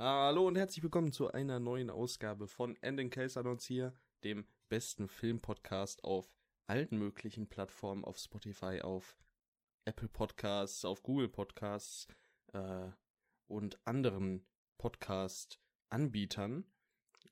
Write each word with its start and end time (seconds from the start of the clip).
Hallo 0.00 0.46
und 0.46 0.56
herzlich 0.56 0.82
willkommen 0.84 1.10
zu 1.12 1.32
einer 1.32 1.58
neuen 1.58 1.90
Ausgabe 1.90 2.46
von 2.46 2.76
Ending 2.82 3.10
Case 3.10 3.38
Annons 3.38 3.66
hier, 3.66 3.92
dem 4.22 4.46
besten 4.68 5.08
Filmpodcast 5.08 6.04
auf 6.04 6.36
allen 6.68 6.96
möglichen 6.96 7.48
Plattformen, 7.48 8.04
auf 8.04 8.16
Spotify, 8.18 8.80
auf 8.82 9.18
Apple 9.86 10.08
Podcasts, 10.08 10.84
auf 10.84 11.02
Google 11.02 11.28
Podcasts 11.28 12.06
äh, 12.52 12.88
und 13.48 13.80
anderen 13.84 14.46
Podcast-Anbietern. 14.78 16.64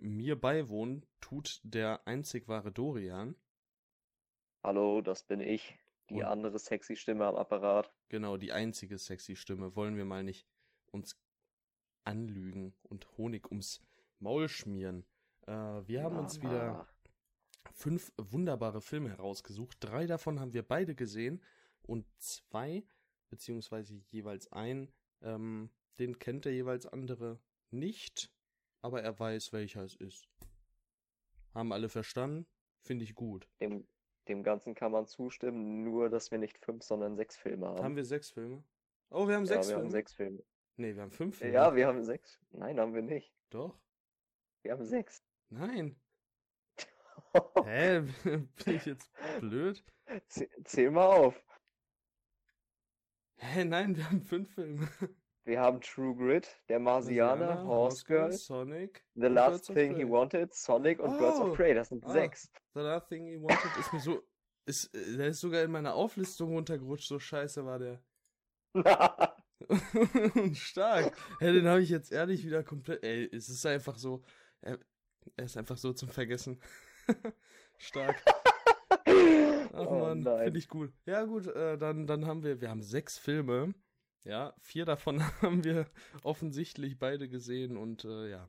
Mir 0.01 0.35
beiwohnen 0.35 1.07
tut 1.21 1.61
der 1.63 2.05
einzig 2.09 2.49
wahre 2.49 2.73
Dorian. 2.73 3.37
Hallo, 4.65 5.03
das 5.03 5.23
bin 5.23 5.39
ich. 5.41 5.79
Die 6.11 6.15
Und- 6.17 6.25
andere 6.25 6.59
sexy 6.59 6.97
Stimme 6.97 7.27
am 7.27 7.37
Apparat. 7.37 7.93
Genau, 8.09 8.37
die 8.37 8.51
einzige 8.53 8.99
sexy 8.99 9.37
Stimme. 9.37 9.77
Wollen 9.77 9.97
wir 9.97 10.05
mal 10.05 10.25
nicht 10.25 10.49
uns 10.91 11.17
anlügen 12.07 12.75
und 12.85 13.07
Honig 13.17 13.51
ums 13.51 13.81
Maul 14.19 14.49
schmieren. 14.49 15.05
Äh, 15.47 15.53
wir 15.53 16.03
haben 16.03 16.19
uns 16.19 16.43
wieder 16.43 16.87
fünf 17.73 18.13
wunderbare 18.17 18.81
Filme 18.81 19.11
herausgesucht. 19.11 19.77
Drei 19.81 20.07
davon 20.07 20.41
haben 20.41 20.55
wir 20.55 20.63
beide 20.63 20.95
gesehen 20.95 21.43
und 21.83 22.07
zwei, 22.19 22.85
beziehungsweise 23.29 23.95
jeweils 24.11 24.51
ein, 24.53 24.93
ähm, 25.23 25.71
den 25.99 26.19
kennt 26.19 26.45
der 26.45 26.53
jeweils 26.53 26.87
andere 26.87 27.41
nicht, 27.71 28.31
aber 28.83 29.03
er 29.03 29.19
weiß, 29.19 29.53
welcher 29.53 29.83
es 29.83 29.95
ist. 29.97 30.29
Haben 31.55 31.73
alle 31.73 31.89
verstanden? 31.89 32.47
Finde 32.83 33.05
ich 33.05 33.15
gut. 33.15 33.49
Dem, 33.61 33.87
dem 34.29 34.43
Ganzen 34.43 34.75
kann 34.75 34.93
man 34.93 35.07
zustimmen, 35.07 35.83
nur 35.85 36.09
dass 36.09 36.31
wir 36.31 36.39
nicht 36.39 36.59
fünf, 36.59 36.83
sondern 36.85 37.17
sechs 37.17 37.37
Filme 37.37 37.67
haben. 37.67 37.83
Haben 37.83 37.97
wir 37.97 38.05
sechs 38.05 38.31
Filme? 38.31 38.63
Oh, 39.11 39.27
wir 39.27 39.35
haben 39.37 39.45
ja, 39.45 39.55
sechs 39.55 39.69
wir 39.69 39.75
Filme. 39.75 39.85
haben 39.85 39.91
sechs 39.91 40.13
Filme. 40.13 40.43
Nee, 40.77 40.95
wir 40.95 41.03
haben 41.03 41.11
fünf 41.11 41.39
Filme. 41.39 41.55
Ja, 41.55 41.75
wir 41.75 41.87
haben 41.87 42.03
sechs. 42.05 42.39
Nein, 42.51 42.79
haben 42.79 42.95
wir 42.95 43.03
nicht. 43.03 43.35
Doch. 43.51 43.79
Wir 44.63 44.73
haben 44.73 44.85
sechs. 44.85 45.23
Nein. 45.49 45.99
Hä? 47.65 48.01
Bin 48.25 48.51
ich 48.67 48.85
jetzt 48.87 49.11
blöd? 49.41 49.83
Zäh- 50.29 50.51
Zähl 50.65 50.91
mal 50.91 51.07
auf. 51.07 51.43
Hä, 53.39 53.65
nein, 53.65 53.97
wir 53.97 54.05
haben 54.07 54.23
fünf 54.23 54.53
Filme. 54.55 54.89
Wir 55.45 55.61
haben 55.61 55.81
True 55.81 56.15
Grit, 56.17 56.61
Der 56.69 56.81
Marsianer, 56.81 57.63
Horse 57.65 58.05
Girl, 58.05 58.33
Sonic, 58.33 59.05
The 59.15 59.27
Last 59.29 59.67
Birds 59.69 59.79
Thing 59.79 59.97
He. 59.97 60.09
Wanted, 60.09 60.53
Sonic 60.55 60.99
und 60.99 61.19
Birds 61.19 61.39
Oh. 61.39 61.51
of 61.51 61.57
Prey. 61.57 61.73
Das 61.75 61.89
sind 61.91 62.05
Ah. 62.05 62.11
sechs. 62.11 62.51
The 62.75 62.81
Last 62.81 63.09
Thing 63.09 63.27
He 63.27 63.41
Wanted 63.41 63.77
ist 63.79 63.93
mir 63.93 64.01
so. 64.01 64.23
Ist, 64.65 64.93
äh, 64.95 65.17
der 65.17 65.29
ist 65.29 65.41
sogar 65.41 65.63
in 65.63 65.71
meiner 65.71 65.95
Auflistung 65.95 66.53
runtergerutscht, 66.55 67.07
so 67.07 67.19
scheiße 67.21 67.65
war 67.65 67.79
der. 67.79 68.03
Und 69.69 70.57
stark. 70.57 71.17
Hä, 71.41 71.53
den 71.53 71.67
habe 71.67 71.83
ich 71.83 71.89
jetzt 71.89 72.13
ehrlich 72.13 72.45
wieder 72.45 72.63
komplett. 72.63 73.03
Ey, 73.03 73.29
es 73.33 73.49
ist 73.49 73.65
einfach 73.67 73.97
so. 73.99 74.23
Er, 74.61 74.79
er 75.37 75.45
ist 75.45 75.57
einfach 75.57 75.79
so 75.79 75.93
zum 75.93 76.09
Vergessen. 76.09 76.61
stark. 77.79 78.23
Ach 79.73 79.87
oh 79.87 79.99
man, 80.01 80.25
finde 80.25 80.59
ich 80.59 80.73
cool. 80.75 80.93
Ja, 81.05 81.25
gut, 81.25 81.47
äh, 81.49 81.77
dann, 81.79 82.07
dann 82.07 82.27
haben 82.27 82.43
wir, 82.43 82.61
wir 82.61 82.71
haben 82.71 82.83
sechs 82.83 83.19
Filme. 83.19 83.75
Ja, 84.25 84.55
vier 84.61 84.85
davon 84.85 85.21
haben 85.43 85.65
wir 85.65 85.87
offensichtlich 86.23 86.99
beide 86.99 87.29
gesehen 87.29 87.77
und 87.77 88.05
äh, 88.05 88.31
ja. 88.31 88.49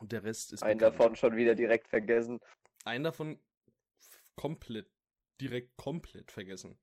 Und 0.00 0.12
der 0.12 0.24
Rest 0.24 0.52
ist 0.52 0.62
Einen 0.62 0.78
bekannt. 0.78 0.98
davon 0.98 1.16
schon 1.16 1.36
wieder 1.36 1.54
direkt 1.54 1.88
vergessen. 1.88 2.40
Einen 2.84 3.04
davon 3.04 3.38
komplett, 4.36 4.90
direkt 5.40 5.76
komplett 5.76 6.32
vergessen. 6.32 6.78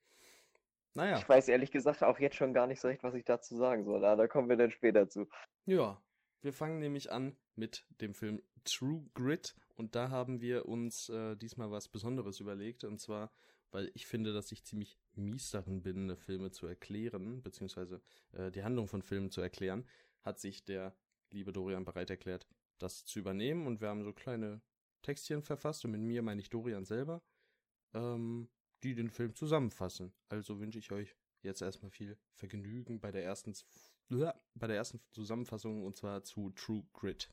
Naja, 1.00 1.18
Ich 1.18 1.30
weiß 1.30 1.48
ehrlich 1.48 1.72
gesagt 1.72 2.04
auch 2.04 2.20
jetzt 2.20 2.36
schon 2.36 2.54
gar 2.54 2.68
nicht 2.68 2.82
so 2.82 2.88
recht, 2.88 3.04
was 3.04 3.14
ich 3.14 3.26
dazu 3.26 3.56
sagen 3.56 3.86
soll. 3.86 4.04
Aber 4.04 4.24
da 4.24 4.28
kommen 4.28 4.50
wir 4.50 4.58
dann 4.58 4.72
später 4.72 5.08
zu. 5.10 5.28
ja. 5.66 6.02
Wir 6.42 6.54
fangen 6.54 6.80
nämlich 6.80 7.12
an 7.12 7.36
mit 7.56 7.86
dem 8.00 8.14
Film 8.14 8.42
True 8.64 9.06
Grit 9.14 9.58
und 9.76 9.96
da 9.96 10.10
haben 10.10 10.40
wir 10.40 10.68
uns 10.68 11.10
äh, 11.10 11.36
diesmal 11.36 11.70
was 11.70 11.90
Besonderes 11.90 12.40
überlegt 12.40 12.86
und 12.86 12.98
zwar, 12.98 13.30
weil 13.72 13.92
ich 13.94 14.08
finde, 14.08 14.32
dass 14.32 14.50
ich 14.54 14.64
ziemlich 14.64 14.98
mies 15.16 15.52
darin 15.52 15.82
bin, 15.82 16.16
Filme 16.16 16.52
zu 16.52 16.66
erklären, 16.66 17.42
beziehungsweise 17.44 18.02
äh, 18.32 18.52
die 18.52 18.64
Handlung 18.64 18.88
von 18.88 19.02
Filmen 19.02 19.32
zu 19.32 19.42
erklären, 19.42 19.86
hat 20.22 20.40
sich 20.40 20.64
der 20.64 20.96
liebe 21.32 21.52
Dorian 21.52 21.84
bereit 21.84 22.10
erklärt, 22.10 22.48
das 22.78 23.04
zu 23.04 23.20
übernehmen 23.20 23.68
und 23.68 23.82
wir 23.82 23.90
haben 23.90 24.06
so 24.06 24.14
kleine 24.14 24.62
Textchen 25.02 25.44
verfasst 25.44 25.84
und 25.84 25.92
mit 25.92 26.02
mir 26.02 26.22
meine 26.22 26.40
ich 26.40 26.50
Dorian 26.50 26.86
selber, 26.86 27.22
ähm, 27.94 28.50
die 28.84 28.96
den 28.96 29.10
Film 29.10 29.36
zusammenfassen. 29.36 30.14
Also 30.30 30.60
wünsche 30.60 30.80
ich 30.80 30.92
euch 30.92 31.16
jetzt 31.42 31.62
erstmal 31.62 31.92
viel 31.92 32.18
Vergnügen 32.34 33.00
bei 33.00 33.12
der 33.12 33.24
ersten 33.24 33.54
bei 34.56 34.68
der 34.68 34.76
ersten 34.76 35.00
Zusammenfassung 35.12 35.84
und 35.84 35.96
zwar 35.96 36.24
zu 36.24 36.50
True 36.52 36.84
Grit. 36.94 37.30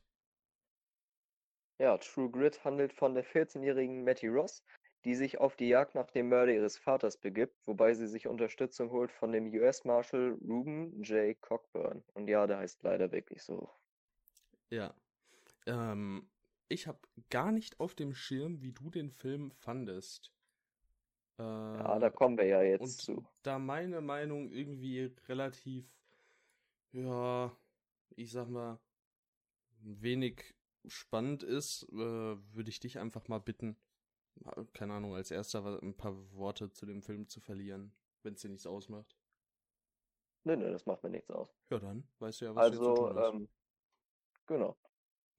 Ja, 1.78 1.96
True 1.98 2.30
Grit 2.30 2.64
handelt 2.64 2.92
von 2.92 3.14
der 3.14 3.24
14-jährigen 3.24 4.04
Matty 4.04 4.28
Ross, 4.28 4.62
die 5.04 5.14
sich 5.14 5.38
auf 5.38 5.56
die 5.56 5.68
Jagd 5.68 5.94
nach 5.94 6.10
dem 6.10 6.28
Mörder 6.28 6.52
ihres 6.52 6.76
Vaters 6.76 7.16
begibt, 7.16 7.54
wobei 7.66 7.94
sie 7.94 8.06
sich 8.06 8.26
Unterstützung 8.26 8.90
holt 8.90 9.12
von 9.12 9.32
dem 9.32 9.46
US-Marshal 9.52 10.38
Ruben 10.42 11.02
J. 11.02 11.40
Cockburn. 11.40 12.02
Und 12.14 12.28
ja, 12.28 12.46
der 12.46 12.58
heißt 12.58 12.82
leider 12.82 13.12
wirklich 13.12 13.42
so. 13.42 13.70
Ja. 14.70 14.94
Ähm, 15.66 16.28
ich 16.68 16.86
habe 16.86 16.98
gar 17.30 17.52
nicht 17.52 17.78
auf 17.78 17.94
dem 17.94 18.14
Schirm, 18.14 18.62
wie 18.62 18.72
du 18.72 18.90
den 18.90 19.10
Film 19.10 19.50
fandest. 19.52 20.32
Äh, 21.38 21.42
Ja, 21.42 21.98
da 21.98 22.10
kommen 22.10 22.36
wir 22.38 22.44
ja 22.46 22.62
jetzt 22.62 22.82
und 22.82 23.02
zu. 23.02 23.24
da 23.42 23.58
meine 23.58 24.00
Meinung 24.00 24.50
irgendwie 24.50 25.12
relativ, 25.28 25.86
ja, 26.92 27.56
ich 28.16 28.32
sag 28.32 28.48
mal, 28.48 28.78
wenig 29.82 30.54
spannend 30.86 31.42
ist, 31.42 31.84
äh, 31.92 31.96
würde 31.96 32.70
ich 32.70 32.80
dich 32.80 32.98
einfach 32.98 33.28
mal 33.28 33.38
bitten, 33.40 33.76
keine 34.74 34.94
Ahnung, 34.94 35.14
als 35.14 35.30
erster 35.30 35.82
ein 35.82 35.96
paar 35.96 36.14
Worte 36.32 36.70
zu 36.72 36.86
dem 36.86 37.02
Film 37.02 37.28
zu 37.28 37.40
verlieren, 37.40 37.92
wenn 38.22 38.34
es 38.34 38.40
dir 38.42 38.50
nichts 38.50 38.66
ausmacht. 38.66 39.16
Nö, 40.44 40.56
nö, 40.56 40.70
das 40.72 40.86
macht 40.86 41.02
mir 41.02 41.10
nichts 41.10 41.30
aus. 41.30 41.54
Ja, 41.70 41.78
dann 41.78 42.08
weißt 42.18 42.40
du 42.40 42.44
ja, 42.46 42.54
was 42.56 42.66
du 42.68 42.74
jetzt 42.74 42.84
zu 42.84 42.92
Also, 42.92 42.94
tun 42.94 43.14
hast. 43.14 43.34
ähm, 43.34 43.48
genau. 44.46 44.76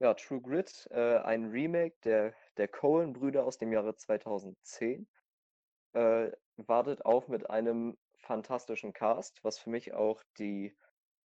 Ja, 0.00 0.14
True 0.14 0.40
Grit, 0.40 0.88
äh, 0.92 1.18
ein 1.18 1.46
Remake 1.50 1.96
der, 2.04 2.34
der 2.56 2.68
Coen-Brüder 2.68 3.44
aus 3.44 3.58
dem 3.58 3.72
Jahre 3.72 3.96
2010, 3.96 5.08
äh, 5.92 6.30
wartet 6.56 7.04
auf 7.04 7.28
mit 7.28 7.48
einem 7.50 7.96
fantastischen 8.16 8.92
Cast, 8.92 9.42
was 9.44 9.58
für 9.58 9.70
mich 9.70 9.92
auch 9.92 10.22
die, 10.38 10.76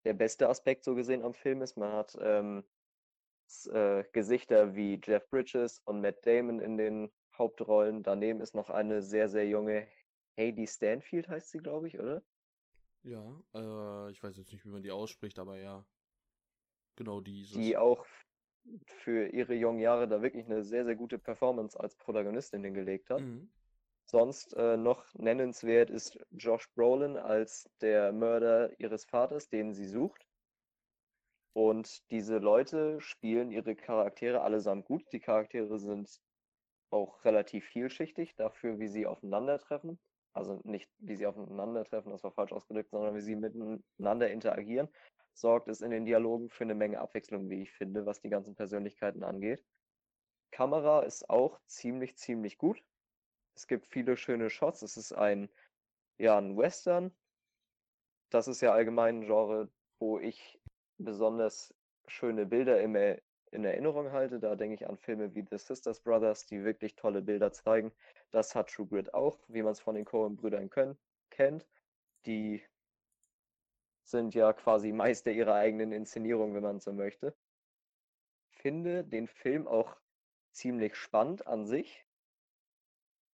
der 0.04 0.14
beste 0.14 0.48
Aspekt 0.48 0.84
so 0.84 0.94
gesehen 0.94 1.22
am 1.22 1.34
Film 1.34 1.62
ist. 1.62 1.76
Man 1.76 1.92
hat 1.92 2.16
ähm, 2.20 2.64
äh, 3.66 4.04
Gesichter 4.12 4.74
wie 4.74 5.00
Jeff 5.02 5.28
Bridges 5.30 5.80
und 5.84 6.00
Matt 6.00 6.24
Damon 6.26 6.60
in 6.60 6.76
den 6.76 7.10
Hauptrollen. 7.36 8.02
Daneben 8.02 8.40
ist 8.40 8.54
noch 8.54 8.70
eine 8.70 9.02
sehr, 9.02 9.28
sehr 9.28 9.48
junge 9.48 9.86
Hayley 10.36 10.66
Stanfield, 10.66 11.28
heißt 11.28 11.50
sie, 11.50 11.58
glaube 11.58 11.88
ich, 11.88 11.98
oder? 11.98 12.22
Ja, 13.02 13.24
äh, 13.54 14.10
ich 14.10 14.22
weiß 14.22 14.36
jetzt 14.36 14.52
nicht, 14.52 14.64
wie 14.64 14.70
man 14.70 14.82
die 14.82 14.90
ausspricht, 14.90 15.38
aber 15.38 15.58
ja. 15.58 15.84
Genau 16.96 17.20
dieses. 17.20 17.56
die 17.56 17.76
auch 17.76 18.04
für 18.84 19.28
ihre 19.28 19.54
jungen 19.54 19.80
Jahre 19.80 20.06
da 20.06 20.20
wirklich 20.20 20.44
eine 20.44 20.62
sehr, 20.62 20.84
sehr 20.84 20.96
gute 20.96 21.18
Performance 21.18 21.78
als 21.78 21.96
Protagonistin 21.96 22.62
hingelegt 22.62 23.08
hat. 23.08 23.20
Mhm. 23.20 23.50
Sonst 24.10 24.54
äh, 24.54 24.76
noch 24.76 25.04
nennenswert 25.14 25.88
ist 25.88 26.18
Josh 26.32 26.68
Brolin 26.74 27.16
als 27.16 27.70
der 27.80 28.12
Mörder 28.12 28.78
ihres 28.80 29.04
Vaters, 29.04 29.48
den 29.48 29.72
sie 29.72 29.86
sucht. 29.86 30.26
Und 31.52 32.10
diese 32.10 32.38
Leute 32.38 33.00
spielen 33.00 33.50
ihre 33.50 33.76
Charaktere 33.76 34.40
allesamt 34.40 34.86
gut. 34.86 35.04
Die 35.12 35.20
Charaktere 35.20 35.78
sind 35.78 36.20
auch 36.90 37.24
relativ 37.24 37.64
vielschichtig 37.66 38.34
dafür, 38.36 38.80
wie 38.80 38.88
sie 38.88 39.06
aufeinandertreffen. 39.06 39.98
Also 40.32 40.60
nicht, 40.64 40.90
wie 40.98 41.16
sie 41.16 41.26
aufeinandertreffen, 41.26 42.10
das 42.10 42.24
war 42.24 42.32
falsch 42.32 42.52
ausgedrückt, 42.52 42.90
sondern 42.90 43.14
wie 43.14 43.20
sie 43.20 43.36
miteinander 43.36 44.30
interagieren 44.30 44.88
sorgt 45.34 45.68
es 45.68 45.80
in 45.80 45.90
den 45.90 46.04
Dialogen 46.04 46.50
für 46.50 46.64
eine 46.64 46.74
Menge 46.74 47.00
Abwechslung, 47.00 47.48
wie 47.48 47.62
ich 47.62 47.72
finde, 47.72 48.06
was 48.06 48.20
die 48.20 48.28
ganzen 48.28 48.54
Persönlichkeiten 48.54 49.22
angeht. 49.22 49.64
Kamera 50.50 51.02
ist 51.02 51.30
auch 51.30 51.60
ziemlich, 51.66 52.16
ziemlich 52.16 52.58
gut. 52.58 52.82
Es 53.54 53.66
gibt 53.66 53.86
viele 53.86 54.16
schöne 54.16 54.50
Shots. 54.50 54.82
Es 54.82 54.96
ist 54.96 55.12
ein, 55.12 55.48
ja, 56.18 56.38
ein 56.38 56.56
Western. 56.56 57.12
Das 58.30 58.48
ist 58.48 58.60
ja 58.60 58.72
allgemein 58.72 59.20
ein 59.20 59.26
Genre, 59.26 59.68
wo 59.98 60.18
ich 60.18 60.60
besonders 60.98 61.74
schöne 62.06 62.46
Bilder 62.46 62.80
im 62.80 62.94
Er- 62.96 63.20
in 63.52 63.64
Erinnerung 63.64 64.12
halte. 64.12 64.38
Da 64.40 64.54
denke 64.56 64.74
ich 64.74 64.88
an 64.88 64.96
Filme 64.96 65.34
wie 65.34 65.44
The 65.48 65.58
Sisters 65.58 66.00
Brothers, 66.00 66.46
die 66.46 66.64
wirklich 66.64 66.94
tolle 66.96 67.22
Bilder 67.22 67.52
zeigen. 67.52 67.92
Das 68.30 68.54
hat 68.54 68.70
True 68.70 68.86
Grit 68.86 69.12
auch, 69.14 69.38
wie 69.48 69.62
man 69.62 69.72
es 69.72 69.80
von 69.80 69.94
den 69.94 70.04
Coen-Brüdern 70.04 70.70
kennt. 71.30 71.66
Die 72.26 72.62
sind 74.04 74.34
ja 74.34 74.52
quasi 74.52 74.92
Meister 74.92 75.30
ihrer 75.32 75.54
eigenen 75.54 75.92
Inszenierung, 75.92 76.54
wenn 76.54 76.62
man 76.62 76.80
so 76.80 76.92
möchte. 76.92 77.34
Finde 78.50 79.02
den 79.02 79.26
Film 79.26 79.66
auch 79.66 79.96
ziemlich 80.52 80.94
spannend 80.94 81.46
an 81.46 81.66
sich, 81.66 82.06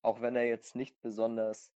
auch 0.02 0.20
wenn 0.20 0.36
er 0.36 0.46
jetzt 0.46 0.76
nicht 0.76 1.00
besonders 1.00 1.72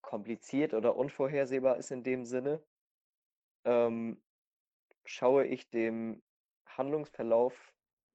kompliziert 0.00 0.74
oder 0.74 0.96
unvorhersehbar 0.96 1.76
ist 1.76 1.90
in 1.90 2.02
dem 2.02 2.24
Sinne. 2.24 2.62
Ähm, 3.64 4.22
schaue 5.04 5.46
ich 5.46 5.68
dem 5.70 6.22
Handlungsverlauf 6.66 7.74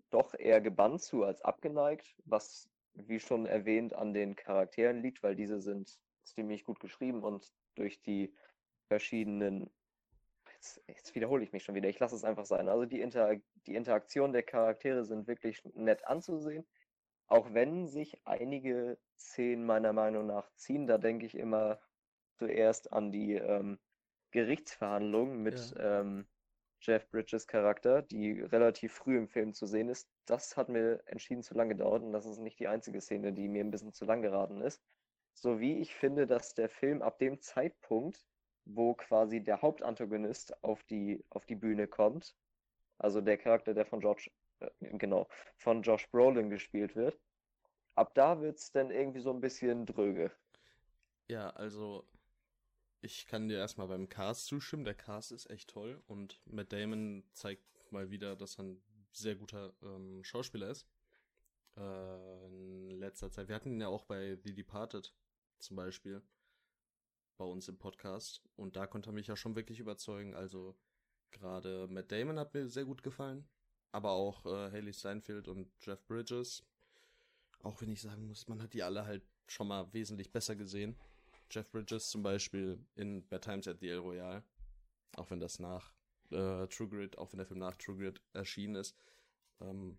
doch 0.10 0.34
eher 0.34 0.62
gebannt 0.62 1.02
zu 1.02 1.24
als 1.24 1.42
abgeneigt, 1.42 2.16
was, 2.26 2.70
wie 2.94 3.20
schon 3.20 3.46
erwähnt, 3.46 3.94
an 3.94 4.14
den 4.14 4.36
Charakteren 4.36 5.02
liegt, 5.02 5.24
weil 5.24 5.36
diese 5.36 5.62
sind 5.62 6.00
ziemlich 6.24 6.64
gut 6.64 6.80
geschrieben 6.80 7.24
und 7.24 7.54
durch 7.76 8.02
die 8.02 8.34
verschiedenen 8.88 9.70
jetzt, 10.62 10.82
jetzt 10.88 11.16
wiederhole 11.16 11.44
ich 11.44 11.52
mich 11.52 11.64
schon 11.64 11.76
wieder, 11.76 11.90
ich 11.90 12.00
lasse 12.00 12.16
es 12.16 12.24
einfach 12.24 12.46
sein. 12.46 12.70
Also 12.70 12.86
die, 12.86 13.02
Inter 13.02 13.38
die 13.66 13.76
Interaktion 13.76 14.32
der 14.32 14.44
Charaktere 14.44 15.04
sind 15.04 15.28
wirklich 15.28 15.64
nett 15.74 16.06
anzusehen. 16.06 16.66
Auch 17.32 17.54
wenn 17.54 17.88
sich 17.88 18.20
einige 18.26 18.98
Szenen 19.18 19.66
meiner 19.66 19.94
Meinung 19.94 20.28
nach 20.28 20.52
ziehen, 20.56 20.86
da 20.86 20.98
denke 20.98 21.26
ich 21.26 21.38
immer 21.38 21.80
zuerst 22.34 22.92
an 22.92 23.14
die 23.14 23.36
ähm, 23.36 23.80
Gerichtsverhandlungen 24.32 25.42
mit 25.42 25.74
ja. 25.78 26.02
ähm, 26.02 26.28
Jeff 26.82 27.10
Bridges 27.10 27.48
Charakter, 27.48 28.02
die 28.02 28.42
relativ 28.42 28.92
früh 28.92 29.18
im 29.18 29.30
Film 29.30 29.54
zu 29.54 29.66
sehen 29.66 29.88
ist. 29.88 30.10
Das 30.26 30.58
hat 30.58 30.68
mir 30.68 31.04
entschieden 31.06 31.42
zu 31.42 31.54
lange 31.54 31.76
gedauert 31.76 32.04
und 32.04 32.12
das 32.12 32.26
ist 32.26 32.40
nicht 32.40 32.60
die 32.60 32.68
einzige 32.68 33.00
Szene, 33.00 33.32
die 33.32 33.48
mir 33.48 33.64
ein 33.64 33.72
bisschen 33.72 33.94
zu 33.94 34.04
lang 34.04 34.22
geraten 34.22 34.60
ist. 34.60 34.84
So 35.34 35.62
wie 35.62 35.78
ich 35.78 35.96
finde, 35.96 36.28
dass 36.28 36.54
der 36.54 36.68
Film 36.68 37.02
ab 37.02 37.18
dem 37.18 37.40
Zeitpunkt, 37.40 38.26
wo 38.66 38.94
quasi 38.94 39.42
der 39.42 39.62
Hauptantagonist 39.62 40.62
auf 40.66 40.84
die, 40.84 41.24
auf 41.30 41.46
die 41.46 41.56
Bühne 41.56 41.88
kommt, 41.88 42.36
also 42.98 43.22
der 43.22 43.38
Charakter, 43.38 43.74
der 43.74 43.86
von 43.86 44.02
George, 44.02 44.30
genau, 44.80 45.28
von 45.58 45.82
Josh 45.82 46.10
Brolin 46.10 46.50
gespielt 46.50 46.96
wird, 46.96 47.20
ab 47.96 48.14
da 48.16 48.42
wird 48.42 48.58
es 48.58 48.72
dann 48.72 48.92
irgendwie 48.92 49.22
so 49.22 49.32
ein 49.32 49.42
bisschen 49.42 49.86
dröge. 49.86 50.32
Ja, 51.28 51.50
also 51.52 52.08
ich 53.02 53.26
kann 53.28 53.48
dir 53.48 53.58
erstmal 53.58 53.88
beim 53.88 54.10
Cast 54.10 54.46
zustimmen. 54.46 54.84
Der 54.84 54.94
Cast 54.94 55.32
ist 55.32 55.50
echt 55.50 55.70
toll 55.70 56.04
und 56.08 56.42
Matt 56.46 56.72
Damon 56.72 57.24
zeigt 57.34 57.64
mal 57.92 58.10
wieder, 58.10 58.36
dass 58.36 58.60
er 58.60 58.66
ein 58.66 58.84
sehr 59.12 59.36
guter 59.36 59.74
ähm, 59.82 60.24
Schauspieler 60.24 60.70
ist. 60.70 60.88
Äh, 61.78 62.46
in 62.46 62.90
letzter 62.92 63.32
Zeit. 63.32 63.48
Wir 63.48 63.56
hatten 63.56 63.72
ihn 63.72 63.82
ja 63.82 63.88
auch 63.88 64.04
bei 64.04 64.38
The 64.44 64.54
Departed 64.54 65.14
zum 65.60 65.78
Beispiel 65.78 66.22
bei 67.38 67.46
uns 67.46 67.68
im 67.68 67.78
Podcast 67.78 68.44
und 68.56 68.76
da 68.76 68.86
konnte 68.86 69.10
er 69.10 69.14
mich 69.14 69.28
ja 69.28 69.36
schon 69.36 69.56
wirklich 69.56 69.80
überzeugen. 69.80 70.36
Also 70.36 70.76
gerade 71.32 71.88
Matt 71.88 72.12
Damon 72.12 72.40
hat 72.40 72.54
mir 72.54 72.68
sehr 72.68 72.86
gut 72.86 73.04
gefallen, 73.04 73.48
aber 73.92 74.12
auch 74.12 74.46
äh, 74.46 74.72
Haley 74.72 74.94
Steinfeld 74.94 75.48
und 75.48 75.70
Jeff 75.82 76.06
Bridges. 76.06 76.64
Auch 77.64 77.82
wenn 77.82 77.92
ich 77.92 78.02
sagen 78.02 78.28
muss, 78.28 78.48
man 78.48 78.62
hat 78.62 78.74
die 78.74 78.84
alle 78.84 79.06
halt 79.06 79.24
schon 79.48 79.68
mal 79.68 79.92
wesentlich 79.94 80.32
besser 80.32 80.56
gesehen. 80.56 80.96
Jeff 81.52 81.70
Bridges 81.70 82.10
zum 82.10 82.24
Beispiel 82.24 82.80
in 82.96 83.28
Bad 83.28 83.44
Times 83.44 83.68
at 83.68 83.80
the 83.80 83.90
El 83.90 84.00
Royale. 84.00 84.44
Auch 85.16 85.30
wenn 85.30 85.40
das 85.40 85.60
nach 85.60 85.94
äh, 86.32 86.68
True 86.68 86.88
Grit, 86.88 87.18
auch 87.18 87.32
wenn 87.32 87.38
der 87.38 87.46
Film 87.46 87.60
nach 87.60 87.76
True 87.76 87.98
Grit 87.98 88.22
erschienen 88.34 88.76
ist. 88.76 88.96
Ähm, 89.60 89.98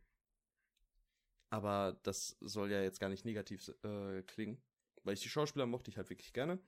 aber 1.51 1.99
das 2.03 2.37
soll 2.41 2.71
ja 2.71 2.83
jetzt 2.83 2.99
gar 2.99 3.11
nicht 3.11 3.27
negativ 3.27 3.69
äh, 3.85 4.23
klingen. 4.23 4.61
Weil 5.05 5.15
ich 5.15 5.23
die 5.23 5.29
Schauspieler 5.29 5.67
mochte 5.67 5.91
ich 5.91 5.99
halt 5.99 6.09
wirklich 6.09 6.33
gerne. 6.33 6.59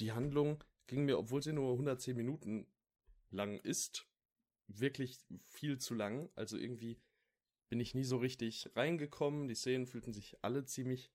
Die 0.00 0.12
Handlung 0.12 0.64
ging 0.88 1.04
mir, 1.04 1.18
obwohl 1.18 1.42
sie 1.42 1.52
nur 1.52 1.72
110 1.72 2.16
Minuten 2.16 2.66
lang 3.30 3.58
ist, 3.58 4.06
wirklich 4.78 5.18
viel 5.46 5.78
zu 5.78 5.94
lang. 5.94 6.30
Also 6.34 6.56
irgendwie 6.56 6.98
bin 7.68 7.80
ich 7.80 7.94
nie 7.94 8.04
so 8.04 8.18
richtig 8.18 8.70
reingekommen. 8.74 9.48
Die 9.48 9.54
Szenen 9.54 9.86
fühlten 9.86 10.12
sich 10.12 10.36
alle 10.42 10.64
ziemlich 10.64 11.12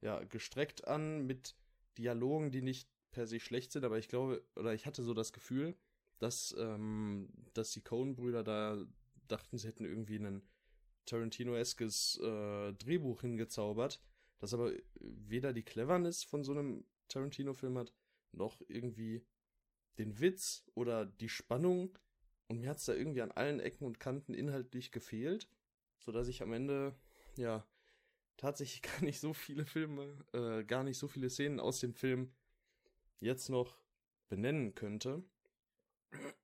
ja, 0.00 0.22
gestreckt 0.24 0.86
an 0.86 1.26
mit 1.26 1.56
Dialogen, 1.98 2.50
die 2.50 2.62
nicht 2.62 2.88
per 3.10 3.26
se 3.26 3.40
schlecht 3.40 3.72
sind, 3.72 3.84
aber 3.84 3.98
ich 3.98 4.08
glaube, 4.08 4.44
oder 4.56 4.74
ich 4.74 4.84
hatte 4.84 5.02
so 5.02 5.14
das 5.14 5.32
Gefühl, 5.32 5.74
dass, 6.18 6.54
ähm, 6.58 7.28
dass 7.54 7.72
die 7.72 7.82
Coen-Brüder 7.82 8.44
da 8.44 8.84
dachten, 9.28 9.58
sie 9.58 9.68
hätten 9.68 9.84
irgendwie 9.84 10.18
ein 10.18 10.42
Tarantino-eskes 11.06 12.20
äh, 12.22 12.72
Drehbuch 12.74 13.22
hingezaubert, 13.22 14.02
das 14.38 14.52
aber 14.52 14.72
weder 15.00 15.52
die 15.52 15.62
Cleverness 15.62 16.24
von 16.24 16.44
so 16.44 16.52
einem 16.52 16.84
Tarantino-Film 17.08 17.78
hat, 17.78 17.92
noch 18.32 18.60
irgendwie 18.68 19.24
den 19.98 20.20
Witz 20.20 20.64
oder 20.74 21.06
die 21.06 21.28
Spannung. 21.28 21.98
Und 22.48 22.60
mir 22.60 22.70
hat 22.70 22.78
es 22.78 22.84
da 22.84 22.94
irgendwie 22.94 23.22
an 23.22 23.32
allen 23.32 23.60
Ecken 23.60 23.84
und 23.84 24.00
Kanten 24.00 24.34
inhaltlich 24.34 24.92
gefehlt, 24.92 25.48
sodass 25.98 26.28
ich 26.28 26.42
am 26.42 26.52
Ende, 26.52 26.94
ja, 27.36 27.66
tatsächlich 28.36 28.82
gar 28.82 29.02
nicht 29.02 29.20
so 29.20 29.32
viele 29.32 29.66
Filme, 29.66 30.24
äh, 30.32 30.64
gar 30.64 30.84
nicht 30.84 30.98
so 30.98 31.08
viele 31.08 31.30
Szenen 31.30 31.60
aus 31.60 31.80
dem 31.80 31.94
Film 31.94 32.32
jetzt 33.20 33.48
noch 33.48 33.80
benennen 34.28 34.74
könnte. 34.74 35.24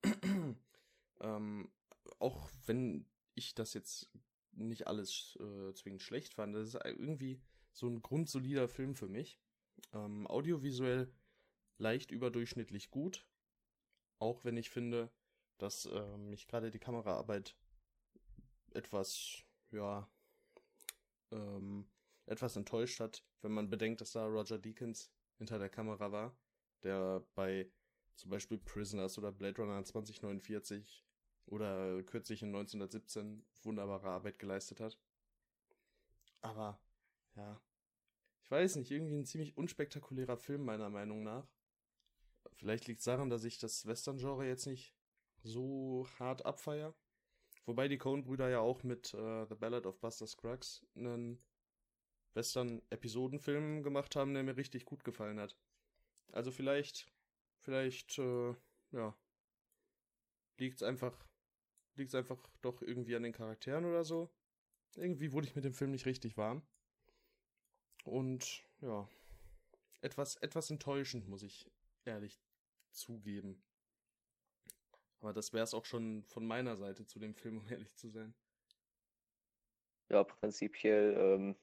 ähm, 1.21 1.73
auch 2.19 2.51
wenn 2.67 3.07
ich 3.35 3.55
das 3.55 3.75
jetzt 3.75 4.11
nicht 4.53 4.87
alles 4.87 5.37
äh, 5.41 5.73
zwingend 5.75 6.03
schlecht 6.03 6.35
fand, 6.35 6.55
das 6.55 6.69
ist 6.69 6.81
irgendwie 6.85 7.41
so 7.73 7.89
ein 7.89 8.03
grundsolider 8.03 8.69
Film 8.69 8.95
für 8.95 9.09
mich. 9.09 9.41
Ähm, 9.93 10.27
audiovisuell 10.27 11.13
leicht 11.79 12.11
überdurchschnittlich 12.11 12.91
gut, 12.91 13.27
auch 14.19 14.45
wenn 14.45 14.57
ich 14.57 14.71
finde, 14.71 15.11
dass 15.59 15.87
äh, 15.87 16.17
mich 16.19 16.47
gerade 16.47 16.71
die 16.71 16.79
Kameraarbeit 16.79 17.57
etwas, 18.75 19.43
ja, 19.71 20.09
ähm, 21.31 21.87
etwas 22.27 22.57
enttäuscht 22.57 23.01
hat, 23.01 23.25
wenn 23.43 23.53
man 23.53 23.71
bedenkt, 23.71 24.01
dass 24.01 24.13
da 24.13 24.27
Roger 24.27 24.59
Deakins 24.59 25.11
hinter 25.39 25.59
der 25.59 25.69
Kamera 25.69 26.13
war, 26.13 26.37
der 26.83 27.25
bei 27.35 27.71
zum 28.17 28.31
Beispiel 28.31 28.59
Prisoners 28.59 29.19
oder 29.19 29.33
Blade 29.33 29.61
Runner 29.61 29.85
2049 29.85 31.05
oder 31.47 32.03
kürzlich 32.05 32.43
in 32.43 32.49
1917 32.49 33.45
wunderbare 33.63 34.09
Arbeit 34.09 34.39
geleistet 34.39 34.81
hat. 34.81 34.99
Aber, 36.41 36.81
ja, 37.37 37.61
ich 38.43 38.51
weiß 38.51 38.77
nicht, 38.77 38.91
irgendwie 38.91 39.17
ein 39.17 39.27
ziemlich 39.27 39.57
unspektakulärer 39.57 40.37
Film 40.37 40.65
meiner 40.65 40.91
Meinung 40.91 41.23
nach. 41.23 41.49
Vielleicht 42.55 42.87
liegt 42.87 43.01
es 43.01 43.07
daran, 43.07 43.31
dass 43.31 43.45
ich 43.45 43.59
das 43.59 43.87
Western-Genre 43.87 44.47
jetzt 44.47 44.67
nicht 44.67 44.95
so 45.43 46.07
hart 46.19 46.45
abfeier. 46.47 46.95
Wobei 47.65 47.89
die 47.89 47.99
Coen-Brüder 47.99 48.49
ja 48.49 48.61
auch 48.61 48.83
mit 48.83 49.15
äh, 49.15 49.47
The 49.47 49.55
Ballad 49.55 49.87
of 49.87 50.01
Buster 50.01 50.27
Scruggs 50.27 50.85
einen 50.97 51.43
Western-Episodenfilm 52.35 53.83
gemacht 53.83 54.17
haben, 54.17 54.35
der 54.35 54.43
mir 54.43 54.57
richtig 54.57 54.85
gut 54.85 55.05
gefallen 55.05 55.39
hat. 55.39 55.57
Also 56.33 56.51
vielleicht, 56.51 57.13
vielleicht, 57.61 58.19
äh, 58.19 58.55
ja, 58.91 59.15
liegt's 60.59 60.83
einfach, 60.83 61.27
liegt's 61.95 62.15
einfach 62.15 62.49
doch 62.63 62.83
irgendwie 62.83 63.17
an 63.17 63.23
den 63.23 63.33
Charakteren 63.33 63.85
oder 63.85 64.05
so. 64.05 64.31
Irgendwie 64.97 65.33
wurde 65.33 65.47
ich 65.47 65.55
mit 65.55 65.65
dem 65.65 65.75
Film 65.75 65.91
nicht 65.91 66.07
richtig 66.07 66.37
warm. 66.37 66.63
Und 68.05 68.65
ja, 68.81 69.09
etwas, 70.01 70.37
etwas 70.37 70.71
enttäuschend, 70.71 71.29
muss 71.29 71.43
ich 71.43 71.71
ehrlich 72.05 72.43
zugeben. 72.91 73.63
Aber 75.23 75.33
das 75.33 75.53
wäre 75.53 75.63
es 75.63 75.73
auch 75.73 75.85
schon 75.85 76.25
von 76.25 76.45
meiner 76.45 76.77
Seite 76.77 77.07
zu 77.07 77.21
dem 77.21 77.35
Film, 77.35 77.59
um 77.59 77.69
ehrlich 77.71 77.95
zu 77.97 78.11
sein. 78.11 78.35
Ja, 80.11 80.25
prinzipiell 80.25 81.17
ähm, 81.17 81.57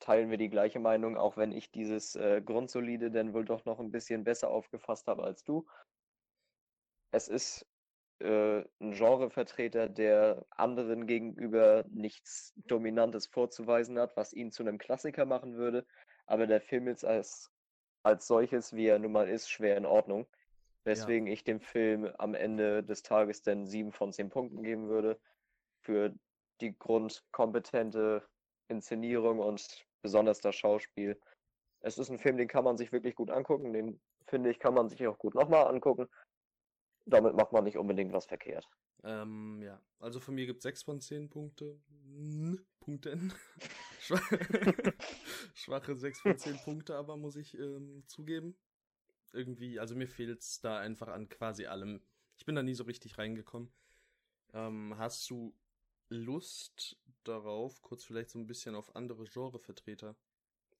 teilen 0.00 0.30
wir 0.30 0.36
die 0.36 0.50
gleiche 0.50 0.80
Meinung, 0.80 1.16
auch 1.16 1.36
wenn 1.36 1.52
ich 1.52 1.70
dieses 1.70 2.16
äh, 2.16 2.42
Grundsolide 2.44 3.12
dann 3.12 3.34
wohl 3.34 3.44
doch 3.44 3.64
noch 3.66 3.78
ein 3.78 3.92
bisschen 3.92 4.24
besser 4.24 4.50
aufgefasst 4.50 5.06
habe 5.06 5.22
als 5.22 5.44
du. 5.44 5.64
Es 7.12 7.28
ist 7.28 7.66
äh, 8.18 8.64
ein 8.80 8.92
Genrevertreter, 8.92 9.88
der 9.88 10.44
anderen 10.50 11.06
gegenüber 11.06 11.84
nichts 11.88 12.52
Dominantes 12.66 13.28
vorzuweisen 13.28 13.96
hat, 13.98 14.16
was 14.16 14.32
ihn 14.32 14.50
zu 14.50 14.64
einem 14.64 14.78
Klassiker 14.78 15.24
machen 15.24 15.54
würde. 15.54 15.86
Aber 16.26 16.48
der 16.48 16.60
Film 16.60 16.88
ist 16.88 17.04
als, 17.04 17.52
als 18.02 18.26
solches, 18.26 18.74
wie 18.74 18.86
er 18.86 18.98
nun 18.98 19.12
mal 19.12 19.28
ist, 19.28 19.48
schwer 19.48 19.76
in 19.76 19.86
Ordnung. 19.86 20.26
Weswegen 20.84 21.26
ja. 21.26 21.32
ich 21.34 21.44
dem 21.44 21.60
Film 21.60 22.10
am 22.18 22.34
Ende 22.34 22.82
des 22.82 23.02
Tages 23.02 23.42
dann 23.42 23.66
sieben 23.66 23.92
von 23.92 24.12
zehn 24.12 24.30
Punkten 24.30 24.62
geben 24.62 24.88
würde. 24.88 25.18
Für 25.82 26.14
die 26.60 26.78
grundkompetente 26.78 28.26
Inszenierung 28.68 29.40
und 29.40 29.86
besonders 30.02 30.40
das 30.40 30.54
Schauspiel. 30.54 31.20
Es 31.80 31.98
ist 31.98 32.10
ein 32.10 32.18
Film, 32.18 32.36
den 32.36 32.48
kann 32.48 32.64
man 32.64 32.76
sich 32.76 32.92
wirklich 32.92 33.14
gut 33.14 33.30
angucken. 33.30 33.72
Den 33.72 34.00
finde 34.26 34.50
ich, 34.50 34.58
kann 34.58 34.74
man 34.74 34.88
sich 34.88 35.06
auch 35.06 35.18
gut 35.18 35.34
nochmal 35.34 35.66
angucken. 35.66 36.08
Damit 37.06 37.34
macht 37.34 37.52
man 37.52 37.64
nicht 37.64 37.78
unbedingt 37.78 38.12
was 38.12 38.26
verkehrt. 38.26 38.68
Ähm, 39.02 39.62
ja, 39.62 39.80
also 39.98 40.20
von 40.20 40.34
mir 40.34 40.46
gibt 40.46 40.58
es 40.58 40.64
6 40.64 40.82
von 40.82 41.00
10 41.00 41.30
Punkte. 41.30 41.80
Punkten. 42.80 43.32
Schwache 45.54 45.96
6 45.96 46.20
von 46.20 46.36
10 46.38 46.58
Punkte, 46.64 46.96
aber 46.96 47.16
muss 47.16 47.36
ich 47.36 47.54
ähm, 47.58 48.04
zugeben. 48.06 48.56
Irgendwie, 49.32 49.78
also 49.78 49.94
mir 49.94 50.08
fehlt 50.08 50.40
es 50.40 50.60
da 50.60 50.78
einfach 50.78 51.08
an 51.08 51.28
quasi 51.28 51.66
allem. 51.66 52.00
Ich 52.36 52.44
bin 52.44 52.54
da 52.54 52.62
nie 52.62 52.74
so 52.74 52.84
richtig 52.84 53.18
reingekommen. 53.18 53.70
Ähm, 54.52 54.94
hast 54.96 55.28
du 55.30 55.54
Lust 56.08 56.98
darauf, 57.22 57.80
kurz 57.82 58.04
vielleicht 58.04 58.30
so 58.30 58.38
ein 58.38 58.46
bisschen 58.46 58.74
auf 58.74 58.96
andere 58.96 59.24
Genrevertreter 59.24 60.16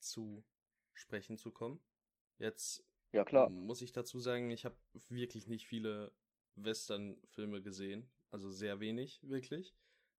zu 0.00 0.44
sprechen 0.92 1.36
zu 1.36 1.52
kommen. 1.52 1.80
Jetzt 2.38 2.84
ja, 3.12 3.24
klar. 3.24 3.48
muss 3.50 3.82
ich 3.82 3.92
dazu 3.92 4.18
sagen, 4.18 4.50
ich 4.50 4.64
habe 4.64 4.76
wirklich 5.08 5.46
nicht 5.46 5.66
viele 5.66 6.12
Western-Filme 6.56 7.62
gesehen. 7.62 8.10
Also 8.30 8.50
sehr 8.50 8.80
wenig, 8.80 9.20
wirklich. 9.22 9.74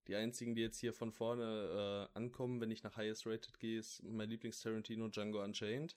Die 0.08 0.16
einzigen, 0.16 0.56
die 0.56 0.62
jetzt 0.62 0.80
hier 0.80 0.94
von 0.94 1.12
vorne 1.12 2.10
äh, 2.14 2.18
ankommen, 2.18 2.60
wenn 2.60 2.72
ich 2.72 2.84
nach 2.84 2.98
Highest 2.98 3.26
Rated 3.26 3.60
gehe, 3.60 3.80
ist 3.80 4.04
mein 4.04 4.30
Lieblings-Tarantino 4.30 5.10
Django 5.10 5.44
Unchained. 5.44 5.96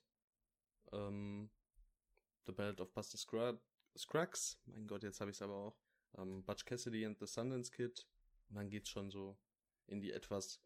Ähm, 0.93 1.51
The 2.47 2.53
Ballad 2.53 2.81
of 2.81 2.93
Buster 2.93 3.19
Scruggs. 3.19 3.61
Scruggs. 3.97 4.59
Mein 4.67 4.87
Gott, 4.87 5.03
jetzt 5.03 5.21
habe 5.21 5.31
ich 5.31 5.37
es 5.37 5.43
aber 5.43 5.55
auch. 5.55 5.79
Ähm, 6.17 6.45
Butch 6.45 6.65
Cassidy 6.65 7.05
and 7.05 7.19
the 7.19 7.27
Sundance 7.27 7.71
Kid. 7.71 8.07
Und 8.49 8.57
dann 8.57 8.71
geht's 8.71 8.89
schon 8.89 9.11
so 9.11 9.37
in 9.87 10.01
die 10.01 10.13
etwas 10.13 10.61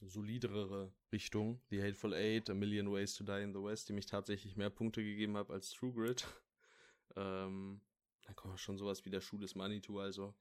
solidere 0.00 0.92
Richtung. 1.12 1.60
The 1.70 1.82
Hateful 1.82 2.14
Eight, 2.14 2.48
A 2.50 2.54
Million 2.54 2.90
Ways 2.92 3.14
to 3.14 3.24
Die 3.24 3.42
in 3.42 3.52
the 3.52 3.62
West, 3.62 3.88
die 3.88 3.92
mich 3.92 4.06
tatsächlich 4.06 4.56
mehr 4.56 4.70
Punkte 4.70 5.02
gegeben 5.02 5.36
hat 5.36 5.50
als 5.50 5.70
True 5.70 5.92
Grit. 5.92 6.26
ähm, 7.16 7.80
dann 8.22 8.36
kommt 8.36 8.60
schon 8.60 8.78
sowas 8.78 9.04
wie 9.04 9.10
der 9.10 9.20
Schuh 9.20 9.38
des 9.38 9.54
Manitou, 9.54 9.98
also 9.98 10.34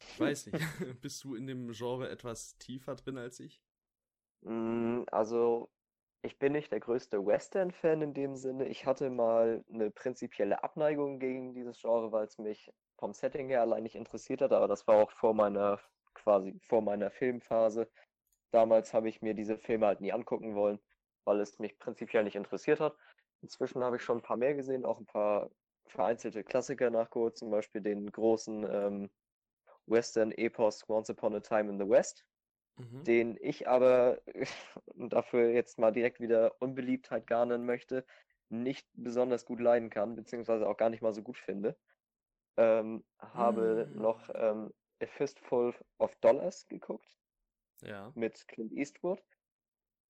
ich 0.00 0.20
weiß 0.20 0.46
nicht. 0.46 0.58
Bist 1.02 1.24
du 1.24 1.34
in 1.34 1.46
dem 1.46 1.72
Genre 1.72 2.08
etwas 2.08 2.56
tiefer 2.58 2.94
drin 2.94 3.18
als 3.18 3.40
ich? 3.40 3.60
Mm, 4.42 5.02
Also, 5.10 5.70
ich 6.22 6.38
bin 6.38 6.52
nicht 6.52 6.72
der 6.72 6.80
größte 6.80 7.24
Western-Fan 7.24 8.02
in 8.02 8.14
dem 8.14 8.36
Sinne. 8.36 8.66
Ich 8.66 8.86
hatte 8.86 9.10
mal 9.10 9.64
eine 9.72 9.90
prinzipielle 9.90 10.62
Abneigung 10.64 11.18
gegen 11.20 11.54
dieses 11.54 11.80
Genre, 11.80 12.10
weil 12.10 12.26
es 12.26 12.38
mich 12.38 12.72
vom 12.98 13.12
Setting 13.12 13.48
her 13.48 13.60
allein 13.60 13.84
nicht 13.84 13.94
interessiert 13.94 14.42
hat, 14.42 14.52
aber 14.52 14.66
das 14.66 14.86
war 14.88 14.96
auch 14.96 15.12
vor 15.12 15.34
meiner, 15.34 15.80
quasi 16.14 16.58
vor 16.66 16.82
meiner 16.82 17.10
Filmphase. 17.10 17.88
Damals 18.50 18.92
habe 18.92 19.08
ich 19.08 19.22
mir 19.22 19.34
diese 19.34 19.58
Filme 19.58 19.86
halt 19.86 20.00
nie 20.00 20.12
angucken 20.12 20.56
wollen, 20.56 20.80
weil 21.24 21.40
es 21.40 21.58
mich 21.58 21.78
prinzipiell 21.78 22.24
nicht 22.24 22.36
interessiert 22.36 22.80
hat. 22.80 22.96
Inzwischen 23.42 23.84
habe 23.84 23.96
ich 23.96 24.02
schon 24.02 24.18
ein 24.18 24.22
paar 24.22 24.36
mehr 24.36 24.54
gesehen, 24.54 24.84
auch 24.84 24.98
ein 24.98 25.06
paar 25.06 25.50
vereinzelte 25.86 26.42
Klassiker 26.42 26.90
nachgeholt, 26.90 27.36
zum 27.36 27.50
Beispiel 27.50 27.80
den 27.80 28.10
großen 28.10 28.66
ähm, 28.68 29.10
Western-Epos 29.86 30.88
Once 30.88 31.10
Upon 31.10 31.36
a 31.36 31.40
Time 31.40 31.70
in 31.70 31.78
the 31.78 31.88
West 31.88 32.24
Mhm. 32.78 33.08
den 33.08 33.36
ich 33.40 33.68
aber 33.68 34.20
dafür 34.96 35.50
jetzt 35.50 35.78
mal 35.78 35.92
direkt 35.92 36.20
wieder 36.20 36.60
Unbeliebtheit 36.60 37.26
garnen 37.26 37.64
möchte, 37.66 38.04
nicht 38.50 38.88
besonders 38.94 39.44
gut 39.46 39.60
leiden 39.60 39.90
kann, 39.90 40.16
beziehungsweise 40.16 40.68
auch 40.68 40.76
gar 40.76 40.90
nicht 40.90 41.02
mal 41.02 41.14
so 41.14 41.22
gut 41.22 41.38
finde. 41.38 41.76
Ähm, 42.56 43.04
habe 43.20 43.90
Mm. 43.90 43.94
noch 43.94 44.28
ähm, 44.34 44.72
A 45.02 45.06
Fistful 45.06 45.74
of 45.98 46.14
Dollars 46.16 46.68
geguckt 46.68 47.18
Ja. 47.82 48.14
mit 48.14 48.46
Clint 48.48 48.72
Eastwood. 48.72 49.22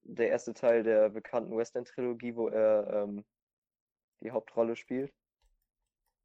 Der 0.02 0.28
erste 0.30 0.54
Teil 0.54 0.82
der 0.82 1.10
bekannten 1.10 1.56
Western-Trilogie, 1.56 2.36
wo 2.36 2.48
er 2.48 3.04
ähm, 3.04 3.24
die 4.20 4.30
Hauptrolle 4.32 4.76
spielt. 4.76 5.12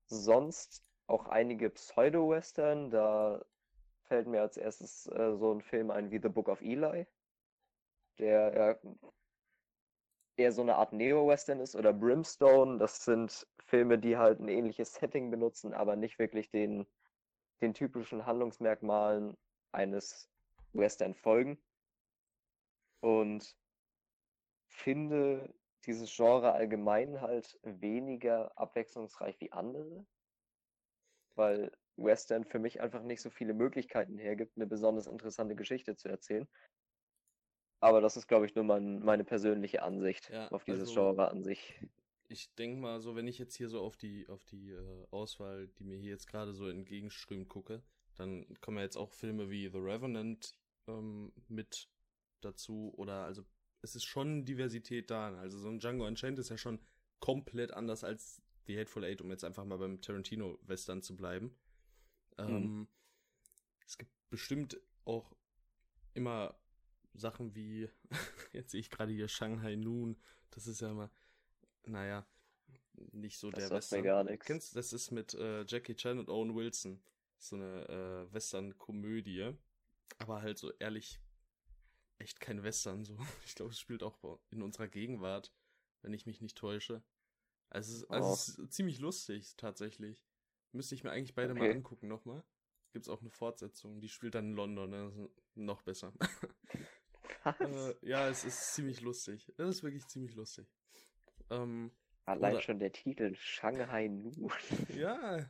Sonst 0.08 0.82
auch 1.08 1.26
einige 1.26 1.70
Pseudo-Western, 1.70 2.90
da 2.90 3.44
fällt 4.14 4.28
mir 4.28 4.42
als 4.42 4.58
erstes 4.58 5.08
äh, 5.08 5.36
so 5.38 5.52
ein 5.52 5.62
Film 5.64 5.90
ein 5.90 6.12
wie 6.12 6.20
The 6.22 6.30
Book 6.30 6.48
of 6.48 6.62
Eli, 6.62 7.08
der 8.20 8.54
ja 8.56 8.92
eher 10.38 10.52
so 10.52 10.62
eine 10.62 10.76
Art 10.76 10.94
Neo-Western 10.94 11.60
ist, 11.60 11.76
oder 11.76 11.94
Brimstone. 11.94 12.78
Das 12.78 13.04
sind 13.04 13.48
Filme, 13.66 13.98
die 13.98 14.16
halt 14.16 14.40
ein 14.40 14.50
ähnliches 14.50 14.94
Setting 14.94 15.32
benutzen, 15.32 15.74
aber 15.74 15.96
nicht 15.96 16.20
wirklich 16.20 16.52
den, 16.52 16.86
den 17.62 17.74
typischen 17.74 18.28
Handlungsmerkmalen 18.28 19.36
eines 19.72 20.30
Western 20.74 21.16
folgen. 21.16 21.58
Und 23.00 23.58
finde 24.68 25.52
dieses 25.88 26.16
Genre 26.16 26.52
allgemein 26.52 27.20
halt 27.20 27.60
weniger 27.64 28.56
abwechslungsreich 28.60 29.40
wie 29.40 29.52
andere, 29.52 30.06
weil 31.34 31.72
Western 31.98 32.44
für 32.46 32.60
mich 32.60 32.82
einfach 32.82 33.04
nicht 33.04 33.22
so 33.22 33.30
viele 33.30 33.54
Möglichkeiten 33.54 34.18
hergibt, 34.18 34.56
eine 34.56 34.68
besonders 34.68 35.08
interessante 35.08 35.56
Geschichte 35.56 35.96
zu 35.96 36.10
erzählen. 36.10 36.48
Aber 37.80 38.00
das 38.00 38.16
ist, 38.16 38.28
glaube 38.28 38.46
ich, 38.46 38.56
nur 38.56 38.64
mein, 38.64 39.00
meine 39.00 39.26
persönliche 39.26 39.84
Ansicht 39.84 40.30
Ja, 40.30 40.48
auf 40.50 40.64
dieses 40.64 40.90
also- 40.90 40.94
Genre 40.94 41.30
an 41.30 41.44
sich. 41.44 41.80
Ich 42.30 42.56
denke 42.56 42.80
mal, 42.80 43.00
so 43.00 43.16
wenn 43.16 43.28
ich 43.28 43.38
jetzt 43.38 43.56
hier 43.56 43.70
so 43.70 43.82
auf 43.82 43.96
die 43.96 44.28
auf 44.28 44.44
die 44.46 44.72
äh, 44.72 45.06
Auswahl, 45.12 45.68
die 45.68 45.84
mir 45.84 45.98
hier 45.98 46.12
jetzt 46.12 46.26
gerade 46.26 46.54
so 46.54 46.68
entgegenströmt, 46.68 47.48
gucke, 47.48 47.84
dann 48.16 48.48
kommen 48.60 48.78
ja 48.78 48.84
jetzt 48.84 48.96
auch 48.96 49.12
Filme 49.12 49.52
wie 49.52 49.70
The 49.70 49.78
Revenant 49.78 50.56
ähm, 50.88 51.32
mit 51.48 51.90
dazu 52.42 52.92
oder 52.96 53.26
also 53.26 53.44
es 53.82 53.96
ist 53.96 54.06
schon 54.06 54.46
Diversität 54.46 55.12
da. 55.12 55.36
Also 55.38 55.60
so 55.60 55.68
ein 55.70 55.80
Django 55.80 56.08
Unchained 56.08 56.40
ist 56.40 56.50
ja 56.50 56.58
schon 56.58 56.80
komplett 57.20 57.72
anders 57.72 58.04
als 58.04 58.42
The 58.66 58.80
Hateful 58.80 59.04
Eight, 59.04 59.22
um 59.22 59.30
jetzt 59.30 59.44
einfach 59.44 59.66
mal 59.66 59.78
beim 59.78 60.02
Tarantino 60.02 60.58
Western 60.64 61.02
zu 61.02 61.16
bleiben. 61.16 61.56
Ähm, 62.38 62.88
es 63.86 63.98
gibt 63.98 64.12
bestimmt 64.30 64.80
auch 65.06 65.36
immer 66.14 66.56
Sachen 67.14 67.56
wie, 67.56 67.90
jetzt 68.54 68.72
sehe 68.72 68.80
ich 68.80 68.90
gerade 68.90 69.12
hier 69.12 69.28
Shanghai 69.28 69.76
Noon, 69.76 70.18
das 70.52 70.68
ist 70.68 70.82
ja 70.82 70.92
immer, 70.92 71.12
naja, 71.86 72.26
nicht 73.12 73.38
so 73.38 73.52
Das 73.52 73.70
der 73.70 73.78
Western. 73.78 74.40
Kennst 74.40 74.76
das 74.76 74.94
ist 74.94 75.12
mit 75.12 75.34
äh, 75.34 75.66
Jackie 75.66 75.96
Chan 75.96 76.20
und 76.20 76.30
Owen 76.30 76.56
Wilson. 76.56 77.02
So 77.38 77.56
eine 77.56 77.88
äh, 78.30 78.34
Western-Komödie. 78.34 79.54
Aber 80.20 80.42
halt 80.42 80.58
so 80.58 80.72
ehrlich, 80.80 81.20
echt 82.20 82.40
kein 82.40 82.64
Western. 82.64 83.04
So. 83.04 83.18
Ich 83.46 83.56
glaube, 83.56 83.72
es 83.72 83.80
spielt 83.80 84.04
auch 84.04 84.40
in 84.50 84.62
unserer 84.62 84.88
Gegenwart, 84.88 85.52
wenn 86.02 86.14
ich 86.14 86.26
mich 86.26 86.42
nicht 86.42 86.58
täusche. 86.58 87.04
Also, 87.70 87.94
es 87.96 88.10
also 88.10 88.30
Oh. 88.30 88.34
es 88.34 88.48
ist 88.50 88.74
ziemlich 88.74 89.00
lustig, 89.00 89.56
tatsächlich. 89.58 90.24
Müsste 90.74 90.96
ich 90.96 91.04
mir 91.04 91.12
eigentlich 91.12 91.34
beide 91.36 91.54
mal 91.54 91.62
Okay. 91.68 91.76
angucken 91.78 92.08
nochmal. 92.08 92.44
Gibt's 92.92 93.08
auch 93.10 93.22
eine 93.22 93.30
Fortsetzung, 93.32 94.02
die 94.02 94.10
spielt 94.10 94.36
dann 94.36 94.50
in 94.50 94.56
London, 94.56 94.90
ne? 94.90 95.30
Noch 95.56 95.82
besser. 95.82 96.14
Äh, 97.60 97.96
ja, 98.02 98.30
es 98.30 98.46
ist 98.46 98.74
ziemlich 98.74 99.02
lustig. 99.02 99.52
Es 99.58 99.68
ist 99.68 99.84
wirklich 99.84 100.08
ziemlich 100.08 100.34
lustig. 100.36 100.66
Ähm, 101.50 101.92
Allein 102.26 102.54
oder- 102.54 102.62
schon 102.62 102.80
der 102.80 102.92
Titel 102.94 103.34
Shanghai 103.36 104.08
Noon. 104.08 104.50
ja, 104.96 105.46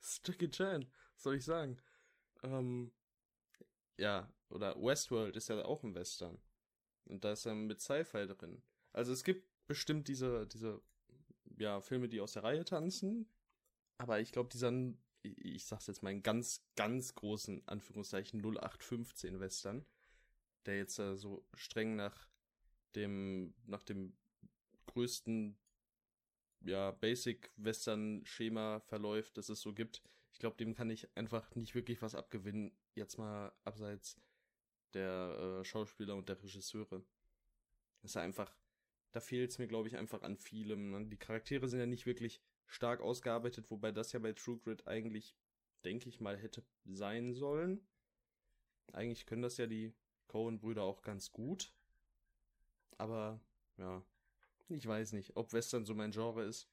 ist 0.00 0.20
Jackie 0.26 0.50
Chan, 0.50 0.84
was 1.14 1.22
soll 1.22 1.36
ich 1.36 1.44
sagen? 1.44 1.78
Ähm, 2.42 2.90
ja, 3.98 4.32
oder 4.48 4.74
Westworld 4.82 5.36
ist 5.36 5.48
ja 5.48 5.64
auch 5.64 5.84
ein 5.84 5.94
Western. 5.94 6.40
Und 7.04 7.22
da 7.24 7.32
ist 7.32 7.46
er 7.46 7.54
mit 7.54 7.80
Sci-Fi 7.80 8.26
drin. 8.26 8.60
Also 8.92 9.12
es 9.12 9.22
gibt 9.22 9.46
bestimmt 9.68 10.08
diese, 10.08 10.46
diese, 10.48 10.82
ja, 11.58 11.80
Filme, 11.80 12.08
die 12.08 12.20
aus 12.20 12.32
der 12.32 12.42
Reihe 12.42 12.64
tanzen. 12.64 13.28
Aber 14.02 14.18
ich 14.18 14.32
glaube, 14.32 14.48
dieser, 14.48 14.72
ich, 15.22 15.64
sag's 15.64 15.86
jetzt 15.86 16.02
mal 16.02 16.10
in 16.10 16.24
ganz, 16.24 16.66
ganz 16.74 17.14
großen 17.14 17.62
Anführungszeichen 17.68 18.40
0815 18.40 19.38
Western, 19.38 19.86
der 20.66 20.76
jetzt 20.76 20.98
äh, 20.98 21.14
so 21.14 21.46
streng 21.54 21.94
nach 21.94 22.28
dem, 22.96 23.54
nach 23.64 23.84
dem 23.84 24.16
größten 24.86 25.56
ja, 26.62 26.90
Basic-Western-Schema 26.90 28.80
verläuft, 28.80 29.38
das 29.38 29.48
es 29.50 29.60
so 29.60 29.72
gibt. 29.72 30.02
Ich 30.32 30.40
glaube, 30.40 30.56
dem 30.56 30.74
kann 30.74 30.90
ich 30.90 31.16
einfach 31.16 31.54
nicht 31.54 31.76
wirklich 31.76 32.02
was 32.02 32.16
abgewinnen, 32.16 32.76
jetzt 32.96 33.18
mal 33.18 33.52
abseits 33.62 34.16
der 34.94 35.60
äh, 35.60 35.64
Schauspieler 35.64 36.16
und 36.16 36.28
der 36.28 36.42
Regisseure. 36.42 37.04
Das 38.00 38.10
ist 38.10 38.16
einfach, 38.16 38.52
da 39.12 39.20
fehlt 39.20 39.52
es 39.52 39.58
mir, 39.58 39.68
glaube 39.68 39.86
ich, 39.86 39.96
einfach 39.96 40.22
an 40.22 40.38
vielem. 40.38 40.90
Ne? 40.90 41.06
Die 41.06 41.18
Charaktere 41.18 41.68
sind 41.68 41.78
ja 41.78 41.86
nicht 41.86 42.04
wirklich 42.04 42.42
stark 42.72 43.00
ausgearbeitet, 43.00 43.70
wobei 43.70 43.92
das 43.92 44.12
ja 44.12 44.18
bei 44.20 44.32
True 44.32 44.58
Grit 44.58 44.86
eigentlich, 44.88 45.36
denke 45.84 46.08
ich 46.08 46.20
mal, 46.20 46.36
hätte 46.38 46.64
sein 46.86 47.34
sollen. 47.34 47.86
Eigentlich 48.92 49.26
können 49.26 49.42
das 49.42 49.56
ja 49.56 49.66
die 49.66 49.92
Coen-Brüder 50.28 50.84
auch 50.84 51.02
ganz 51.02 51.32
gut. 51.32 51.72
Aber, 52.98 53.38
ja, 53.76 54.02
ich 54.70 54.86
weiß 54.86 55.12
nicht, 55.14 55.36
ob 55.36 55.52
Western 55.52 55.84
so 55.86 55.94
mein 55.94 56.12
Genre 56.12 56.44
ist. 56.44 56.68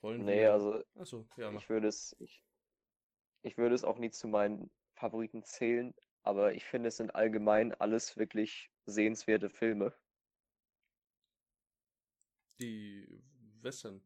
Wollen 0.00 0.26
Nee, 0.26 0.46
wir. 0.46 0.46
also 0.46 0.82
Achso, 0.94 1.26
ja, 1.36 1.50
mach. 1.50 1.62
ich 1.62 1.68
würde 1.68 1.88
es, 1.88 2.16
ich, 2.18 2.42
ich 3.40 3.56
würde 3.56 3.74
es 3.74 3.82
auch 3.84 3.96
nie 3.98 4.10
zu 4.10 4.28
meinen 4.28 4.70
Favoriten 4.94 5.42
zählen, 5.42 5.94
aber 6.22 6.52
ich 6.52 6.64
finde, 6.66 6.88
es 6.88 6.98
sind 6.98 7.14
allgemein 7.14 7.72
alles 7.74 8.18
wirklich 8.18 8.70
sehenswerte 8.84 9.48
Filme. 9.48 9.94
Die 12.60 13.15
Western. 13.66 14.00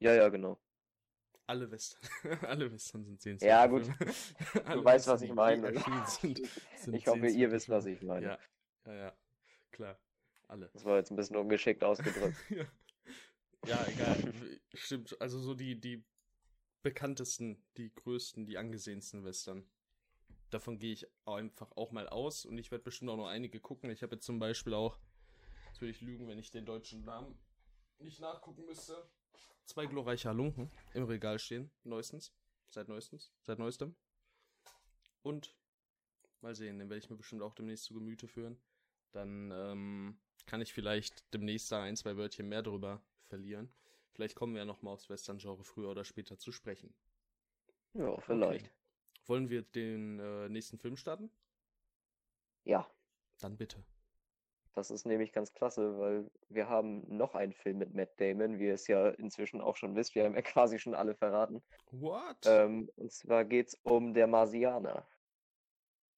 Ja, 0.00 0.14
ja, 0.14 0.28
genau. 0.28 0.58
Alle 1.46 1.70
Western. 1.70 2.00
Alle 2.46 2.72
Western 2.72 3.04
sind 3.04 3.20
sehenswert. 3.20 3.50
Ja, 3.50 3.66
gut. 3.66 3.84
Du 4.72 4.84
weißt, 4.84 5.06
was 5.06 5.22
ich 5.22 5.32
meine. 5.32 5.72
Sind, 6.06 6.40
sind 6.76 6.94
Ich 6.94 7.06
hoffe, 7.06 7.26
ihr 7.26 7.50
wisst, 7.50 7.68
was 7.68 7.86
ich 7.86 8.02
meine. 8.02 8.26
Ja, 8.26 8.38
ja, 8.86 8.94
ja. 8.94 9.16
Klar. 9.70 9.98
Alle. 10.46 10.70
Das 10.72 10.84
war 10.84 10.96
jetzt 10.96 11.10
ein 11.10 11.16
bisschen 11.16 11.36
ungeschickt 11.36 11.84
ausgedrückt. 11.84 12.36
ja. 12.50 12.64
ja, 13.66 13.86
egal. 13.86 14.32
Stimmt. 14.74 15.20
Also 15.20 15.38
so 15.38 15.54
die, 15.54 15.80
die 15.80 16.04
bekanntesten, 16.82 17.62
die 17.76 17.94
größten, 17.94 18.46
die 18.46 18.56
angesehensten 18.56 19.24
Western. 19.24 19.68
Davon 20.50 20.78
gehe 20.78 20.92
ich 20.92 21.06
einfach 21.26 21.72
auch 21.76 21.92
mal 21.92 22.08
aus 22.08 22.46
und 22.46 22.56
ich 22.56 22.70
werde 22.70 22.84
bestimmt 22.84 23.10
auch 23.10 23.18
noch 23.18 23.28
einige 23.28 23.60
gucken. 23.60 23.90
Ich 23.90 24.02
habe 24.02 24.16
jetzt 24.16 24.24
zum 24.24 24.38
Beispiel 24.38 24.72
auch, 24.72 24.98
jetzt 25.66 25.82
würde 25.82 25.90
ich 25.90 26.00
lügen, 26.00 26.28
wenn 26.28 26.38
ich 26.38 26.50
den 26.50 26.64
deutschen 26.64 27.04
Namen 27.04 27.38
nicht 28.00 28.20
nachgucken 28.20 28.64
müsste. 28.64 29.08
zwei 29.64 29.86
glorreiche 29.86 30.28
Halunken 30.28 30.70
im 30.94 31.04
Regal 31.04 31.38
stehen, 31.38 31.70
neuestens. 31.84 32.32
Seit 32.70 32.88
neuestens, 32.88 33.32
seit 33.42 33.58
neuestem. 33.58 33.96
Und 35.22 35.56
mal 36.40 36.54
sehen, 36.54 36.78
den 36.78 36.90
werde 36.90 36.98
ich 36.98 37.10
mir 37.10 37.16
bestimmt 37.16 37.42
auch 37.42 37.54
demnächst 37.54 37.84
zu 37.84 37.94
Gemüte 37.94 38.28
führen. 38.28 38.60
Dann 39.12 39.50
ähm, 39.50 40.20
kann 40.46 40.60
ich 40.60 40.72
vielleicht 40.72 41.32
demnächst 41.32 41.72
da 41.72 41.82
ein, 41.82 41.96
zwei 41.96 42.16
Wörtchen 42.16 42.48
mehr 42.48 42.62
drüber 42.62 43.02
verlieren. 43.26 43.72
Vielleicht 44.12 44.34
kommen 44.34 44.54
wir 44.54 44.60
ja 44.60 44.66
nochmal 44.66 44.94
aufs 44.94 45.08
Western-Genre 45.08 45.64
früher 45.64 45.88
oder 45.90 46.04
später 46.04 46.38
zu 46.38 46.52
sprechen. 46.52 46.94
Ja, 47.94 48.18
vielleicht. 48.20 48.66
Okay. 48.66 48.74
Wollen 49.26 49.48
wir 49.48 49.62
den 49.62 50.18
äh, 50.18 50.48
nächsten 50.48 50.78
Film 50.78 50.96
starten? 50.96 51.30
Ja. 52.64 52.90
Dann 53.38 53.56
bitte. 53.56 53.84
Das 54.74 54.90
ist 54.90 55.06
nämlich 55.06 55.32
ganz 55.32 55.52
klasse, 55.52 55.98
weil 55.98 56.30
wir 56.48 56.68
haben 56.68 57.04
noch 57.08 57.34
einen 57.34 57.52
Film 57.52 57.78
mit 57.78 57.94
Matt 57.94 58.20
Damon, 58.20 58.58
wie 58.58 58.66
ihr 58.66 58.74
es 58.74 58.86
ja 58.86 59.08
inzwischen 59.08 59.60
auch 59.60 59.76
schon 59.76 59.96
wisst. 59.96 60.14
Wir 60.14 60.24
haben 60.24 60.34
ja 60.34 60.42
quasi 60.42 60.78
schon 60.78 60.94
alle 60.94 61.14
verraten. 61.14 61.62
What? 61.90 62.36
Ähm, 62.46 62.90
und 62.96 63.12
zwar 63.12 63.44
geht 63.44 63.68
es 63.68 63.74
um 63.82 64.14
Der 64.14 64.26
Marsianer. 64.26 65.06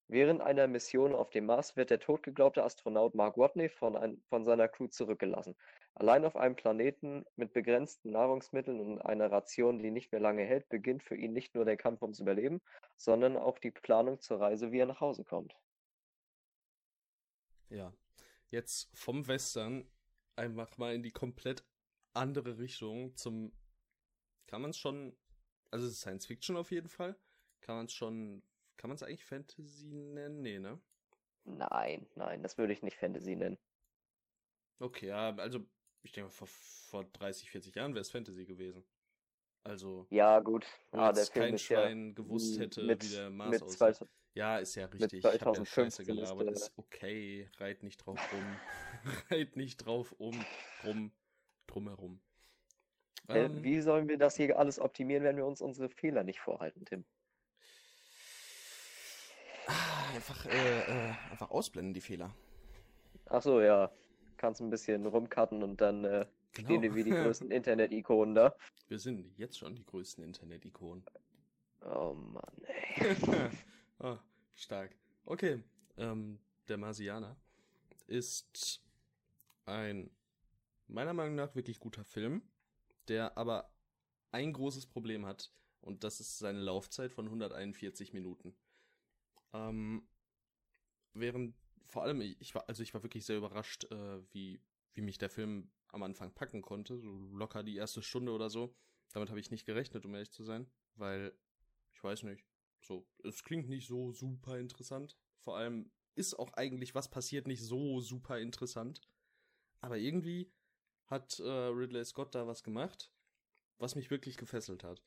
Während 0.09 0.41
einer 0.41 0.67
Mission 0.67 1.15
auf 1.15 1.31
dem 1.31 1.47
Mars 1.47 1.77
wird 1.77 1.91
der 1.91 2.01
totgeglaubte 2.01 2.65
Astronaut 2.65 3.15
Mark 3.15 3.39
Watney 3.39 3.69
von, 3.69 3.97
ein, 3.97 4.21
von 4.29 4.45
seiner 4.45 4.67
Crew 4.67 4.89
zurückgelassen. 4.89 5.55
Allein 5.95 6.25
auf 6.25 6.37
einem 6.37 6.57
Planeten 6.57 7.25
mit 7.37 7.53
begrenzten 7.53 8.11
Nahrungsmitteln 8.11 8.81
und 8.81 9.01
einer 9.01 9.31
Ration, 9.31 9.79
die 9.79 9.93
nicht 9.93 10.11
mehr 10.11 10.21
lange 10.21 10.43
hält, 10.43 10.69
beginnt 10.69 11.05
für 11.05 11.15
ihn 11.15 11.33
nicht 11.33 11.55
nur 11.55 11.65
der 11.65 11.77
Kampf 11.77 12.03
ums 12.03 12.19
Überleben, 12.19 12.61
sondern 12.97 13.37
auch 13.37 13.61
die 13.61 13.71
Planung 13.71 14.21
zur 14.21 14.41
Reise, 14.41 14.73
wie 14.73 14.81
er 14.81 14.87
nach 14.87 15.01
Hause 15.01 15.23
kommt. 15.23 15.55
Ja, 17.69 17.93
jetzt 18.51 18.91
vom 18.97 19.27
Western 19.27 19.91
einfach 20.37 20.77
mal 20.79 20.95
in 20.95 21.03
die 21.03 21.13
komplett 21.13 21.65
andere 22.13 22.59
Richtung 22.59 23.17
zum, 23.17 23.53
kann 24.47 24.63
man 24.63 24.71
es 24.71 24.79
schon, 24.79 25.17
also 25.71 25.87
es 25.87 25.93
ist 25.95 26.01
Science 26.01 26.27
Fiction 26.27 26.57
auf 26.57 26.71
jeden 26.71 26.89
Fall, 26.89 27.17
kann 27.61 27.77
man 27.77 27.87
es 27.87 27.93
schon, 27.93 28.43
kann 28.77 28.89
man 28.89 28.97
es 28.97 29.03
eigentlich 29.03 29.25
Fantasy 29.25 29.87
nennen? 29.87 30.43
Nee, 30.43 30.59
ne? 30.59 30.81
Nein, 31.45 32.07
nein, 32.15 32.43
das 32.43 32.59
würde 32.59 32.73
ich 32.73 32.83
nicht 32.83 32.97
Fantasy 32.97 33.37
nennen. 33.37 33.59
Okay, 34.79 35.09
ja, 35.09 35.35
also 35.37 35.67
ich 36.03 36.13
denke, 36.13 36.31
vor, 36.31 36.47
vor 36.49 37.05
30, 37.05 37.51
40 37.51 37.75
Jahren 37.75 37.95
wäre 37.95 38.01
es 38.01 38.11
Fantasy 38.11 38.47
gewesen. 38.47 38.85
Also. 39.63 40.07
Ja, 40.11 40.41
gut. 40.41 40.67
Ah, 40.93 41.13
der 41.13 41.27
Film 41.27 41.51
kein 41.51 41.59
Schwein 41.59 42.09
ja 42.09 42.15
gewusst 42.15 42.59
hätte, 42.59 42.83
mit, 42.83 43.05
wie 43.05 43.15
der 43.15 43.31
Mars 43.31 43.63
aussieht. 43.63 44.09
Ja, 44.35 44.59
ist 44.59 44.75
ja 44.77 44.87
richtig. 44.87 45.23
Mit 45.23 45.23
2015 45.23 46.03
ich 46.03 46.09
ja 46.09 46.15
gelabert. 46.15 46.51
Ist, 46.51 46.63
ist 46.63 46.79
okay. 46.79 47.51
Reit 47.59 47.83
nicht 47.83 47.99
drauf 47.99 48.21
rum. 48.33 48.57
Reit 49.31 49.57
nicht 49.57 49.77
drauf 49.79 50.15
um. 50.19 50.45
Rum. 50.85 51.13
Drumherum. 51.67 52.21
Äh, 53.29 53.45
ähm, 53.45 53.63
wie 53.63 53.81
sollen 53.81 54.09
wir 54.09 54.19
das 54.19 54.37
hier 54.37 54.59
alles 54.59 54.81
optimieren, 54.81 55.25
wenn 55.25 55.37
wir 55.37 55.47
uns 55.47 55.61
unsere 55.61 55.89
Fehler 55.89 56.25
nicht 56.25 56.41
vorhalten, 56.41 56.85
Tim? 56.85 57.05
Ah, 59.67 60.15
einfach, 60.15 60.47
äh, 60.47 60.81
äh, 60.81 61.15
einfach 61.31 61.51
ausblenden, 61.51 61.95
die 61.95 62.01
Fehler. 62.01 62.35
Ach 63.27 63.43
so, 63.43 63.61
ja. 63.61 63.93
Kannst 64.37 64.61
ein 64.61 64.71
bisschen 64.71 65.07
rumcutten 65.07 65.63
und 65.63 65.81
dann 65.81 66.05
äh, 66.05 66.27
genau. 66.53 66.67
stehen 66.67 66.83
wir 66.83 66.95
wie 66.95 67.05
die 67.05 67.11
größten 67.11 67.51
Internet-Ikonen 67.51 68.35
da. 68.35 68.55
Wir 68.89 68.99
sind 68.99 69.37
jetzt 69.37 69.59
schon 69.59 69.75
die 69.75 69.85
größten 69.85 70.25
Internet-Ikonen. 70.25 71.05
Oh 71.83 72.15
Mann, 72.15 72.63
ey. 72.65 73.17
Ah, 74.03 74.19
stark. 74.55 74.97
Okay, 75.27 75.63
ähm, 75.99 76.39
der 76.69 76.79
Marsianer 76.79 77.37
ist 78.07 78.83
ein 79.67 80.11
meiner 80.89 81.13
Meinung 81.13 81.35
nach 81.35 81.55
wirklich 81.55 81.79
guter 81.79 82.05
Film, 82.05 82.43
der 83.09 83.37
aber 83.37 83.71
ein 84.33 84.53
großes 84.53 84.87
Problem 84.87 85.27
hat 85.27 85.53
und 85.81 86.03
das 86.05 86.21
ist 86.21 86.39
seine 86.39 86.61
Laufzeit 86.61 87.13
von 87.13 87.27
141 87.27 88.13
Minuten. 88.13 88.55
Ähm, 89.53 90.07
während 91.13 91.55
vor 91.87 92.03
allem 92.05 92.21
ich 92.21 92.55
war 92.55 92.69
also 92.69 92.83
ich 92.83 92.95
war 92.95 93.03
wirklich 93.03 93.27
sehr 93.27 93.37
überrascht, 93.37 93.85
äh, 93.91 94.23
wie 94.33 94.61
wie 94.95 95.03
mich 95.03 95.19
der 95.19 95.31
Film 95.31 95.71
am 95.93 96.03
Anfang 96.03 96.33
packen 96.33 96.63
konnte, 96.63 96.99
so 96.99 97.11
locker 97.33 97.63
die 97.63 97.77
erste 97.77 98.03
Stunde 98.03 98.33
oder 98.33 98.51
so. 98.51 98.75
Damit 99.13 99.31
habe 99.31 99.41
ich 99.41 99.51
nicht 99.51 99.67
gerechnet, 99.67 100.05
um 100.05 100.15
ehrlich 100.15 100.31
zu 100.31 100.45
sein, 100.45 100.71
weil 100.95 101.33
ich 101.93 102.03
weiß 102.03 102.23
nicht, 102.23 102.45
so, 102.81 103.07
es 103.25 103.45
klingt 103.45 103.69
nicht 103.69 103.87
so 103.87 104.13
super 104.13 104.59
interessant. 104.59 105.17
Vor 105.41 105.57
allem 105.57 105.91
ist 106.15 106.35
auch 106.35 106.53
eigentlich, 106.55 106.95
was 106.95 107.11
passiert, 107.11 107.47
nicht 107.47 107.63
so 107.63 108.01
super 108.01 108.39
interessant. 108.39 109.01
Aber 109.81 109.99
irgendwie 109.99 110.53
hat 111.07 111.39
äh, 111.41 111.49
Ridley 111.49 112.05
Scott 112.05 112.35
da 112.35 112.47
was 112.47 112.63
gemacht, 112.63 113.13
was 113.79 113.97
mich 113.97 114.11
wirklich 114.11 114.37
gefesselt 114.37 114.85
hat. 114.85 115.03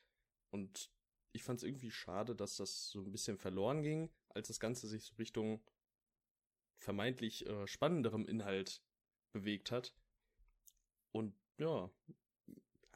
Und 0.52 0.92
ich 1.32 1.44
fand 1.44 1.58
es 1.58 1.64
irgendwie 1.64 1.92
schade, 1.92 2.36
dass 2.36 2.58
das 2.58 2.90
so 2.90 3.02
ein 3.02 3.12
bisschen 3.12 3.38
verloren 3.38 3.82
ging, 3.82 4.12
als 4.30 4.50
das 4.50 4.60
Ganze 4.60 4.88
sich 4.88 5.04
so 5.04 5.16
Richtung 5.16 5.64
vermeintlich 6.80 7.46
äh, 7.48 7.66
spannenderem 7.68 8.26
Inhalt 8.28 8.84
bewegt 9.32 9.72
hat. 9.72 9.96
Und 11.14 11.34
ja, 11.58 11.90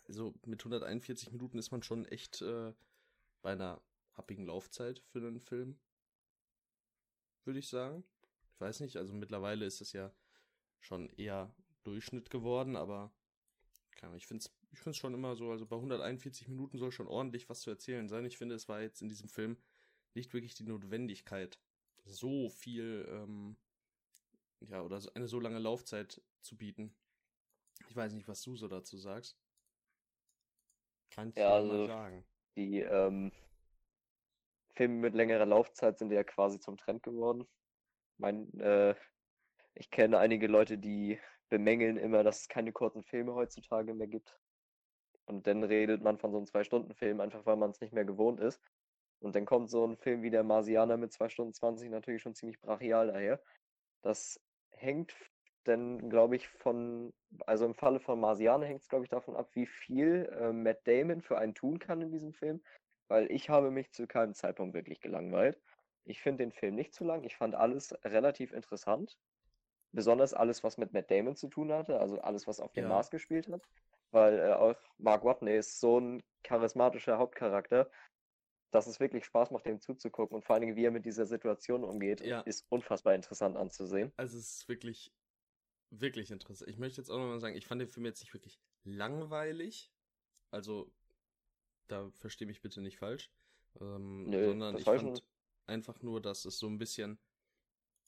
also 0.08 0.34
mit 0.46 0.60
141 0.60 1.32
Minuten 1.32 1.58
ist 1.58 1.72
man 1.72 1.84
schon 1.84 2.06
echt 2.06 2.42
äh, 2.42 2.74
bei 3.42 3.54
einer 3.54 3.82
happigen 4.14 4.46
Laufzeit 4.46 5.00
für 5.00 5.20
einen 5.20 5.40
Film. 5.40 5.80
Würde 7.46 7.60
ich 7.60 7.70
sagen. 7.70 8.04
Ich 8.54 8.60
weiß 8.60 8.82
nicht, 8.82 8.98
also 8.98 9.14
mittlerweile 9.14 9.66
ist 9.66 9.80
es 9.80 9.94
ja 9.94 10.12
schon 10.82 11.10
eher 11.12 11.54
Durchschnitt 11.84 12.30
geworden, 12.30 12.76
aber 12.76 13.14
ich 14.16 14.28
finde 14.28 14.44
es 14.44 14.52
ich 14.72 14.80
find's 14.80 14.98
schon 14.98 15.14
immer 15.14 15.36
so, 15.36 15.52
also 15.52 15.66
bei 15.66 15.76
141 15.76 16.48
Minuten 16.48 16.78
soll 16.78 16.92
schon 16.92 17.08
ordentlich 17.08 17.50
was 17.50 17.62
zu 17.62 17.70
erzählen 17.70 18.08
sein. 18.10 18.26
Ich 18.26 18.38
finde, 18.38 18.56
es 18.56 18.68
war 18.68 18.82
jetzt 18.82 19.02
in 19.02 19.10
diesem 19.10 19.30
Film 19.30 19.58
nicht 20.14 20.34
wirklich 20.34 20.56
die 20.56 20.64
Notwendigkeit, 20.64 21.60
so 22.06 22.50
viel, 22.50 23.08
ähm, 23.10 23.56
ja, 24.62 24.82
oder 24.82 25.02
eine 25.16 25.28
so 25.28 25.40
lange 25.40 25.60
Laufzeit 25.60 26.22
zu 26.42 26.58
bieten. 26.58 26.94
Ich 27.88 27.96
weiß 27.96 28.14
nicht, 28.14 28.28
was 28.28 28.42
du 28.42 28.56
so 28.56 28.68
dazu 28.68 28.98
sagst. 28.98 29.38
Kann 31.12 31.30
ich 31.30 31.36
ja, 31.36 31.54
also 31.54 31.74
mal 31.74 31.88
sagen. 31.88 32.26
Die, 32.56 32.80
ähm, 32.80 33.32
Filme 34.78 34.96
mit 34.96 35.16
längerer 35.16 35.48
Laufzeit 35.48 35.98
sind 35.98 36.12
ja 36.12 36.24
quasi 36.24 36.60
zum 36.60 36.78
Trend 36.78 37.02
geworden. 37.02 37.48
Mein, 38.18 38.54
äh, 38.60 38.96
ich 39.74 39.90
kenne 39.90 40.20
einige 40.20 40.48
Leute, 40.48 40.78
die 40.78 41.20
bemängeln 41.50 41.98
immer, 41.98 42.24
dass 42.24 42.42
es 42.42 42.48
keine 42.48 42.72
kurzen 42.72 43.04
Filme 43.04 43.34
heutzutage 43.34 43.94
mehr 43.96 44.08
gibt. 44.08 44.40
Und 45.26 45.48
dann 45.48 45.64
redet 45.64 46.04
man 46.04 46.20
von 46.20 46.32
so 46.32 46.38
einem 46.38 46.46
Zwei-Stunden-Film, 46.46 47.20
einfach 47.20 47.46
weil 47.46 47.58
man 47.58 47.72
es 47.72 47.82
nicht 47.82 47.92
mehr 47.92 48.06
gewohnt 48.06 48.40
ist. 48.40 48.62
Und 49.20 49.36
dann 49.36 49.46
kommt 49.46 49.70
so 49.70 49.84
ein 49.86 49.98
Film 49.98 50.22
wie 50.22 50.30
der 50.30 50.44
Marsianer 50.44 50.96
mit 50.96 51.12
2 51.12 51.30
Stunden 51.30 51.54
20 51.54 51.90
natürlich 51.90 52.22
schon 52.22 52.36
ziemlich 52.36 52.60
brachial 52.62 53.08
daher. 53.08 53.42
Das 54.04 54.40
hängt 54.70 55.16
dann, 55.68 56.10
glaube 56.10 56.36
ich, 56.36 56.48
von, 56.48 57.14
also 57.46 57.66
im 57.66 57.74
Falle 57.74 58.00
von 58.00 58.20
Marsianer 58.20 58.66
hängt 58.66 58.82
es, 58.82 58.90
glaube 58.90 59.06
ich, 59.06 59.10
davon 59.10 59.36
ab, 59.36 59.50
wie 59.54 59.66
viel 59.66 60.30
äh, 60.40 60.52
Matt 60.52 60.88
Damon 60.88 61.22
für 61.22 61.38
einen 61.38 61.56
tun 61.56 61.80
kann 61.80 62.02
in 62.02 62.12
diesem 62.12 62.34
Film 62.34 62.62
weil 63.08 63.32
ich 63.32 63.50
habe 63.50 63.72
mich 63.72 63.92
zu 63.92 64.08
keinem 64.08 64.34
Zeitpunkt 64.34 64.74
wirklich 64.74 65.00
gelangweilt. 65.02 65.60
Ich 66.06 66.22
finde 66.22 66.44
den 66.44 66.52
Film 66.52 66.76
nicht 66.76 66.94
zu 66.94 67.04
lang. 67.04 67.24
Ich 67.24 67.36
fand 67.36 67.56
alles 67.56 67.94
relativ 68.04 68.54
interessant. 68.54 69.18
Besonders 69.92 70.34
alles, 70.34 70.64
was 70.64 70.78
mit 70.78 70.94
Matt 70.94 71.10
Damon 71.10 71.36
zu 71.36 71.48
tun 71.48 71.72
hatte, 71.72 72.00
also 72.00 72.20
alles, 72.20 72.48
was 72.48 72.60
auf 72.60 72.74
dem 72.74 72.84
ja. 72.84 72.90
Mars 72.90 73.10
gespielt 73.10 73.48
hat. 73.50 73.68
Weil 74.12 74.40
äh, 74.40 74.54
auch 74.54 74.76
Mark 74.98 75.24
Watney 75.24 75.58
ist 75.58 75.80
so 75.80 76.00
ein 76.00 76.24
charismatischer 76.44 77.18
Hauptcharakter, 77.18 77.90
dass 78.72 78.88
es 78.88 79.00
wirklich 79.00 79.26
Spaß 79.26 79.52
macht, 79.52 79.66
dem 79.66 79.80
zuzugucken. 79.80 80.36
Und 80.36 80.46
vor 80.46 80.54
allen 80.54 80.62
Dingen, 80.62 80.76
wie 80.76 80.86
er 80.86 80.92
mit 80.92 81.06
dieser 81.06 81.26
Situation 81.26 81.84
umgeht, 81.84 82.22
ja. 82.22 82.42
ist 82.42 82.66
unfassbar 82.70 83.16
interessant 83.16 83.58
anzusehen. 83.58 84.14
Also 84.18 84.38
es 84.38 84.60
ist 84.60 84.70
wirklich, 84.70 85.12
wirklich 85.90 86.32
interessant. 86.32 86.70
Ich 86.70 86.78
möchte 86.78 87.02
jetzt 87.02 87.10
auch 87.10 87.18
nochmal 87.18 87.40
sagen, 87.40 87.56
ich 87.56 87.68
fand 87.68 87.82
den 87.82 87.88
Film 87.88 88.06
jetzt 88.06 88.22
nicht 88.22 88.34
wirklich 88.34 88.60
langweilig. 88.84 89.92
Also 90.52 90.92
da 91.88 92.10
verstehe 92.12 92.48
mich 92.48 92.62
bitte 92.62 92.82
nicht 92.82 92.98
falsch. 92.98 93.32
Ähm, 93.80 94.30
Nö, 94.30 94.46
sondern 94.46 94.78
ich 94.78 94.84
fand 94.84 95.24
einfach 95.66 96.02
nur, 96.02 96.22
dass 96.22 96.46
es 96.46 96.60
so 96.60 96.68
ein 96.68 96.78
bisschen, 96.78 97.20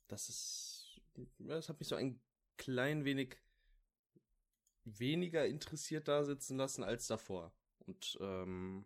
dass 0.07 0.29
es, 0.29 1.01
es 1.47 1.69
hat 1.69 1.79
mich 1.79 1.87
so 1.87 1.95
ein 1.95 2.21
klein 2.57 3.05
wenig 3.05 3.37
weniger 4.83 5.45
interessiert 5.45 6.07
da 6.07 6.23
sitzen 6.23 6.57
lassen 6.57 6.83
als 6.83 7.07
davor. 7.07 7.53
Und 7.85 8.17
ähm, 8.21 8.85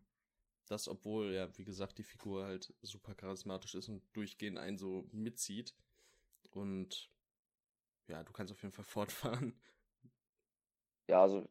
das, 0.68 0.88
obwohl, 0.88 1.34
ja, 1.34 1.56
wie 1.58 1.66
gesagt, 1.66 1.98
die 1.98 2.04
Figur 2.04 2.46
halt 2.46 2.74
super 2.82 3.16
charismatisch 3.16 3.76
ist 3.76 3.90
und 3.90 4.04
durchgehend 4.14 4.58
einen 4.58 4.78
so 4.78 5.08
mitzieht. 5.12 5.76
Und 6.52 7.10
ja, 8.08 8.24
du 8.24 8.32
kannst 8.34 8.52
auf 8.52 8.62
jeden 8.62 8.74
Fall 8.74 8.86
fortfahren. 8.86 9.60
Ja, 11.10 11.22
also 11.22 11.48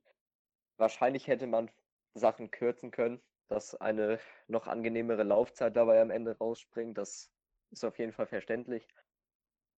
wahrscheinlich 0.76 1.26
hätte 1.26 1.46
man 1.46 1.70
Sachen 2.14 2.50
kürzen 2.50 2.90
können 2.90 3.22
dass 3.52 3.74
eine 3.74 4.18
noch 4.48 4.66
angenehmere 4.66 5.22
Laufzeit 5.24 5.76
dabei 5.76 6.00
am 6.00 6.10
Ende 6.10 6.36
rausspringt. 6.38 6.96
Das 6.96 7.30
ist 7.70 7.84
auf 7.84 7.98
jeden 7.98 8.12
Fall 8.12 8.26
verständlich. 8.26 8.88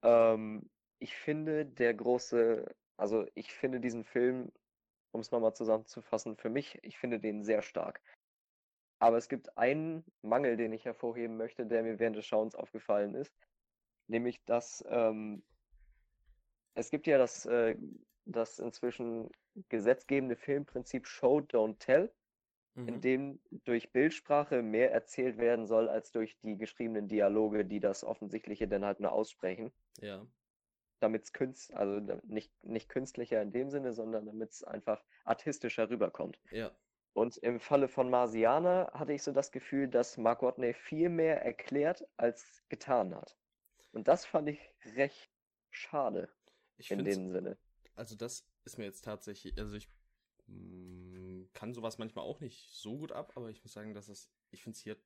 Ähm, 0.02 0.70
ich 1.00 1.16
finde, 1.16 1.66
der 1.66 1.92
große, 1.92 2.72
also 2.96 3.26
ich 3.34 3.52
finde 3.52 3.80
diesen 3.80 4.04
Film 4.04 4.52
um 5.10 5.20
es 5.20 5.30
nochmal 5.30 5.54
zusammenzufassen, 5.54 6.36
für 6.36 6.50
mich, 6.50 6.78
ich 6.82 6.98
finde 6.98 7.20
den 7.20 7.44
sehr 7.44 7.62
stark. 7.62 8.00
Aber 9.00 9.16
es 9.16 9.28
gibt 9.28 9.56
einen 9.56 10.04
Mangel, 10.22 10.56
den 10.56 10.72
ich 10.72 10.84
hervorheben 10.84 11.36
möchte, 11.36 11.66
der 11.66 11.84
mir 11.84 12.00
während 12.00 12.16
des 12.16 12.26
Schauens 12.26 12.56
aufgefallen 12.56 13.14
ist. 13.14 13.32
Nämlich, 14.08 14.44
dass 14.44 14.84
ähm, 14.88 15.44
es 16.74 16.90
gibt 16.90 17.06
ja 17.06 17.18
das, 17.18 17.46
äh, 17.46 17.76
das 18.26 18.58
inzwischen 18.58 19.30
gesetzgebende 19.68 20.36
Filmprinzip 20.36 21.06
Show, 21.06 21.38
Don't 21.38 21.78
Tell, 21.78 22.12
mhm. 22.74 22.88
in 22.88 23.00
dem 23.00 23.40
durch 23.64 23.92
Bildsprache 23.92 24.62
mehr 24.62 24.92
erzählt 24.92 25.38
werden 25.38 25.66
soll, 25.66 25.88
als 25.88 26.10
durch 26.10 26.38
die 26.40 26.56
geschriebenen 26.56 27.08
Dialoge, 27.08 27.64
die 27.64 27.80
das 27.80 28.04
Offensichtliche 28.04 28.68
dann 28.68 28.84
halt 28.84 29.00
nur 29.00 29.12
aussprechen. 29.12 29.72
Ja. 30.00 30.26
Damit 31.00 31.24
es 31.24 31.32
künst, 31.32 31.72
also 31.74 32.00
nicht, 32.24 32.52
nicht 32.64 32.88
künstlicher 32.88 33.42
in 33.42 33.52
dem 33.52 33.70
Sinne, 33.70 33.92
sondern 33.92 34.26
damit 34.26 34.50
es 34.50 34.64
einfach 34.64 35.02
artistischer 35.24 35.90
rüberkommt. 35.90 36.40
Ja. 36.50 36.70
Und 37.12 37.36
im 37.38 37.60
Falle 37.60 37.88
von 37.88 38.10
Marsianer 38.10 38.90
hatte 38.92 39.12
ich 39.12 39.22
so 39.22 39.30
das 39.30 39.52
Gefühl, 39.52 39.86
dass 39.86 40.16
Mark 40.16 40.42
Watney 40.42 40.72
viel 40.72 41.08
mehr 41.08 41.42
erklärt 41.42 42.04
als 42.16 42.64
getan 42.68 43.14
hat. 43.14 43.36
Und 43.92 44.08
das 44.08 44.26
fand 44.26 44.48
ich 44.48 44.74
recht 44.96 45.30
schade 45.70 46.28
ich 46.76 46.90
in 46.90 47.04
dem 47.04 47.30
Sinne. 47.30 47.58
Also 47.94 48.16
das 48.16 48.46
ist 48.64 48.78
mir 48.78 48.84
jetzt 48.84 49.04
tatsächlich, 49.04 49.56
also 49.58 49.76
ich 49.76 49.88
mh, 50.46 50.56
mm, 50.56 51.48
kann 51.52 51.74
sowas 51.74 51.98
manchmal 51.98 52.24
auch 52.24 52.40
nicht 52.40 52.70
so 52.72 52.98
gut 52.98 53.12
ab, 53.12 53.32
aber 53.36 53.50
ich 53.50 53.62
muss 53.62 53.72
sagen, 53.72 53.94
dass 53.94 54.08
es, 54.08 54.30
ich 54.50 54.62
finde 54.62 54.76
es 54.76 54.82
hier 54.82 54.96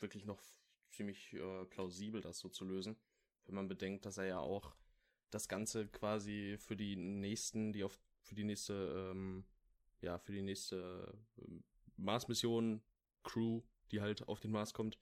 wirklich 0.00 0.24
noch 0.24 0.42
ziemlich 0.90 1.32
äh, 1.34 1.64
plausibel, 1.66 2.20
das 2.20 2.38
so 2.38 2.48
zu 2.48 2.64
lösen, 2.64 2.96
wenn 3.44 3.54
man 3.54 3.68
bedenkt, 3.68 4.06
dass 4.06 4.18
er 4.18 4.26
ja 4.26 4.38
auch 4.38 4.74
das 5.30 5.48
Ganze 5.48 5.88
quasi 5.88 6.56
für 6.58 6.76
die 6.76 6.96
nächsten, 6.96 7.72
die 7.72 7.84
auf 7.84 7.98
für 8.20 8.34
die 8.34 8.44
nächste 8.44 9.10
ähm, 9.10 9.44
ja, 10.02 10.18
für 10.18 10.32
die 10.32 10.42
nächste 10.42 11.16
äh, 11.38 11.60
Mars-Mission, 11.96 12.82
Crew, 13.22 13.62
die 13.90 14.00
halt 14.00 14.28
auf 14.28 14.40
den 14.40 14.50
Mars 14.50 14.74
kommt, 14.74 14.98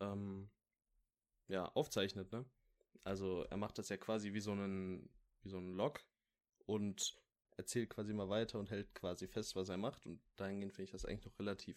ähm, 0.00 0.50
ja, 1.48 1.66
aufzeichnet, 1.74 2.30
ne? 2.32 2.44
Also 3.02 3.42
er 3.44 3.56
macht 3.56 3.78
das 3.78 3.88
ja 3.88 3.96
quasi 3.96 4.32
wie 4.32 4.40
so 4.40 4.52
einen, 4.52 5.10
wie 5.44 5.50
so 5.50 5.58
einen 5.58 5.74
Log 5.74 6.04
und 6.66 7.16
erzählt 7.56 7.90
quasi 7.90 8.12
mal 8.12 8.28
weiter 8.28 8.58
und 8.58 8.70
hält 8.70 8.94
quasi 8.94 9.28
fest, 9.28 9.56
was 9.56 9.68
er 9.68 9.76
macht. 9.76 10.06
Und 10.06 10.20
dahingehend 10.36 10.72
finde 10.72 10.84
ich 10.84 10.90
das 10.92 11.04
eigentlich 11.04 11.26
noch 11.26 11.38
relativ 11.38 11.76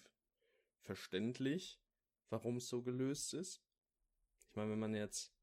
verständlich, 0.81 1.79
warum 2.29 2.57
es 2.57 2.67
so 2.67 2.81
gelöst 2.81 3.33
ist. 3.33 3.61
Ich 4.49 4.55
meine, 4.55 4.71
wenn 4.71 4.79
man 4.79 4.95
jetzt 4.95 5.33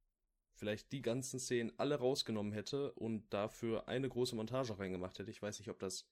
vielleicht 0.55 0.93
die 0.93 1.03
ganzen 1.03 1.39
Szenen 1.39 1.73
alle 1.79 1.97
rausgenommen 1.97 2.53
hätte 2.53 2.93
und 2.93 3.33
dafür 3.33 3.89
eine 3.89 4.09
große 4.09 4.37
Montage 4.37 4.79
reingemacht 4.79 5.19
hätte, 5.19 5.31
ich 5.31 5.43
weiß 5.43 5.59
nicht, 5.59 5.69
ob 5.69 5.79
das 5.79 6.09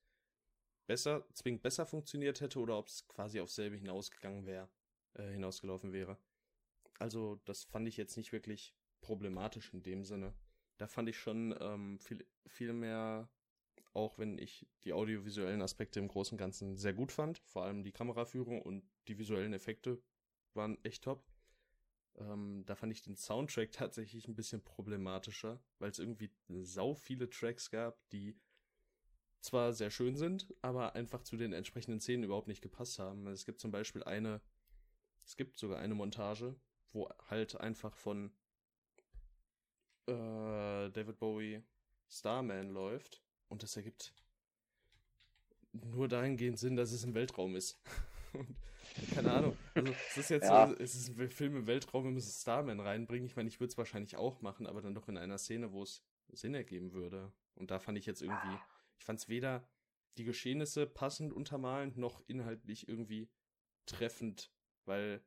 besser, 0.86 1.26
zwingend 1.32 1.62
besser 1.62 1.86
funktioniert 1.86 2.40
hätte 2.40 2.58
oder 2.58 2.76
ob 2.78 2.88
es 2.88 3.06
quasi 3.08 3.40
auf 3.40 3.50
selbe 3.50 3.76
hinausgegangen 3.76 4.46
wäre, 4.46 4.68
äh, 5.14 5.30
hinausgelaufen 5.30 5.92
wäre. 5.92 6.18
Also, 6.98 7.40
das 7.44 7.64
fand 7.64 7.88
ich 7.88 7.96
jetzt 7.96 8.16
nicht 8.16 8.32
wirklich 8.32 8.76
problematisch 9.00 9.72
in 9.72 9.82
dem 9.82 10.04
Sinne. 10.04 10.34
Da 10.82 10.88
fand 10.88 11.08
ich 11.08 11.16
schon 11.16 11.54
ähm, 11.60 12.00
viel, 12.00 12.26
viel 12.44 12.72
mehr, 12.72 13.30
auch 13.92 14.18
wenn 14.18 14.36
ich 14.36 14.66
die 14.82 14.92
audiovisuellen 14.92 15.62
Aspekte 15.62 16.00
im 16.00 16.08
Großen 16.08 16.34
und 16.34 16.38
Ganzen 16.40 16.76
sehr 16.76 16.92
gut 16.92 17.12
fand, 17.12 17.38
vor 17.38 17.62
allem 17.62 17.84
die 17.84 17.92
Kameraführung 17.92 18.60
und 18.60 18.82
die 19.06 19.16
visuellen 19.16 19.52
Effekte 19.52 20.02
waren 20.54 20.84
echt 20.84 21.04
top. 21.04 21.24
Ähm, 22.16 22.64
da 22.66 22.74
fand 22.74 22.92
ich 22.92 23.00
den 23.00 23.14
Soundtrack 23.14 23.70
tatsächlich 23.70 24.26
ein 24.26 24.34
bisschen 24.34 24.64
problematischer, 24.64 25.62
weil 25.78 25.92
es 25.92 26.00
irgendwie 26.00 26.32
sau 26.48 26.94
viele 26.94 27.30
Tracks 27.30 27.70
gab, 27.70 27.96
die 28.08 28.36
zwar 29.40 29.74
sehr 29.74 29.92
schön 29.92 30.16
sind, 30.16 30.52
aber 30.62 30.96
einfach 30.96 31.22
zu 31.22 31.36
den 31.36 31.52
entsprechenden 31.52 32.00
Szenen 32.00 32.24
überhaupt 32.24 32.48
nicht 32.48 32.60
gepasst 32.60 32.98
haben. 32.98 33.28
Es 33.28 33.44
gibt 33.44 33.60
zum 33.60 33.70
Beispiel 33.70 34.02
eine, 34.02 34.40
es 35.24 35.36
gibt 35.36 35.58
sogar 35.58 35.78
eine 35.78 35.94
Montage, 35.94 36.56
wo 36.90 37.08
halt 37.28 37.54
einfach 37.60 37.94
von 37.94 38.32
äh, 40.06 40.90
David 40.90 41.18
Bowie 41.18 41.62
Starman 42.08 42.70
läuft 42.70 43.22
und 43.48 43.62
das 43.62 43.76
ergibt 43.76 44.14
nur 45.72 46.08
dahingehend 46.08 46.58
Sinn, 46.58 46.76
dass 46.76 46.92
es 46.92 47.04
im 47.04 47.14
Weltraum 47.14 47.56
ist. 47.56 47.80
und, 48.34 48.56
keine 49.14 49.32
Ahnung. 49.32 49.56
Also, 49.74 49.92
es 50.10 50.16
ist 50.18 50.30
jetzt 50.30 50.44
ja. 50.44 50.66
so, 50.66 50.74
es 50.76 50.94
ist 50.94 51.18
ein 51.18 51.30
Film 51.30 51.56
im 51.56 51.66
Weltraum, 51.66 52.04
wir 52.04 52.10
müssen 52.10 52.30
Starman 52.30 52.80
reinbringen. 52.80 53.26
Ich 53.26 53.36
meine, 53.36 53.48
ich 53.48 53.60
würde 53.60 53.70
es 53.70 53.78
wahrscheinlich 53.78 54.16
auch 54.16 54.42
machen, 54.42 54.66
aber 54.66 54.82
dann 54.82 54.94
doch 54.94 55.08
in 55.08 55.16
einer 55.16 55.38
Szene, 55.38 55.72
wo 55.72 55.82
es 55.82 56.02
Sinn 56.28 56.54
ergeben 56.54 56.92
würde. 56.92 57.32
Und 57.54 57.70
da 57.70 57.78
fand 57.78 57.98
ich 57.98 58.06
jetzt 58.06 58.22
irgendwie. 58.22 58.58
Ich 58.98 59.04
fand 59.04 59.18
es 59.18 59.28
weder 59.28 59.66
die 60.18 60.24
Geschehnisse 60.24 60.86
passend 60.86 61.32
untermalend 61.32 61.96
noch 61.96 62.22
inhaltlich 62.26 62.86
irgendwie 62.86 63.30
treffend, 63.86 64.52
weil 64.84 65.22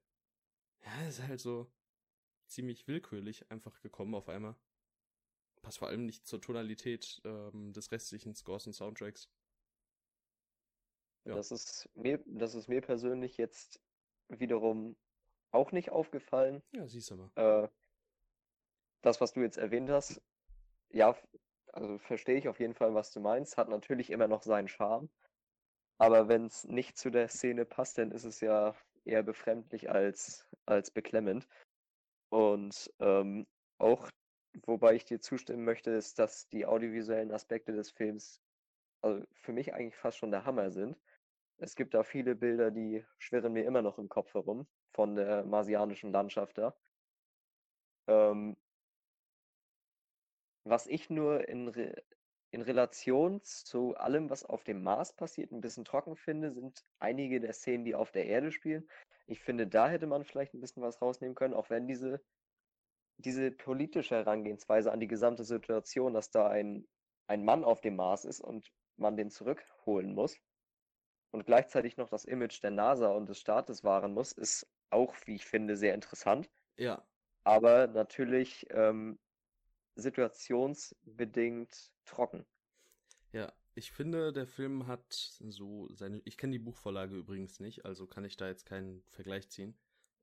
ja, 0.83 1.07
es 1.07 1.19
ist 1.19 1.27
halt 1.27 1.39
so 1.39 1.71
ziemlich 2.47 2.87
willkürlich 2.87 3.49
einfach 3.51 3.81
gekommen 3.81 4.15
auf 4.15 4.29
einmal. 4.29 4.55
Passt 5.61 5.79
vor 5.79 5.87
allem 5.87 6.05
nicht 6.05 6.27
zur 6.27 6.41
Tonalität 6.41 7.21
ähm, 7.25 7.73
des 7.73 7.91
restlichen 7.91 8.35
Scores 8.35 8.67
und 8.67 8.73
Soundtracks. 8.73 9.29
Ja. 11.25 11.35
Das 11.35 11.51
ist 11.51 11.89
mir, 11.95 12.23
das 12.27 12.53
ist 12.53 12.67
mir 12.69 12.81
persönlich 12.81 13.37
jetzt 13.37 13.81
wiederum 14.29 14.95
auch 15.51 15.71
nicht 15.71 15.89
aufgefallen. 15.91 16.61
Ja, 16.71 16.87
siehst 16.87 17.09
du 17.09 17.15
mal. 17.15 17.31
Äh, 17.35 17.69
das, 19.01 19.21
was 19.21 19.33
du 19.33 19.41
jetzt 19.41 19.57
erwähnt 19.57 19.89
hast, 19.89 20.21
ja, 20.89 21.15
also 21.73 21.97
verstehe 21.97 22.37
ich 22.37 22.47
auf 22.47 22.59
jeden 22.59 22.73
Fall, 22.75 22.93
was 22.93 23.11
du 23.11 23.19
meinst. 23.19 23.57
Hat 23.57 23.69
natürlich 23.69 24.09
immer 24.09 24.27
noch 24.27 24.43
seinen 24.43 24.67
Charme. 24.67 25.09
Aber 25.97 26.27
wenn 26.27 26.45
es 26.45 26.65
nicht 26.65 26.97
zu 26.97 27.09
der 27.09 27.29
Szene 27.29 27.65
passt, 27.65 27.97
dann 27.97 28.11
ist 28.11 28.25
es 28.25 28.41
ja 28.41 28.75
eher 29.05 29.23
befremdlich 29.23 29.89
als, 29.89 30.47
als 30.65 30.91
beklemmend. 30.91 31.47
Und 32.29 32.91
ähm, 32.99 33.45
auch, 33.77 34.09
wobei 34.65 34.95
ich 34.95 35.05
dir 35.05 35.19
zustimmen 35.19 35.63
möchte, 35.63 35.91
ist, 35.91 36.19
dass 36.19 36.47
die 36.49 36.65
audiovisuellen 36.65 37.31
Aspekte 37.31 37.71
des 37.71 37.91
Films 37.91 38.41
also 39.01 39.23
für 39.33 39.53
mich 39.53 39.73
eigentlich 39.73 39.95
fast 39.95 40.17
schon 40.17 40.31
der 40.31 40.45
Hammer 40.45 40.71
sind. 40.71 40.97
Es 41.57 41.75
gibt 41.75 41.93
da 41.93 42.03
viele 42.03 42.35
Bilder, 42.35 42.71
die 42.71 43.05
schwirren 43.19 43.53
mir 43.53 43.63
immer 43.65 43.81
noch 43.81 43.99
im 43.99 44.09
Kopf 44.09 44.33
herum, 44.33 44.67
von 44.93 45.15
der 45.15 45.45
marsianischen 45.45 46.11
Landschaft 46.11 46.57
da. 46.57 46.75
Ähm, 48.07 48.57
was 50.63 50.87
ich 50.87 51.09
nur 51.09 51.47
in, 51.47 51.71
in 52.55 52.61
Relation 52.61 53.41
zu 53.43 53.95
allem, 53.97 54.29
was 54.29 54.45
auf 54.45 54.63
dem 54.63 54.81
Mars 54.81 55.11
passiert, 55.11 55.51
ein 55.51 55.59
bisschen 55.59 55.83
trocken 55.83 56.15
finde, 56.15 56.51
sind 56.51 56.85
einige 56.99 57.41
der 57.41 57.51
Szenen, 57.51 57.83
die 57.83 57.95
auf 57.95 58.13
der 58.13 58.27
Erde 58.27 58.49
spielen. 58.53 58.89
Ich 59.27 59.41
finde, 59.41 59.67
da 59.67 59.89
hätte 59.89 60.07
man 60.07 60.23
vielleicht 60.23 60.53
ein 60.53 60.61
bisschen 60.61 60.81
was 60.81 61.01
rausnehmen 61.01 61.35
können, 61.35 61.53
auch 61.53 61.69
wenn 61.69 61.85
diese, 61.85 62.23
diese 63.17 63.51
politische 63.51 64.15
Herangehensweise 64.15 64.89
an 64.93 65.01
die 65.01 65.07
gesamte 65.07 65.43
Situation, 65.43 66.13
dass 66.13 66.31
da 66.31 66.47
ein, 66.47 66.87
ein 67.27 67.43
Mann 67.43 67.65
auf 67.65 67.81
dem 67.81 67.97
Mars 67.97 68.23
ist 68.23 68.39
und 68.39 68.71
man 68.95 69.17
den 69.17 69.31
zurückholen 69.31 70.15
muss 70.15 70.39
und 71.31 71.45
gleichzeitig 71.45 71.97
noch 71.97 72.07
das 72.07 72.23
Image 72.23 72.63
der 72.63 72.71
NASA 72.71 73.09
und 73.09 73.27
des 73.27 73.37
Staates 73.37 73.83
wahren 73.83 74.13
muss, 74.13 74.31
ist 74.31 74.65
auch, 74.91 75.13
wie 75.25 75.35
ich 75.35 75.45
finde, 75.45 75.75
sehr 75.75 75.93
interessant. 75.93 76.49
Ja. 76.77 77.05
Aber 77.43 77.87
natürlich 77.87 78.65
ähm, 78.69 79.19
situationsbedingt 79.95 81.91
trocken. 82.05 82.45
Ja, 83.31 83.51
ich 83.73 83.91
finde, 83.91 84.31
der 84.31 84.47
Film 84.47 84.87
hat 84.87 85.11
so 85.11 85.89
seine. 85.93 86.21
Ich 86.25 86.37
kenne 86.37 86.53
die 86.53 86.63
Buchvorlage 86.63 87.15
übrigens 87.15 87.59
nicht, 87.59 87.85
also 87.85 88.07
kann 88.07 88.23
ich 88.23 88.37
da 88.37 88.47
jetzt 88.47 88.65
keinen 88.65 89.03
Vergleich 89.09 89.49
ziehen. 89.49 89.77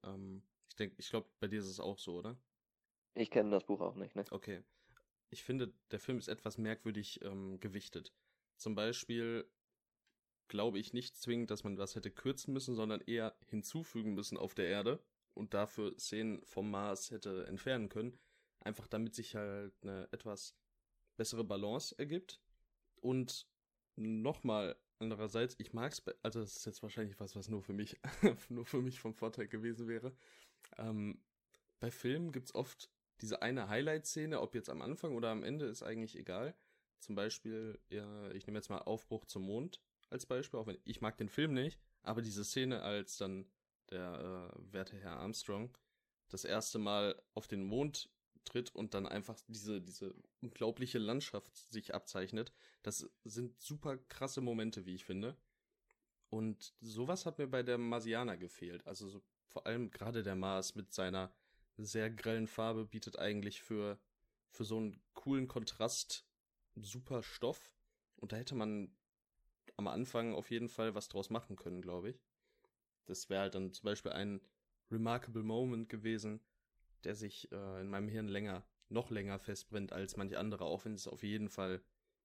Ähm, 0.04 0.42
ich 0.68 0.76
denke, 0.76 0.94
ich 0.98 1.10
glaube, 1.10 1.28
bei 1.38 1.48
dir 1.48 1.58
ist 1.58 1.66
es 1.66 1.80
auch 1.80 1.98
so, 1.98 2.16
oder? 2.16 2.38
Ich 3.14 3.30
kenne 3.30 3.50
das 3.50 3.64
Buch 3.64 3.80
auch 3.80 3.94
nicht, 3.94 4.16
ne? 4.16 4.24
Okay. 4.30 4.62
Ich 5.28 5.42
finde, 5.42 5.72
der 5.90 5.98
Film 5.98 6.18
ist 6.18 6.28
etwas 6.28 6.58
merkwürdig 6.58 7.20
ähm, 7.22 7.60
gewichtet. 7.60 8.14
Zum 8.56 8.74
Beispiel 8.74 9.46
glaube 10.48 10.78
ich 10.78 10.92
nicht 10.92 11.16
zwingend, 11.16 11.50
dass 11.50 11.64
man 11.64 11.78
was 11.78 11.94
hätte 11.94 12.10
kürzen 12.10 12.52
müssen, 12.52 12.74
sondern 12.74 13.00
eher 13.00 13.34
hinzufügen 13.46 14.14
müssen 14.14 14.36
auf 14.36 14.54
der 14.54 14.68
Erde 14.68 15.02
und 15.34 15.54
dafür 15.54 15.98
Szenen 15.98 16.42
vom 16.44 16.70
Mars 16.70 17.10
hätte 17.10 17.46
entfernen 17.46 17.88
können. 17.88 18.18
Einfach 18.64 18.86
damit 18.86 19.14
sich 19.14 19.34
halt 19.34 19.74
eine 19.82 20.08
etwas 20.12 20.56
bessere 21.16 21.44
Balance 21.44 21.94
ergibt. 21.98 22.40
Und 22.96 23.46
nochmal, 23.96 24.76
andererseits, 24.98 25.56
ich 25.58 25.72
mag's, 25.72 26.02
also 26.22 26.40
das 26.40 26.56
ist 26.56 26.66
jetzt 26.66 26.82
wahrscheinlich 26.82 27.18
was, 27.20 27.36
was 27.36 27.48
nur 27.48 27.62
für 27.62 27.72
mich, 27.72 28.00
nur 28.48 28.64
für 28.64 28.80
mich 28.80 29.00
vom 29.00 29.14
Vorteil 29.14 29.48
gewesen 29.48 29.88
wäre. 29.88 30.14
Ähm, 30.78 31.20
bei 31.80 31.90
Filmen 31.90 32.32
gibt's 32.32 32.54
oft 32.54 32.90
diese 33.20 33.42
eine 33.42 33.68
Highlight-Szene, 33.68 34.40
ob 34.40 34.54
jetzt 34.54 34.70
am 34.70 34.82
Anfang 34.82 35.14
oder 35.14 35.30
am 35.30 35.42
Ende, 35.42 35.66
ist 35.66 35.82
eigentlich 35.82 36.16
egal. 36.16 36.54
Zum 36.98 37.14
Beispiel, 37.14 37.80
ja, 37.88 38.30
ich 38.30 38.46
nehme 38.46 38.58
jetzt 38.58 38.70
mal 38.70 38.78
Aufbruch 38.78 39.24
zum 39.24 39.42
Mond 39.42 39.80
als 40.08 40.26
Beispiel, 40.26 40.60
auch 40.60 40.66
wenn 40.66 40.78
ich 40.84 41.00
mag 41.00 41.16
den 41.16 41.28
Film 41.28 41.54
nicht, 41.54 41.80
aber 42.02 42.22
diese 42.22 42.44
Szene, 42.44 42.82
als 42.82 43.16
dann 43.16 43.46
der 43.90 44.52
äh, 44.54 44.72
werte 44.72 44.96
Herr 44.96 45.18
Armstrong 45.18 45.76
das 46.28 46.44
erste 46.44 46.78
Mal 46.78 47.20
auf 47.34 47.46
den 47.46 47.64
Mond 47.64 48.08
tritt 48.44 48.74
und 48.74 48.94
dann 48.94 49.06
einfach 49.06 49.38
diese, 49.48 49.80
diese 49.80 50.14
unglaubliche 50.40 50.98
Landschaft 50.98 51.56
sich 51.70 51.94
abzeichnet. 51.94 52.52
Das 52.82 53.10
sind 53.24 53.60
super 53.60 53.96
krasse 53.96 54.40
Momente, 54.40 54.86
wie 54.86 54.94
ich 54.94 55.04
finde. 55.04 55.36
Und 56.30 56.74
sowas 56.80 57.26
hat 57.26 57.38
mir 57.38 57.46
bei 57.46 57.62
der 57.62 57.78
Marsianer 57.78 58.36
gefehlt. 58.36 58.86
Also 58.86 59.08
so, 59.08 59.22
vor 59.46 59.66
allem 59.66 59.90
gerade 59.90 60.22
der 60.22 60.34
Mars 60.34 60.74
mit 60.74 60.92
seiner 60.92 61.34
sehr 61.76 62.10
grellen 62.10 62.46
Farbe 62.46 62.84
bietet 62.86 63.18
eigentlich 63.18 63.62
für, 63.62 64.00
für 64.50 64.64
so 64.64 64.78
einen 64.78 65.02
coolen 65.14 65.48
Kontrast 65.48 66.26
super 66.74 67.22
Stoff. 67.22 67.70
Und 68.16 68.32
da 68.32 68.36
hätte 68.36 68.54
man 68.54 68.94
am 69.76 69.88
Anfang 69.88 70.34
auf 70.34 70.50
jeden 70.50 70.68
Fall 70.68 70.94
was 70.94 71.08
draus 71.08 71.30
machen 71.30 71.56
können, 71.56 71.82
glaube 71.82 72.10
ich. 72.10 72.22
Das 73.04 73.28
wäre 73.28 73.42
halt 73.42 73.54
dann 73.54 73.72
zum 73.72 73.84
Beispiel 73.84 74.12
ein 74.12 74.40
remarkable 74.90 75.42
Moment 75.42 75.88
gewesen, 75.88 76.40
der 77.04 77.14
sich 77.14 77.50
äh, 77.52 77.80
in 77.80 77.88
meinem 77.88 78.08
Hirn 78.08 78.28
länger, 78.28 78.64
noch 78.88 79.10
länger 79.10 79.38
festbrennt 79.38 79.92
als 79.92 80.16
manche 80.16 80.38
andere, 80.38 80.64
auch 80.64 80.84
wenn 80.84 80.94
es 80.94 81.06
auf 81.08 81.22
jeden 81.22 81.48
Fall 81.48 81.82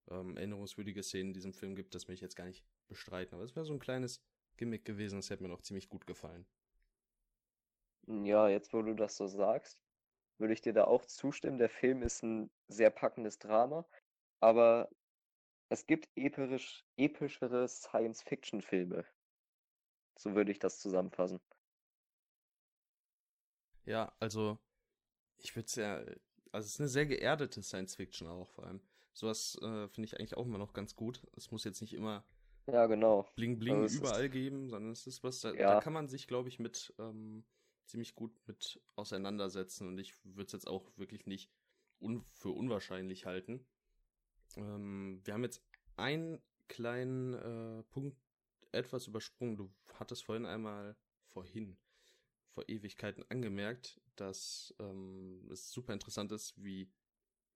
ähm, 0.09 0.37
erinnerungswürdige 0.37 1.03
Szenen 1.03 1.29
in 1.29 1.33
diesem 1.33 1.53
Film 1.53 1.75
gibt, 1.75 1.95
das 1.95 2.07
möchte 2.07 2.15
ich 2.15 2.21
jetzt 2.21 2.35
gar 2.35 2.45
nicht 2.45 2.65
bestreiten. 2.87 3.35
Aber 3.35 3.43
es 3.43 3.55
wäre 3.55 3.65
so 3.65 3.73
ein 3.73 3.79
kleines 3.79 4.21
Gimmick 4.57 4.85
gewesen, 4.85 5.17
das 5.17 5.29
hätte 5.29 5.43
mir 5.43 5.49
noch 5.49 5.61
ziemlich 5.61 5.89
gut 5.89 6.07
gefallen. 6.07 6.45
Ja, 8.07 8.47
jetzt 8.47 8.73
wo 8.73 8.81
du 8.81 8.93
das 8.93 9.17
so 9.17 9.27
sagst, 9.27 9.81
würde 10.37 10.53
ich 10.53 10.61
dir 10.61 10.73
da 10.73 10.85
auch 10.85 11.05
zustimmen. 11.05 11.57
Der 11.57 11.69
Film 11.69 12.03
ist 12.03 12.23
ein 12.23 12.49
sehr 12.67 12.89
packendes 12.89 13.37
Drama, 13.39 13.85
aber 14.39 14.89
es 15.69 15.85
gibt 15.85 16.07
episch, 16.15 16.85
epischere 16.95 17.67
Science-Fiction-Filme. 17.67 19.05
So 20.17 20.35
würde 20.35 20.51
ich 20.51 20.59
das 20.59 20.79
zusammenfassen. 20.79 21.39
Ja, 23.85 24.11
also 24.19 24.57
ich 25.37 25.55
würde 25.55 25.67
es 25.67 25.75
ja, 25.75 25.97
also 26.51 26.65
es 26.65 26.73
ist 26.73 26.79
eine 26.79 26.89
sehr 26.89 27.05
geerdete 27.05 27.61
Science-Fiction 27.61 28.27
auch 28.27 28.49
vor 28.49 28.65
allem. 28.65 28.81
Sowas 29.13 29.57
äh, 29.61 29.87
finde 29.87 30.05
ich 30.05 30.19
eigentlich 30.19 30.37
auch 30.37 30.45
immer 30.45 30.59
noch 30.59 30.73
ganz 30.73 30.95
gut. 30.95 31.21
Es 31.35 31.51
muss 31.51 31.63
jetzt 31.63 31.81
nicht 31.81 31.93
immer 31.93 32.23
ja, 32.67 32.85
genau. 32.85 33.25
Bling 33.35 33.59
Bling 33.59 33.83
also 33.83 33.99
überall 33.99 34.25
ist, 34.25 34.31
geben, 34.31 34.69
sondern 34.69 34.91
es 34.91 35.07
ist 35.07 35.23
was, 35.23 35.39
da, 35.39 35.53
ja. 35.53 35.75
da 35.75 35.79
kann 35.79 35.93
man 35.93 36.09
sich, 36.09 36.27
glaube 36.27 36.49
ich, 36.49 36.59
mit 36.59 36.93
ähm, 36.99 37.45
ziemlich 37.85 38.13
gut 38.13 38.31
mit 38.45 38.81
auseinandersetzen 38.95 39.87
und 39.87 39.97
ich 39.97 40.13
würde 40.25 40.47
es 40.47 40.51
jetzt 40.51 40.67
auch 40.67 40.91
wirklich 40.97 41.25
nicht 41.25 41.49
un 42.01 42.21
für 42.33 42.49
unwahrscheinlich 42.49 43.25
halten. 43.25 43.65
Ähm, 44.57 45.21
wir 45.23 45.33
haben 45.33 45.43
jetzt 45.43 45.63
einen 45.95 46.41
kleinen 46.67 47.33
äh, 47.33 47.83
Punkt 47.83 48.17
etwas 48.73 49.07
übersprungen. 49.07 49.55
Du 49.55 49.71
hattest 49.93 50.25
vorhin 50.25 50.45
einmal 50.45 50.97
vorhin 51.29 51.77
vor 52.57 52.67
Ewigkeiten 52.67 53.23
angemerkt, 53.29 54.01
dass 54.15 54.73
ähm, 54.79 55.47
es 55.51 55.71
super 55.71 55.93
interessant 55.93 56.31
ist, 56.31 56.55
wie 56.57 56.89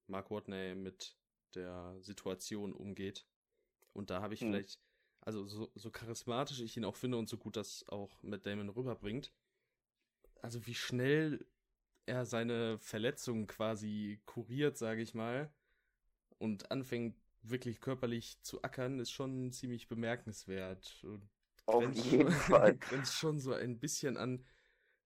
Mark 0.06 0.30
Watney 0.30 0.76
mit 0.76 1.18
der 1.56 1.98
Situation 2.02 2.72
umgeht. 2.72 3.26
Und 3.94 4.12
da 4.12 4.22
habe 4.22 4.36
ich 4.36 4.42
hm. 4.42 4.52
vielleicht, 4.52 4.80
also 5.22 5.48
so, 5.48 5.72
so 5.74 5.90
charismatisch 5.90 6.62
ich 6.62 6.78
ihn 6.78 6.86
auch 6.86 6.96
finde 6.96 7.18
und 7.18 7.28
so 7.28 7.40
gut 7.40 7.56
das 7.56 7.84
auch 7.90 8.22
mit 8.22 8.46
Damon 8.46 8.70
rüberbringt, 8.70 9.34
also 10.44 10.68
wie 10.68 10.76
schnell 10.76 11.48
er 12.06 12.28
seine 12.28 12.78
Verletzungen 12.78 13.48
quasi 13.48 14.22
kuriert, 14.28 14.78
sage 14.78 15.02
ich 15.02 15.16
mal, 15.16 15.52
und 16.38 16.70
anfängt 16.70 17.16
wirklich 17.42 17.82
körperlich 17.82 18.40
zu 18.44 18.62
ackern, 18.62 19.00
ist 19.00 19.10
schon 19.10 19.52
ziemlich 19.52 19.88
bemerkenswert. 19.88 21.04
Und 21.04 21.28
Auf 21.66 21.92
jeden 21.92 22.32
schon, 22.32 22.32
Fall. 22.32 22.78
Grenzt 22.78 23.16
schon 23.16 23.40
so 23.40 23.52
ein 23.54 23.80
bisschen 23.80 24.18
an, 24.18 24.46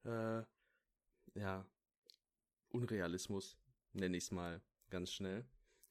äh, 0.06 0.44
ja, 1.36 1.65
Unrealismus, 2.70 3.58
nenne 3.94 4.18
ich 4.18 4.26
es 4.26 4.32
mal 4.32 4.62
ganz 4.89 5.12
schnell. 5.12 5.46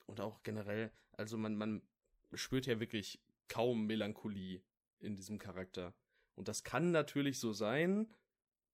Und 0.07 0.21
auch 0.21 0.43
generell, 0.43 0.93
also 1.13 1.37
man, 1.37 1.57
man 1.57 1.83
spürt 2.33 2.67
ja 2.67 2.81
wirklich 2.81 3.23
kaum 3.49 3.87
Melancholie 3.87 4.63
in 5.01 5.17
diesem 5.17 5.39
Charakter. 5.39 5.95
Und 6.35 6.49
das 6.49 6.65
kann 6.65 6.91
natürlich 6.91 7.39
so 7.39 7.53
sein, 7.53 8.13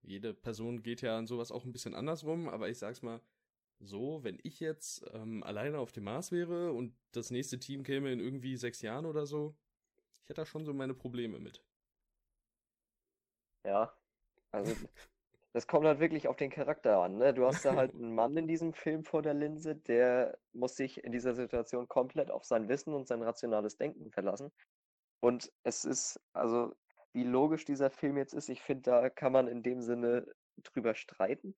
jede 0.03 0.33
Person 0.33 0.83
geht 0.83 1.03
ja 1.03 1.19
an 1.19 1.27
sowas 1.27 1.53
auch 1.53 1.65
ein 1.65 1.73
bisschen 1.73 1.95
andersrum, 1.95 2.49
aber 2.49 2.69
ich 2.69 2.79
sag's 2.79 3.03
mal 3.03 3.21
so, 3.81 4.23
wenn 4.23 4.39
ich 4.43 4.61
jetzt 4.61 5.05
ähm, 5.13 5.43
alleine 5.43 5.79
auf 5.79 5.93
dem 5.93 6.05
Mars 6.05 6.33
wäre 6.33 6.73
und 6.73 6.95
das 7.13 7.31
nächste 7.31 7.59
Team 7.59 7.83
käme 7.83 8.13
in 8.13 8.21
irgendwie 8.21 8.57
sechs 8.57 8.83
Jahren 8.83 9.07
oder 9.07 9.27
so, 9.27 9.57
ich 10.23 10.29
hätte 10.29 10.43
da 10.43 10.47
schon 10.47 10.65
so 10.65 10.73
meine 10.73 10.95
Probleme 10.95 11.39
mit. 11.39 11.63
Ja, 13.65 13.93
also 14.53 14.75
das 15.53 15.67
kommt 15.67 15.87
halt 15.87 15.99
wirklich 15.99 16.29
auf 16.29 16.37
den 16.37 16.51
Charakter 16.51 16.99
an. 16.99 17.17
Ne? 17.17 17.35
Du 17.35 17.45
hast 17.45 17.65
da 17.65 17.75
halt 17.75 17.95
einen 17.95 18.15
Mann 18.15 18.37
in 18.37 18.47
diesem 18.47 18.73
Film 18.73 19.05
vor 19.05 19.23
der 19.23 19.35
Linse, 19.35 19.75
der 19.75 20.39
muss 20.53 20.77
sich 20.77 21.03
in 21.03 21.13
dieser 21.13 21.35
Situation 21.35 21.89
komplett 21.89 22.31
auf 22.31 22.45
sein 22.45 22.69
Wissen 22.69 22.95
und 22.95 23.09
sein 23.09 23.23
rationales 23.23 23.77
Denken 23.77 24.11
verlassen. 24.11 24.53
Und 25.21 25.53
es 25.65 25.85
ist, 25.85 26.21
also 26.33 26.75
wie 27.13 27.25
logisch 27.25 27.65
dieser 27.65 27.91
Film 27.91 28.17
jetzt 28.17 28.33
ist, 28.33 28.49
ich 28.49 28.63
finde, 28.63 28.83
da 28.83 29.11
kann 29.11 29.33
man 29.33 29.49
in 29.49 29.63
dem 29.63 29.83
Sinne 29.83 30.27
drüber 30.63 30.95
streiten. 30.95 31.57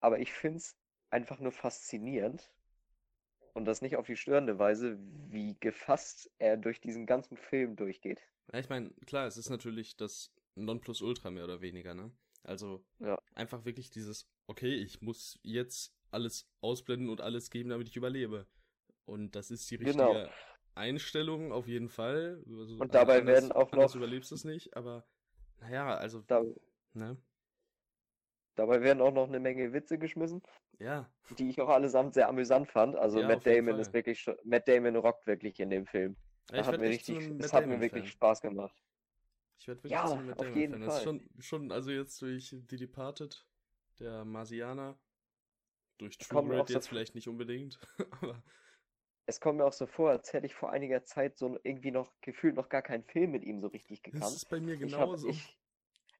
Aber 0.00 0.18
ich 0.18 0.32
finde 0.32 0.58
es 0.58 0.76
einfach 1.10 1.38
nur 1.40 1.52
faszinierend. 1.52 2.50
Und 3.52 3.66
das 3.66 3.82
nicht 3.82 3.96
auf 3.96 4.06
die 4.06 4.16
störende 4.16 4.58
Weise, 4.58 4.98
wie 5.28 5.56
gefasst 5.60 6.28
er 6.38 6.56
durch 6.56 6.80
diesen 6.80 7.06
ganzen 7.06 7.36
Film 7.36 7.76
durchgeht. 7.76 8.20
Ja, 8.52 8.58
ich 8.58 8.68
meine, 8.68 8.90
klar, 9.06 9.28
es 9.28 9.36
ist 9.36 9.48
natürlich 9.48 9.96
das 9.96 10.34
Nonplusultra 10.56 11.30
mehr 11.30 11.44
oder 11.44 11.60
weniger, 11.60 11.94
ne? 11.94 12.10
Also 12.44 12.84
ja. 13.00 13.18
einfach 13.34 13.64
wirklich 13.64 13.90
dieses, 13.90 14.28
okay, 14.46 14.74
ich 14.74 15.00
muss 15.00 15.38
jetzt 15.42 15.94
alles 16.10 16.48
ausblenden 16.60 17.08
und 17.08 17.20
alles 17.20 17.50
geben, 17.50 17.70
damit 17.70 17.88
ich 17.88 17.96
überlebe. 17.96 18.46
Und 19.06 19.34
das 19.34 19.50
ist 19.50 19.70
die 19.70 19.76
richtige 19.76 19.96
genau. 19.96 20.28
Einstellung 20.74 21.52
auf 21.52 21.66
jeden 21.66 21.88
Fall. 21.88 22.42
Also 22.46 22.76
und 22.76 22.94
dabei 22.94 23.20
anders, 23.20 23.34
werden 23.34 23.52
auch 23.52 23.72
noch. 23.72 23.94
überlebst 23.94 24.30
du 24.30 24.34
es 24.34 24.44
nicht, 24.44 24.76
aber 24.76 25.04
naja, 25.60 25.96
also. 25.96 26.20
Da, 26.26 26.42
ne? 26.92 27.16
Dabei 28.56 28.82
werden 28.82 29.00
auch 29.00 29.12
noch 29.12 29.26
eine 29.26 29.40
Menge 29.40 29.72
Witze 29.72 29.98
geschmissen. 29.98 30.42
Ja. 30.78 31.10
Die 31.38 31.48
ich 31.48 31.60
auch 31.60 31.68
allesamt 31.68 32.14
sehr 32.14 32.28
amüsant 32.28 32.68
fand. 32.68 32.94
Also 32.96 33.20
ja, 33.20 33.26
Matt 33.26 33.46
Damon 33.46 33.78
ist 33.78 33.92
wirklich 33.92 34.28
Matt 34.44 34.68
Damon 34.68 34.96
rockt 34.96 35.26
wirklich 35.26 35.58
in 35.58 35.70
dem 35.70 35.86
Film. 35.86 36.16
Ja, 36.50 36.58
das 36.58 36.66
hat 36.68 36.80
mir 36.80 36.88
richtig, 36.88 37.38
das 37.38 37.52
hat 37.52 37.66
mir 37.66 37.80
wirklich 37.80 38.10
Spaß 38.10 38.40
gemacht. 38.42 38.76
Ich 39.58 39.68
werde 39.68 39.82
wirklich 39.82 39.92
ja, 39.92 40.06
zu 40.06 40.16
Matt 40.16 40.40
Damon 40.40 40.70
Fan. 40.70 40.80
Das 40.80 40.96
ist 40.98 41.02
schon, 41.04 41.30
schon, 41.38 41.72
also 41.72 41.90
jetzt 41.90 42.20
durch 42.22 42.56
The 42.68 42.76
Departed, 42.76 43.46
der 43.98 44.24
Marsianer, 44.24 44.98
durch 45.98 46.18
True 46.18 46.44
Grit 46.44 46.70
jetzt 46.70 46.84
so 46.84 46.88
vielleicht 46.90 47.14
nicht 47.14 47.28
unbedingt, 47.28 47.78
aber 48.20 48.42
es 49.26 49.40
kommt 49.40 49.58
mir 49.58 49.64
auch 49.64 49.72
so 49.72 49.86
vor, 49.86 50.10
als 50.10 50.32
hätte 50.32 50.46
ich 50.46 50.54
vor 50.54 50.70
einiger 50.70 51.04
Zeit 51.04 51.38
so 51.38 51.58
irgendwie 51.62 51.90
noch 51.90 52.12
gefühlt 52.20 52.56
noch 52.56 52.68
gar 52.68 52.82
keinen 52.82 53.04
Film 53.04 53.30
mit 53.30 53.44
ihm 53.44 53.60
so 53.60 53.68
richtig 53.68 54.02
gekannt. 54.02 54.24
Das 54.24 54.34
ist 54.34 54.48
bei 54.48 54.60
mir 54.60 54.76
genauso. 54.76 55.28
Ich 55.28 55.40
habe 55.40 55.48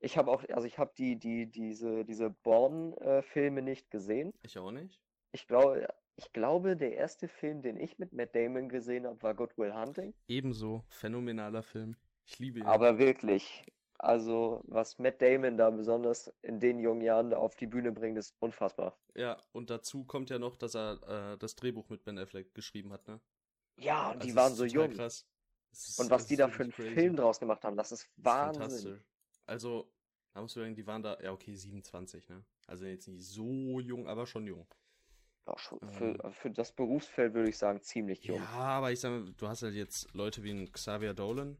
ich, 0.00 0.10
ich 0.12 0.18
hab 0.18 0.28
auch, 0.28 0.44
also 0.48 0.66
ich 0.66 0.78
habe 0.78 0.92
die, 0.96 1.16
die, 1.16 1.50
diese, 1.50 2.04
diese 2.04 2.30
Born-Filme 2.30 3.62
nicht 3.62 3.90
gesehen. 3.90 4.32
Ich 4.42 4.58
auch 4.58 4.70
nicht. 4.70 5.02
Ich 5.32 5.46
glaube, 5.46 5.86
ich 6.16 6.32
glaube, 6.32 6.76
der 6.76 6.94
erste 6.94 7.28
Film, 7.28 7.62
den 7.62 7.76
ich 7.76 7.98
mit 7.98 8.12
Matt 8.12 8.34
Damon 8.34 8.68
gesehen 8.68 9.06
habe, 9.06 9.20
war 9.22 9.34
Good 9.34 9.58
Will 9.58 9.74
Hunting. 9.74 10.14
Ebenso, 10.28 10.84
phänomenaler 10.88 11.62
Film. 11.62 11.96
Ich 12.24 12.38
liebe 12.38 12.60
ihn. 12.60 12.66
Aber 12.66 12.98
wirklich, 12.98 13.64
also, 13.98 14.62
was 14.64 14.98
Matt 14.98 15.22
Damon 15.22 15.56
da 15.56 15.70
besonders 15.70 16.32
in 16.42 16.60
den 16.60 16.78
jungen 16.78 17.00
Jahren 17.00 17.32
auf 17.32 17.56
die 17.56 17.66
Bühne 17.66 17.92
bringt, 17.92 18.18
ist 18.18 18.34
unfassbar. 18.40 18.98
Ja, 19.14 19.38
und 19.52 19.70
dazu 19.70 20.04
kommt 20.04 20.30
ja 20.30 20.38
noch, 20.38 20.56
dass 20.56 20.74
er 20.74 21.32
äh, 21.32 21.38
das 21.38 21.56
Drehbuch 21.56 21.88
mit 21.88 22.04
Ben 22.04 22.18
Affleck 22.18 22.54
geschrieben 22.54 22.92
hat, 22.92 23.06
ne? 23.08 23.20
Ja, 23.76 24.08
und 24.08 24.16
also 24.16 24.26
die 24.26 24.36
waren 24.36 24.54
so 24.54 24.64
jung. 24.64 24.90
Krass. 24.90 25.26
Ist, 25.72 25.98
und 25.98 26.10
was 26.10 26.26
die 26.26 26.36
da 26.36 26.48
für 26.48 26.64
einen 26.64 26.72
crazy. 26.72 26.90
Film 26.90 27.16
draus 27.16 27.40
gemacht 27.40 27.64
haben, 27.64 27.76
das 27.76 27.92
ist 27.92 28.08
Wahnsinn. 28.16 28.62
Fantastisch. 28.62 29.00
Also, 29.46 29.90
da 30.32 30.40
musst 30.40 30.56
du 30.56 30.60
sagen, 30.60 30.74
die 30.74 30.86
waren 30.86 31.02
da, 31.02 31.18
ja 31.20 31.32
okay, 31.32 31.54
27, 31.54 32.28
ne? 32.28 32.44
Also 32.66 32.86
jetzt 32.86 33.08
nicht 33.08 33.24
so 33.24 33.80
jung, 33.80 34.06
aber 34.06 34.26
schon 34.26 34.46
jung. 34.46 34.66
Auch 35.46 35.58
schon 35.58 35.78
für, 35.90 36.18
ähm, 36.24 36.32
für 36.32 36.50
das 36.50 36.72
Berufsfeld 36.72 37.34
würde 37.34 37.50
ich 37.50 37.58
sagen, 37.58 37.80
ziemlich 37.82 38.24
jung. 38.24 38.38
Ja, 38.38 38.48
aber 38.48 38.92
ich 38.92 39.00
sage, 39.00 39.32
du 39.36 39.48
hast 39.48 39.62
halt 39.62 39.74
jetzt 39.74 40.12
Leute 40.14 40.42
wie 40.42 40.50
ein 40.50 40.72
Xavier 40.72 41.12
Dolan, 41.12 41.58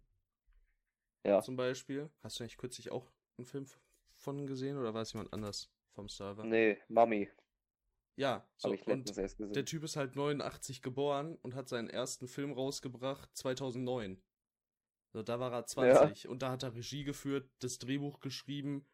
ja. 1.25 1.41
Zum 1.41 1.57
Beispiel. 1.57 2.11
Hast 2.23 2.39
du 2.39 2.45
eigentlich 2.45 2.57
kürzlich 2.57 2.91
auch 2.91 3.11
einen 3.39 3.47
Film 3.47 3.67
von 4.15 4.47
gesehen 4.47 4.77
oder 4.79 4.95
war 4.95 5.03
es 5.03 5.13
jemand 5.13 5.33
anders 5.33 5.71
vom 5.95 6.09
Server? 6.09 6.45
Nee, 6.45 6.79
Mummy. 6.89 7.29
Ja, 8.17 8.47
so, 8.57 8.71
und 8.71 9.57
der 9.57 9.65
Typ 9.65 9.83
ist 9.83 9.97
halt 9.97 10.15
89 10.15 10.83
geboren 10.83 11.37
und 11.43 11.57
hat 11.57 11.69
seinen 11.69 11.91
ersten 11.91 12.29
Film 12.29 12.53
rausgebracht 12.53 13.29
2009. 13.37 14.23
Also 15.13 15.23
da 15.25 15.41
war 15.41 15.53
er 15.53 15.67
20 15.67 16.25
ja. 16.25 16.31
und 16.31 16.43
da 16.43 16.53
hat 16.53 16.63
er 16.63 16.75
Regie 16.75 17.03
geführt, 17.03 17.51
das 17.59 17.79
Drehbuch 17.79 18.21
geschrieben 18.21 18.87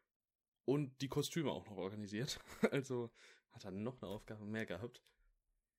und 0.65 1.01
die 1.03 1.09
Kostüme 1.09 1.51
auch 1.51 1.67
noch 1.67 1.77
organisiert. 1.77 2.41
Also 2.71 3.11
hat 3.51 3.65
er 3.65 3.73
noch 3.73 4.01
eine 4.01 4.11
Aufgabe 4.11 4.45
mehr 4.45 4.65
gehabt. 4.65 5.03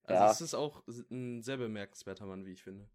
Also 0.03 0.23
ja. 0.23 0.31
es 0.31 0.41
ist 0.41 0.53
auch 0.53 0.83
ein 1.09 1.41
sehr 1.41 1.57
bemerkenswerter 1.57 2.25
Mann, 2.25 2.45
wie 2.45 2.51
ich 2.51 2.63
finde. 2.63 2.89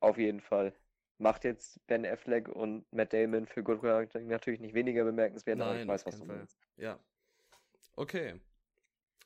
Auf 0.00 0.16
jeden 0.16 0.40
Fall 0.40 0.74
macht 1.20 1.44
jetzt 1.44 1.86
Ben 1.86 2.04
Affleck 2.06 2.48
und 2.48 2.90
Matt 2.92 3.12
Damon 3.12 3.46
für 3.46 3.62
Good 3.62 3.82
Hunting 3.82 4.28
natürlich 4.28 4.60
nicht 4.60 4.74
weniger 4.74 5.04
bemerkenswert, 5.04 5.58
Nein, 5.58 5.68
aber 5.68 5.80
ich 5.80 5.86
weiß, 5.86 6.06
was 6.06 6.18
du 6.18 6.24
meinst. 6.24 6.58
Ja. 6.76 6.98
Okay. 7.96 8.40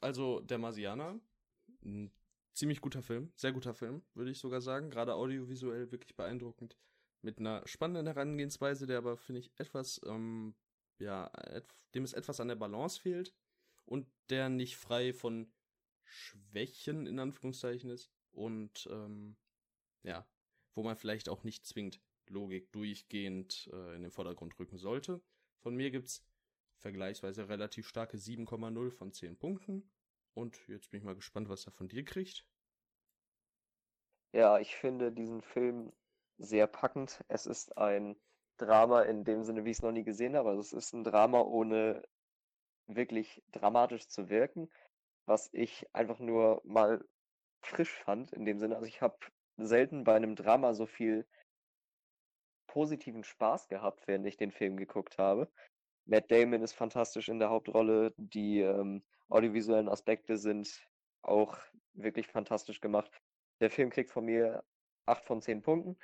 also 0.01 0.41
der 0.41 0.59
Marsianer, 0.59 1.21
ein 1.85 2.11
ziemlich 2.53 2.81
guter 2.81 3.03
Film, 3.03 3.33
sehr 3.37 3.53
guter 3.53 3.75
Film, 3.75 4.03
würde 4.15 4.31
ich 4.31 4.39
sogar 4.39 4.61
sagen. 4.61 4.91
Gerade 4.91 5.15
audiovisuell 5.15 5.93
wirklich 5.93 6.17
beeindruckend. 6.17 6.77
Mit 7.23 7.39
einer 7.39 7.67
spannenden 7.67 8.07
Herangehensweise, 8.07 8.87
der 8.87 8.99
aber, 8.99 9.17
finde 9.17 9.41
ich, 9.41 9.53
etwas, 9.59 10.01
ähm, 10.07 10.55
ja, 10.99 11.31
dem 11.95 12.05
es 12.05 12.13
etwas 12.13 12.41
an 12.41 12.49
der 12.49 12.57
Balance 12.57 13.01
fehlt 13.01 13.35
und 13.87 14.07
der 14.31 14.49
nicht 14.49 14.77
frei 14.77 15.13
von 15.13 15.51
Schwächen 16.05 17.07
in 17.07 17.19
Anführungszeichen 17.19 17.91
ist 17.91 18.11
und 18.33 18.89
ähm, 18.91 19.37
ja, 20.03 20.27
wo 20.75 20.83
man 20.83 20.97
vielleicht 20.97 21.29
auch 21.29 21.45
nicht 21.45 21.67
zwingend 21.67 22.01
Logik 22.29 22.73
durchgehend 22.73 23.69
äh, 23.73 23.97
in 23.97 24.03
den 24.03 24.11
Vordergrund 24.11 24.59
rücken 24.59 24.79
sollte. 24.79 25.23
Von 25.61 25.75
mir 25.75 25.91
gibt's 25.91 26.25
vergleichsweise 26.79 27.49
relativ 27.49 27.89
starke 27.89 28.17
7,0 28.17 28.91
von 28.91 29.13
10 29.13 29.39
Punkten. 29.39 29.91
Und 30.35 30.67
jetzt 30.69 30.91
bin 30.91 30.99
ich 30.99 31.05
mal 31.05 31.15
gespannt, 31.15 31.49
was 31.49 31.67
er 31.67 31.73
von 31.73 31.89
dir 31.89 32.05
kriegt. 32.05 32.47
Ja, 34.33 34.59
ich 34.59 34.75
finde 34.75 35.13
diesen 35.13 35.43
Film 35.43 35.93
sehr 36.39 36.67
packend. 36.67 37.25
Es 37.29 37.47
ist 37.47 37.79
ein 37.79 38.17
Drama 38.57 39.03
in 39.03 39.25
dem 39.25 39.45
Sinne, 39.45 39.65
wie 39.65 39.71
ich 39.71 39.79
es 39.79 39.83
noch 39.83 39.93
nie 39.93 40.05
gesehen 40.05 40.37
habe. 40.37 40.51
Also 40.51 40.61
es 40.61 40.73
ist 40.73 40.93
ein 40.93 41.05
Drama, 41.05 41.41
ohne 41.41 42.03
wirklich 42.87 43.43
dramatisch 43.53 44.09
zu 44.09 44.29
wirken, 44.29 44.69
was 45.27 45.49
ich 45.53 45.87
einfach 45.95 46.19
nur 46.19 46.61
mal 46.65 47.05
frisch 47.63 47.93
fand 48.05 48.33
in 48.33 48.45
dem 48.45 48.59
Sinne. 48.59 48.77
Also 48.77 48.87
ich 48.87 49.01
habe 49.01 49.17
selten 49.57 50.05
bei 50.05 50.15
einem 50.15 50.37
Drama 50.37 50.75
so 50.75 50.87
viel 50.87 51.27
positiven 52.67 53.25
Spaß 53.25 53.69
gehabt, 53.69 54.07
während 54.07 54.27
ich 54.27 54.37
den 54.37 54.51
Film 54.51 54.77
geguckt 54.77 55.19
habe. 55.19 55.51
Matt 56.07 56.31
Damon 56.31 56.63
ist 56.63 56.75
fantastisch 56.75 57.29
in 57.29 57.39
der 57.39 57.51
Hauptrolle. 57.51 58.13
Die 58.17 58.61
ähm, 58.61 59.03
audiovisuellen 59.29 59.89
Aspekte 59.89 60.37
sind 60.37 60.87
auch 61.23 61.57
wirklich 61.95 62.27
fantastisch 62.27 62.81
gemacht. 62.81 63.11
Der 63.61 63.71
Film 63.71 63.91
kriegt 63.91 64.11
von 64.11 64.25
mir 64.25 64.65
8 65.07 65.25
von 65.25 65.41
10 65.41 65.63
Punkten. 65.63 65.97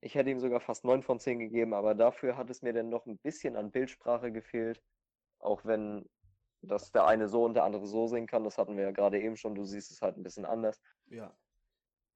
Ich 0.00 0.14
hätte 0.14 0.30
ihm 0.30 0.40
sogar 0.40 0.60
fast 0.60 0.84
9 0.84 1.02
von 1.02 1.18
10 1.18 1.38
gegeben, 1.38 1.74
aber 1.74 1.94
dafür 1.94 2.36
hat 2.36 2.50
es 2.50 2.62
mir 2.62 2.72
dann 2.72 2.88
noch 2.88 3.06
ein 3.06 3.18
bisschen 3.18 3.56
an 3.56 3.70
Bildsprache 3.70 4.32
gefehlt. 4.32 4.82
Auch 5.38 5.64
wenn 5.64 6.08
das 6.62 6.90
der 6.92 7.06
eine 7.06 7.28
so 7.28 7.44
und 7.44 7.54
der 7.54 7.64
andere 7.64 7.86
so 7.86 8.06
sehen 8.06 8.26
kann, 8.26 8.44
das 8.44 8.58
hatten 8.58 8.76
wir 8.76 8.84
ja 8.84 8.90
gerade 8.90 9.20
eben 9.20 9.36
schon, 9.36 9.54
du 9.54 9.64
siehst 9.64 9.90
es 9.90 10.02
halt 10.02 10.16
ein 10.16 10.22
bisschen 10.22 10.44
anders. 10.44 10.80
Ja. 11.06 11.36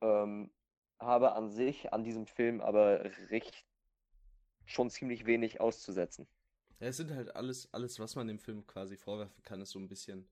Ähm, 0.01 0.53
habe 1.03 1.33
an 1.33 1.51
sich 1.51 1.93
an 1.93 2.05
diesem 2.05 2.27
Film 2.27 2.61
aber 2.61 3.05
recht 3.31 3.65
schon 4.65 4.91
ziemlich 4.91 5.27
wenig 5.27 5.61
auszusetzen. 5.61 6.27
Ja, 6.81 6.89
es 6.89 6.97
sind 6.97 7.13
halt 7.13 7.37
alles, 7.37 7.73
alles, 7.73 7.99
was 7.99 8.17
man 8.17 8.27
dem 8.27 8.39
Film 8.39 8.67
quasi 8.67 8.97
vorwerfen 8.97 9.43
kann, 9.43 9.61
ist 9.61 9.71
so 9.71 9.79
ein 9.79 9.89
bisschen. 9.89 10.29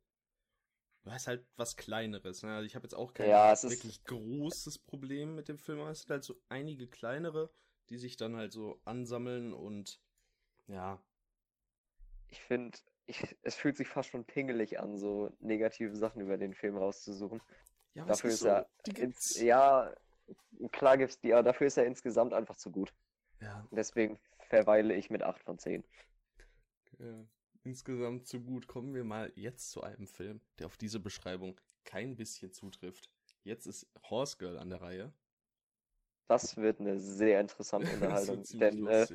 Du 1.03 1.11
hast 1.13 1.27
halt 1.27 1.47
was 1.57 1.77
Kleineres. 1.77 2.43
Ne? 2.43 2.55
Also 2.55 2.67
ich 2.67 2.75
habe 2.75 2.85
jetzt 2.85 2.95
auch 2.95 3.15
kein 3.15 3.29
Ja, 3.29 3.51
wirklich 3.63 3.97
ist... 3.97 4.05
großes 4.05 4.79
Problem 4.81 5.35
mit 5.35 5.49
dem 5.49 5.59
Film, 5.59 5.81
aber 5.81 5.91
es 5.91 6.01
sind 6.01 6.11
halt 6.11 6.25
so 6.25 6.35
einige 6.49 6.89
kleinere, 6.89 7.51
die 7.89 7.99
sich 7.99 8.17
dann 8.17 8.37
halt 8.37 8.53
so 8.53 8.81
ansammeln 8.85 9.53
und 9.53 10.01
ja. 10.67 11.01
Ich 12.29 12.41
finde, 12.43 12.79
es 13.43 13.55
fühlt 13.55 13.77
sich 13.77 13.89
fast 13.89 14.11
schon 14.11 14.25
pingelig 14.25 14.79
an, 14.79 14.99
so 14.99 15.33
negative 15.41 15.97
Sachen 15.97 16.21
über 16.21 16.37
den 16.37 16.55
Film 16.55 16.77
rauszusuchen. 16.77 17.41
Ja, 17.95 18.05
dafür 18.05 18.31
ist, 18.31 18.35
ist 18.35 18.41
so. 18.41 18.49
er. 18.49 18.69
Ins, 18.97 19.41
ja, 19.41 19.95
klar 20.73 20.99
gibt's 20.99 21.21
die, 21.21 21.33
aber 21.33 21.43
dafür 21.43 21.67
ist 21.67 21.77
er 21.77 21.87
insgesamt 21.87 22.33
einfach 22.33 22.57
zu 22.57 22.71
gut. 22.71 22.93
Ja. 23.41 23.67
Deswegen 23.71 24.19
verweile 24.49 24.95
ich 24.95 25.11
mit 25.11 25.23
8 25.23 25.43
von 25.43 25.59
10. 25.59 25.85
Ja, 26.99 27.25
insgesamt 27.65 28.27
zu 28.27 28.41
gut. 28.41 28.67
Kommen 28.67 28.95
wir 28.95 29.05
mal 29.05 29.33
jetzt 29.35 29.71
zu 29.71 29.83
einem 29.83 30.07
Film, 30.07 30.41
der 30.59 30.67
auf 30.67 30.77
diese 30.77 31.01
Beschreibung 31.01 31.59
kein 31.85 32.17
bisschen 32.17 32.53
zutrifft. 32.53 33.09
Jetzt 33.43 33.67
ist 33.67 33.87
Horse 34.09 34.37
Girl 34.37 34.59
an 34.59 34.71
der 34.71 34.83
Reihe. 34.83 35.13
Das 36.29 36.57
wird 36.57 36.81
eine 36.81 36.99
sehr 36.99 37.41
interessante 37.41 37.91
Unterhaltung. 37.95 38.43
denn 38.53 38.87
äh, 38.87 39.07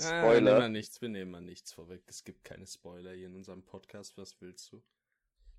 ja, 0.00 0.22
wir 0.22 0.40
nehmen 0.40 0.58
mal 0.58 0.68
nichts, 0.68 1.00
wir 1.00 1.08
nehmen 1.08 1.30
mal 1.30 1.40
nichts 1.40 1.72
vorweg. 1.72 2.02
Es 2.06 2.22
gibt 2.22 2.44
keine 2.44 2.66
Spoiler 2.66 3.12
hier 3.12 3.26
in 3.26 3.34
unserem 3.34 3.64
Podcast. 3.64 4.16
Was 4.16 4.40
willst 4.40 4.72
du? 4.72 4.82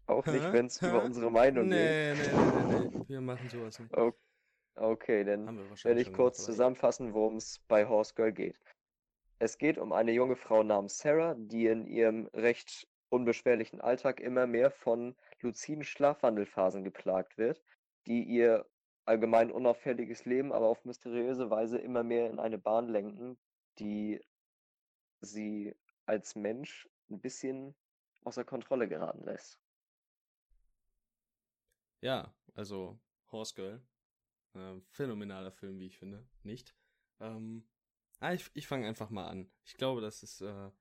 Auch 0.05 0.25
nicht, 0.25 0.53
wenn 0.53 0.67
es 0.67 0.81
über 0.81 1.03
unsere 1.03 1.29
Meinung 1.29 1.67
nee, 1.67 2.15
geht. 2.15 2.33
Nee, 2.33 2.37
nee, 2.37 2.79
nee, 2.79 2.97
nee. 2.97 3.03
Wir 3.09 3.21
machen 3.21 3.49
sowas 3.49 3.79
nicht. 3.79 3.93
Okay, 3.93 4.17
okay 4.75 5.23
dann 5.23 5.57
werde 5.83 6.01
ich 6.01 6.13
kurz 6.13 6.43
zusammenfassen, 6.43 7.13
worum 7.13 7.35
es 7.35 7.59
bei 7.67 7.87
Horse 7.87 8.13
Girl 8.15 8.31
geht. 8.31 8.57
Es 9.39 9.57
geht 9.57 9.77
um 9.77 9.93
eine 9.93 10.11
junge 10.11 10.35
Frau 10.35 10.63
namens 10.63 10.97
Sarah, 10.97 11.35
die 11.37 11.67
in 11.67 11.87
ihrem 11.87 12.27
recht 12.33 12.87
unbeschwerlichen 13.09 13.81
Alltag 13.81 14.19
immer 14.19 14.47
mehr 14.47 14.71
von 14.71 15.15
luziden 15.41 15.83
Schlafwandelphasen 15.83 16.83
geplagt 16.83 17.37
wird, 17.37 17.63
die 18.05 18.23
ihr 18.23 18.65
allgemein 19.05 19.51
unauffälliges 19.51 20.25
Leben 20.25 20.51
aber 20.51 20.67
auf 20.67 20.85
mysteriöse 20.85 21.49
Weise 21.49 21.79
immer 21.79 22.03
mehr 22.03 22.29
in 22.29 22.39
eine 22.39 22.57
Bahn 22.57 22.89
lenken, 22.89 23.37
die 23.79 24.21
sie 25.21 25.75
als 26.05 26.35
Mensch 26.35 26.87
ein 27.09 27.19
bisschen 27.19 27.75
außer 28.23 28.43
Kontrolle 28.43 28.87
geraten 28.87 29.23
lässt. 29.23 29.59
Ja, 32.01 32.33
also 32.55 32.99
Horse 33.31 33.55
Girl. 33.55 33.81
Äh, 34.53 34.79
phänomenaler 34.91 35.51
Film, 35.51 35.79
wie 35.79 35.87
ich 35.87 35.97
finde. 35.97 36.25
Nicht. 36.43 36.75
Ähm, 37.19 37.63
ah, 38.19 38.33
ich, 38.33 38.49
ich 38.53 38.67
fange 38.67 38.87
einfach 38.87 39.09
mal 39.09 39.27
an. 39.27 39.51
Ich 39.63 39.75
glaube, 39.75 40.01
das 40.01 40.23
ist 40.23 40.41
äh, 40.41 40.71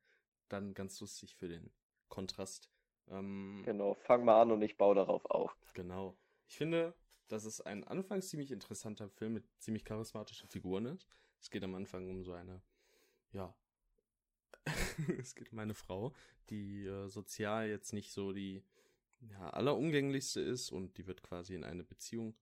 dann 0.49 0.75
ganz 0.75 1.01
lustig 1.01 1.35
für 1.35 1.49
den 1.49 1.71
Kontrast. 2.09 2.71
Ähm, 3.09 3.63
genau, 3.65 3.95
fang 3.95 4.25
mal 4.25 4.41
an 4.41 4.53
und 4.53 4.63
ich 4.63 4.77
baue 4.77 4.95
darauf 4.95 5.25
auf. 5.27 5.57
Genau. 5.75 6.17
Ich 6.47 6.57
finde, 6.57 6.95
dass 7.29 7.45
es 7.45 7.61
ein 7.61 7.85
anfangs 7.85 8.29
ziemlich 8.29 8.51
interessanter 8.51 9.09
Film 9.09 9.35
mit 9.35 9.45
ziemlich 9.59 9.85
charismatischen 9.85 10.49
Figuren 10.49 10.87
ist. 10.87 11.07
Es 11.41 11.51
geht 11.51 11.63
am 11.63 11.75
Anfang 11.75 12.09
um 12.11 12.25
so 12.25 12.33
eine, 12.33 12.63
ja, 13.33 13.55
es 15.19 15.35
geht 15.35 15.53
um 15.53 15.59
eine 15.59 15.75
Frau, 15.75 16.15
die 16.51 16.87
äh, 16.87 17.09
sozial 17.09 17.69
jetzt 17.69 17.93
nicht 17.93 18.11
so 18.11 18.33
die 18.33 18.63
ja, 19.21 19.51
allerumgänglichste 19.51 20.41
ist 20.41 20.71
und 20.71 20.97
die 20.99 21.07
wird 21.07 21.23
quasi 21.23 21.55
in 21.55 21.65
eine 21.65 21.85
Beziehung 21.85 22.35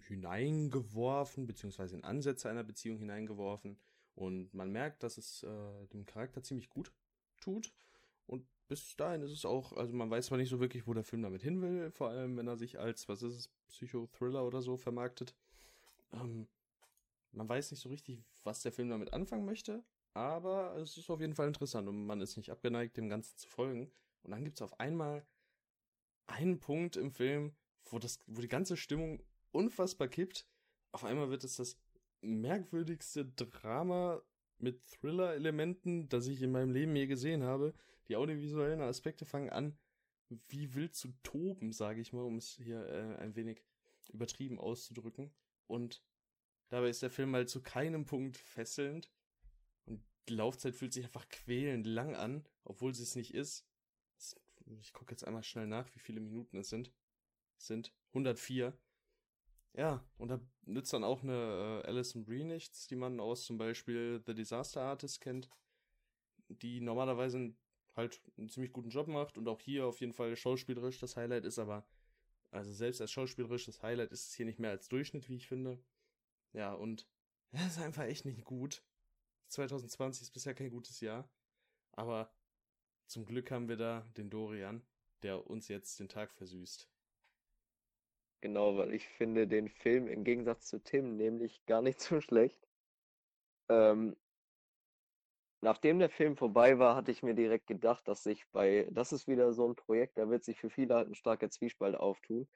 hineingeworfen, 0.00 1.46
beziehungsweise 1.46 1.96
in 1.96 2.04
Ansätze 2.04 2.48
einer 2.48 2.64
Beziehung 2.64 2.98
hineingeworfen. 2.98 3.78
Und 4.14 4.54
man 4.54 4.70
merkt, 4.70 5.02
dass 5.02 5.18
es 5.18 5.42
äh, 5.42 5.86
dem 5.92 6.06
Charakter 6.06 6.42
ziemlich 6.42 6.70
gut 6.70 6.92
tut. 7.40 7.72
Und 8.26 8.46
bis 8.68 8.96
dahin 8.96 9.22
ist 9.22 9.32
es 9.32 9.44
auch, 9.44 9.72
also 9.72 9.92
man 9.92 10.10
weiß 10.10 10.26
zwar 10.26 10.38
nicht 10.38 10.48
so 10.48 10.60
wirklich, 10.60 10.86
wo 10.86 10.94
der 10.94 11.04
Film 11.04 11.22
damit 11.22 11.42
hin 11.42 11.60
will, 11.60 11.90
vor 11.90 12.08
allem 12.08 12.36
wenn 12.36 12.46
er 12.46 12.56
sich 12.56 12.78
als, 12.78 13.08
was 13.08 13.22
ist 13.22 13.34
es, 13.34 13.48
Psychothriller 13.68 14.46
oder 14.46 14.62
so 14.62 14.76
vermarktet. 14.76 15.34
Ähm, 16.12 16.48
man 17.32 17.48
weiß 17.48 17.72
nicht 17.72 17.80
so 17.80 17.88
richtig, 17.88 18.24
was 18.44 18.62
der 18.62 18.72
Film 18.72 18.88
damit 18.88 19.12
anfangen 19.12 19.44
möchte, 19.44 19.84
aber 20.14 20.76
es 20.76 20.96
ist 20.96 21.10
auf 21.10 21.20
jeden 21.20 21.34
Fall 21.34 21.48
interessant 21.48 21.88
und 21.88 22.06
man 22.06 22.20
ist 22.20 22.36
nicht 22.36 22.50
abgeneigt, 22.50 22.96
dem 22.96 23.08
Ganzen 23.08 23.36
zu 23.36 23.48
folgen. 23.48 23.90
Und 24.22 24.30
dann 24.30 24.44
gibt 24.44 24.58
es 24.58 24.62
auf 24.62 24.78
einmal 24.78 25.26
einen 26.26 26.60
Punkt 26.60 26.96
im 26.96 27.10
Film, 27.10 27.54
wo, 27.86 27.98
das, 27.98 28.20
wo 28.26 28.40
die 28.40 28.48
ganze 28.48 28.76
Stimmung 28.76 29.22
unfassbar 29.54 30.08
kippt. 30.08 30.46
Auf 30.92 31.04
einmal 31.04 31.30
wird 31.30 31.44
es 31.44 31.56
das 31.56 31.78
merkwürdigste 32.20 33.24
Drama 33.24 34.22
mit 34.58 34.84
Thriller-Elementen, 34.86 36.08
das 36.08 36.26
ich 36.26 36.42
in 36.42 36.52
meinem 36.52 36.72
Leben 36.72 36.94
je 36.96 37.06
gesehen 37.06 37.42
habe. 37.42 37.74
Die 38.08 38.16
audiovisuellen 38.16 38.80
Aspekte 38.80 39.24
fangen 39.24 39.50
an, 39.50 39.76
wie 40.48 40.74
wild 40.74 40.94
zu 40.94 41.12
toben, 41.22 41.72
sage 41.72 42.00
ich 42.00 42.12
mal, 42.12 42.22
um 42.22 42.36
es 42.36 42.50
hier 42.50 42.86
äh, 42.86 43.16
ein 43.16 43.36
wenig 43.36 43.62
übertrieben 44.08 44.58
auszudrücken. 44.58 45.32
Und 45.66 46.02
dabei 46.68 46.88
ist 46.88 47.02
der 47.02 47.10
Film 47.10 47.34
halt 47.34 47.48
zu 47.48 47.62
keinem 47.62 48.04
Punkt 48.04 48.36
fesselnd. 48.36 49.10
Und 49.86 50.02
die 50.28 50.34
Laufzeit 50.34 50.74
fühlt 50.74 50.92
sich 50.92 51.04
einfach 51.04 51.28
quälend 51.28 51.86
lang 51.86 52.14
an, 52.14 52.46
obwohl 52.64 52.94
sie 52.94 53.02
es 53.02 53.16
nicht 53.16 53.34
ist 53.34 53.66
ich 54.80 54.92
gucke 54.92 55.12
jetzt 55.12 55.26
einmal 55.26 55.42
schnell 55.42 55.66
nach, 55.66 55.94
wie 55.94 55.98
viele 55.98 56.20
Minuten 56.20 56.58
es 56.58 56.68
sind. 56.68 56.92
Es 57.58 57.66
sind 57.66 57.92
104. 58.08 58.76
Ja, 59.76 60.04
und 60.18 60.28
da 60.28 60.40
nützt 60.66 60.92
dann 60.92 61.02
auch 61.04 61.22
eine 61.22 61.82
äh, 61.84 61.88
Alison 61.88 62.24
Brie 62.24 62.44
nichts, 62.44 62.86
die 62.86 62.96
man 62.96 63.18
aus 63.18 63.44
zum 63.44 63.58
Beispiel 63.58 64.22
The 64.24 64.34
Disaster 64.34 64.82
Artist 64.82 65.20
kennt, 65.20 65.50
die 66.48 66.80
normalerweise 66.80 67.54
halt 67.96 68.20
einen 68.36 68.48
ziemlich 68.48 68.72
guten 68.72 68.90
Job 68.90 69.08
macht 69.08 69.36
und 69.36 69.48
auch 69.48 69.60
hier 69.60 69.86
auf 69.86 70.00
jeden 70.00 70.12
Fall 70.12 70.36
schauspielerisch 70.36 70.98
das 71.00 71.16
Highlight 71.16 71.44
ist, 71.44 71.58
aber 71.58 71.86
also 72.52 72.72
selbst 72.72 73.00
als 73.00 73.10
schauspielerisch 73.10 73.66
das 73.66 73.82
Highlight 73.82 74.12
ist 74.12 74.28
es 74.28 74.34
hier 74.34 74.46
nicht 74.46 74.60
mehr 74.60 74.70
als 74.70 74.88
Durchschnitt, 74.88 75.28
wie 75.28 75.36
ich 75.36 75.48
finde. 75.48 75.82
Ja, 76.52 76.72
und 76.72 77.08
es 77.52 77.66
ist 77.66 77.78
einfach 77.78 78.04
echt 78.04 78.24
nicht 78.24 78.44
gut. 78.44 78.82
2020 79.48 80.22
ist 80.22 80.30
bisher 80.30 80.54
kein 80.54 80.70
gutes 80.70 81.00
Jahr, 81.00 81.28
aber 81.92 82.32
zum 83.06 83.26
Glück 83.26 83.50
haben 83.50 83.68
wir 83.68 83.76
da 83.76 84.06
den 84.16 84.30
Dorian, 84.30 84.82
der 85.22 85.48
uns 85.48 85.68
jetzt 85.68 85.98
den 85.98 86.08
Tag 86.08 86.32
versüßt. 86.32 86.88
Genau, 88.44 88.76
weil 88.76 88.92
ich 88.92 89.08
finde 89.08 89.48
den 89.48 89.70
Film 89.70 90.06
im 90.06 90.22
Gegensatz 90.22 90.66
zu 90.66 90.78
Tim 90.78 91.16
nämlich 91.16 91.64
gar 91.64 91.80
nicht 91.80 91.98
so 92.02 92.20
schlecht. 92.20 92.60
Ähm, 93.70 94.14
nachdem 95.62 95.98
der 95.98 96.10
Film 96.10 96.36
vorbei 96.36 96.78
war, 96.78 96.94
hatte 96.94 97.10
ich 97.10 97.22
mir 97.22 97.32
direkt 97.32 97.66
gedacht, 97.66 98.06
dass 98.06 98.22
sich 98.22 98.46
bei, 98.52 98.86
das 98.90 99.12
ist 99.12 99.26
wieder 99.26 99.54
so 99.54 99.66
ein 99.66 99.76
Projekt, 99.76 100.18
da 100.18 100.28
wird 100.28 100.44
sich 100.44 100.60
für 100.60 100.68
viele 100.68 100.94
halt 100.94 101.08
ein 101.08 101.14
starker 101.14 101.48
Zwiespalt 101.48 101.96
auftun. 101.96 102.46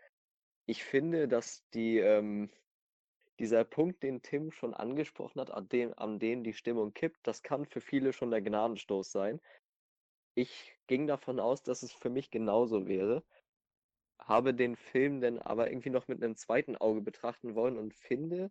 Ich 0.66 0.84
finde, 0.84 1.26
dass 1.26 1.66
die, 1.72 1.96
ähm, 1.96 2.50
dieser 3.38 3.64
Punkt, 3.64 4.02
den 4.02 4.20
Tim 4.20 4.52
schon 4.52 4.74
angesprochen 4.74 5.40
hat, 5.40 5.50
an 5.50 5.70
dem, 5.70 5.94
an 5.98 6.18
dem 6.18 6.44
die 6.44 6.52
Stimmung 6.52 6.92
kippt, 6.92 7.26
das 7.26 7.42
kann 7.42 7.64
für 7.64 7.80
viele 7.80 8.12
schon 8.12 8.30
der 8.30 8.42
Gnadenstoß 8.42 9.10
sein. 9.10 9.40
Ich 10.34 10.76
ging 10.86 11.06
davon 11.06 11.40
aus, 11.40 11.62
dass 11.62 11.82
es 11.82 11.94
für 11.94 12.10
mich 12.10 12.30
genauso 12.30 12.86
wäre, 12.86 13.24
habe 14.18 14.54
den 14.54 14.76
Film 14.76 15.20
dann 15.20 15.38
aber 15.38 15.70
irgendwie 15.70 15.90
noch 15.90 16.08
mit 16.08 16.22
einem 16.22 16.36
zweiten 16.36 16.76
Auge 16.76 17.00
betrachten 17.00 17.54
wollen 17.54 17.78
und 17.78 17.94
finde, 17.94 18.50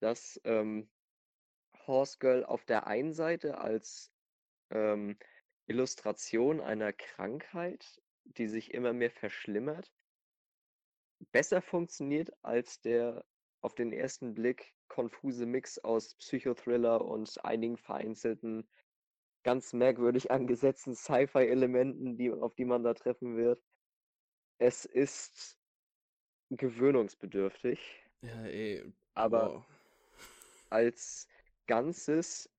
dass 0.00 0.40
ähm, 0.44 0.88
Horse 1.86 2.18
Girl 2.18 2.44
auf 2.44 2.64
der 2.64 2.86
einen 2.86 3.12
Seite 3.12 3.58
als 3.58 4.12
ähm, 4.70 5.18
Illustration 5.66 6.60
einer 6.60 6.92
Krankheit, 6.92 8.00
die 8.24 8.48
sich 8.48 8.74
immer 8.74 8.92
mehr 8.92 9.10
verschlimmert, 9.10 9.92
besser 11.32 11.62
funktioniert 11.62 12.32
als 12.42 12.80
der 12.80 13.24
auf 13.60 13.74
den 13.74 13.92
ersten 13.92 14.34
Blick 14.34 14.74
konfuse 14.88 15.46
Mix 15.46 15.78
aus 15.78 16.14
Psychothriller 16.16 17.04
und 17.04 17.44
einigen 17.44 17.76
vereinzelten, 17.76 18.68
ganz 19.44 19.72
merkwürdig 19.72 20.30
angesetzten 20.30 20.94
Sci-Fi-Elementen, 20.94 22.16
die, 22.16 22.32
auf 22.32 22.54
die 22.54 22.64
man 22.64 22.82
da 22.82 22.94
treffen 22.94 23.36
wird. 23.36 23.62
Es 24.60 24.84
ist 24.84 25.58
gewöhnungsbedürftig. 26.50 27.80
Ja, 28.20 28.44
ey. 28.44 28.84
Aber 29.14 29.54
wow. 29.54 29.64
als 30.68 31.28
Ganzes, 31.66 32.50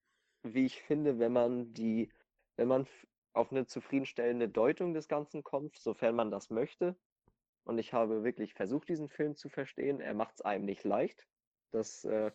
wie 0.41 0.65
ich 0.65 0.81
finde, 0.81 1.19
wenn 1.19 1.31
man 1.31 1.73
die, 1.75 2.11
wenn 2.57 2.67
man 2.67 2.87
auf 3.33 3.51
eine 3.51 3.67
zufriedenstellende 3.67 4.49
Deutung 4.49 4.95
des 4.95 5.07
Ganzen 5.07 5.43
kommt, 5.43 5.77
sofern 5.77 6.15
man 6.15 6.31
das 6.31 6.49
möchte. 6.49 6.97
Und 7.65 7.77
ich 7.77 7.93
habe 7.93 8.23
wirklich 8.23 8.55
versucht, 8.55 8.89
diesen 8.89 9.07
Film 9.07 9.35
zu 9.35 9.49
verstehen. 9.49 10.01
Er 10.01 10.15
macht 10.15 10.35
es 10.35 10.41
einem 10.41 10.65
nicht 10.65 10.83
leicht. 10.83 11.27
Das 11.71 12.03
äh, 12.05 12.31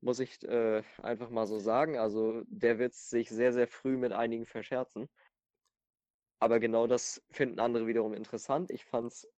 muss 0.00 0.18
ich 0.18 0.42
äh, 0.42 0.82
einfach 1.00 1.30
mal 1.30 1.46
so 1.46 1.60
sagen. 1.60 1.98
Also 1.98 2.42
der 2.48 2.80
wird 2.80 2.94
sich 2.94 3.28
sehr, 3.28 3.52
sehr 3.52 3.68
früh 3.68 3.96
mit 3.96 4.10
einigen 4.10 4.44
verscherzen. 4.44 5.08
Aber 6.40 6.60
genau 6.60 6.86
das 6.86 7.22
finden 7.30 7.58
andere 7.58 7.86
wiederum 7.86 8.14
interessant. 8.14 8.70
Ich 8.70 8.84
fand 8.84 9.12
es 9.12 9.28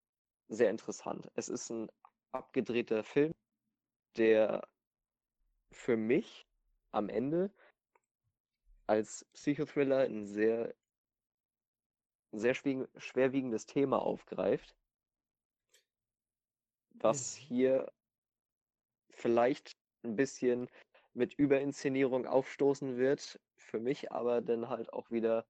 sehr 0.47 0.69
interessant. 0.69 1.29
Es 1.35 1.49
ist 1.49 1.69
ein 1.69 1.89
abgedrehter 2.31 3.03
Film, 3.03 3.33
der 4.17 4.67
für 5.71 5.97
mich 5.97 6.45
am 6.91 7.09
Ende 7.09 7.51
als 8.87 9.25
Psychothriller 9.33 9.99
ein 9.99 10.25
sehr, 10.25 10.75
sehr 12.31 12.53
schwerwiegendes 12.53 13.65
Thema 13.65 14.01
aufgreift, 14.01 14.75
was 16.95 17.35
hier 17.35 17.91
vielleicht 19.09 19.77
ein 20.03 20.15
bisschen 20.15 20.69
mit 21.13 21.33
Überinszenierung 21.33 22.25
aufstoßen 22.25 22.97
wird, 22.97 23.39
für 23.55 23.79
mich 23.79 24.11
aber 24.11 24.41
dann 24.41 24.69
halt 24.69 24.91
auch 24.93 25.09
wieder, 25.11 25.45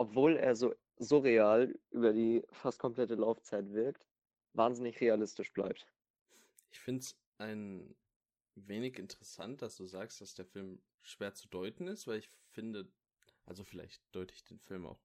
obwohl 0.00 0.38
er 0.38 0.56
so 0.56 0.74
surreal 0.96 1.78
über 1.90 2.14
die 2.14 2.42
fast 2.52 2.78
komplette 2.78 3.16
Laufzeit 3.16 3.70
wirkt, 3.74 4.06
wahnsinnig 4.54 4.98
realistisch 4.98 5.52
bleibt. 5.52 5.86
Ich 6.70 6.80
finde 6.80 7.00
es 7.00 7.18
ein 7.36 7.94
wenig 8.54 8.98
interessant, 8.98 9.60
dass 9.60 9.76
du 9.76 9.84
sagst, 9.84 10.22
dass 10.22 10.32
der 10.32 10.46
Film 10.46 10.80
schwer 11.02 11.34
zu 11.34 11.48
deuten 11.48 11.86
ist, 11.86 12.06
weil 12.06 12.20
ich 12.20 12.30
finde, 12.48 12.90
also 13.44 13.62
vielleicht 13.62 14.02
deute 14.12 14.32
ich 14.32 14.42
den 14.42 14.58
Film 14.60 14.86
auch, 14.86 15.02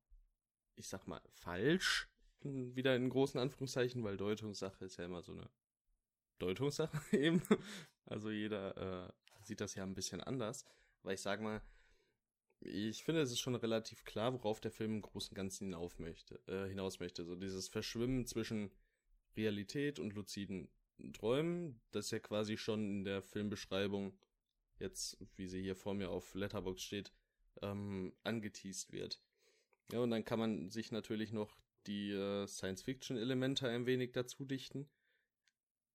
ich 0.75 0.87
sag 0.87 1.07
mal, 1.07 1.21
falsch, 1.27 2.09
wieder 2.39 2.95
in 2.95 3.09
großen 3.09 3.37
Anführungszeichen, 3.37 4.01
weil 4.05 4.15
Deutungssache 4.15 4.85
ist 4.85 4.95
ja 4.95 5.03
immer 5.03 5.23
so 5.23 5.33
eine 5.33 5.49
Deutungssache 6.39 7.01
eben. 7.17 7.41
Also 8.05 8.29
jeder 8.31 9.09
äh, 9.09 9.11
sieht 9.43 9.59
das 9.59 9.75
ja 9.75 9.83
ein 9.83 9.93
bisschen 9.93 10.21
anders, 10.21 10.63
weil 11.03 11.15
ich 11.15 11.21
sag 11.21 11.41
mal, 11.41 11.61
ich 12.65 13.03
finde, 13.03 13.21
es 13.21 13.31
ist 13.31 13.39
schon 13.39 13.55
relativ 13.55 14.03
klar, 14.03 14.33
worauf 14.33 14.59
der 14.59 14.71
Film 14.71 14.95
im 14.95 15.01
Großen 15.01 15.31
und 15.31 15.35
Ganzen 15.35 15.65
hinauf 15.65 15.99
möchte, 15.99 16.41
äh, 16.47 16.67
hinaus 16.67 16.99
möchte. 16.99 17.23
So 17.23 17.35
dieses 17.35 17.67
Verschwimmen 17.67 18.25
zwischen 18.25 18.71
Realität 19.35 19.99
und 19.99 20.13
luziden 20.13 20.69
Träumen, 21.13 21.81
das 21.91 22.11
ja 22.11 22.19
quasi 22.19 22.57
schon 22.57 22.89
in 22.89 23.03
der 23.03 23.21
Filmbeschreibung 23.21 24.17
jetzt, 24.79 25.17
wie 25.35 25.47
sie 25.47 25.61
hier 25.61 25.75
vor 25.75 25.93
mir 25.93 26.09
auf 26.09 26.33
Letterbox 26.35 26.81
steht, 26.81 27.13
ähm, 27.61 28.13
angeteased 28.23 28.91
wird. 28.91 29.21
Ja, 29.91 29.99
und 29.99 30.11
dann 30.11 30.25
kann 30.25 30.39
man 30.39 30.69
sich 30.69 30.91
natürlich 30.91 31.31
noch 31.31 31.57
die 31.87 32.11
äh, 32.11 32.47
Science-Fiction-Elemente 32.47 33.67
ein 33.67 33.85
wenig 33.85 34.13
dazu 34.13 34.45
dichten. 34.45 34.89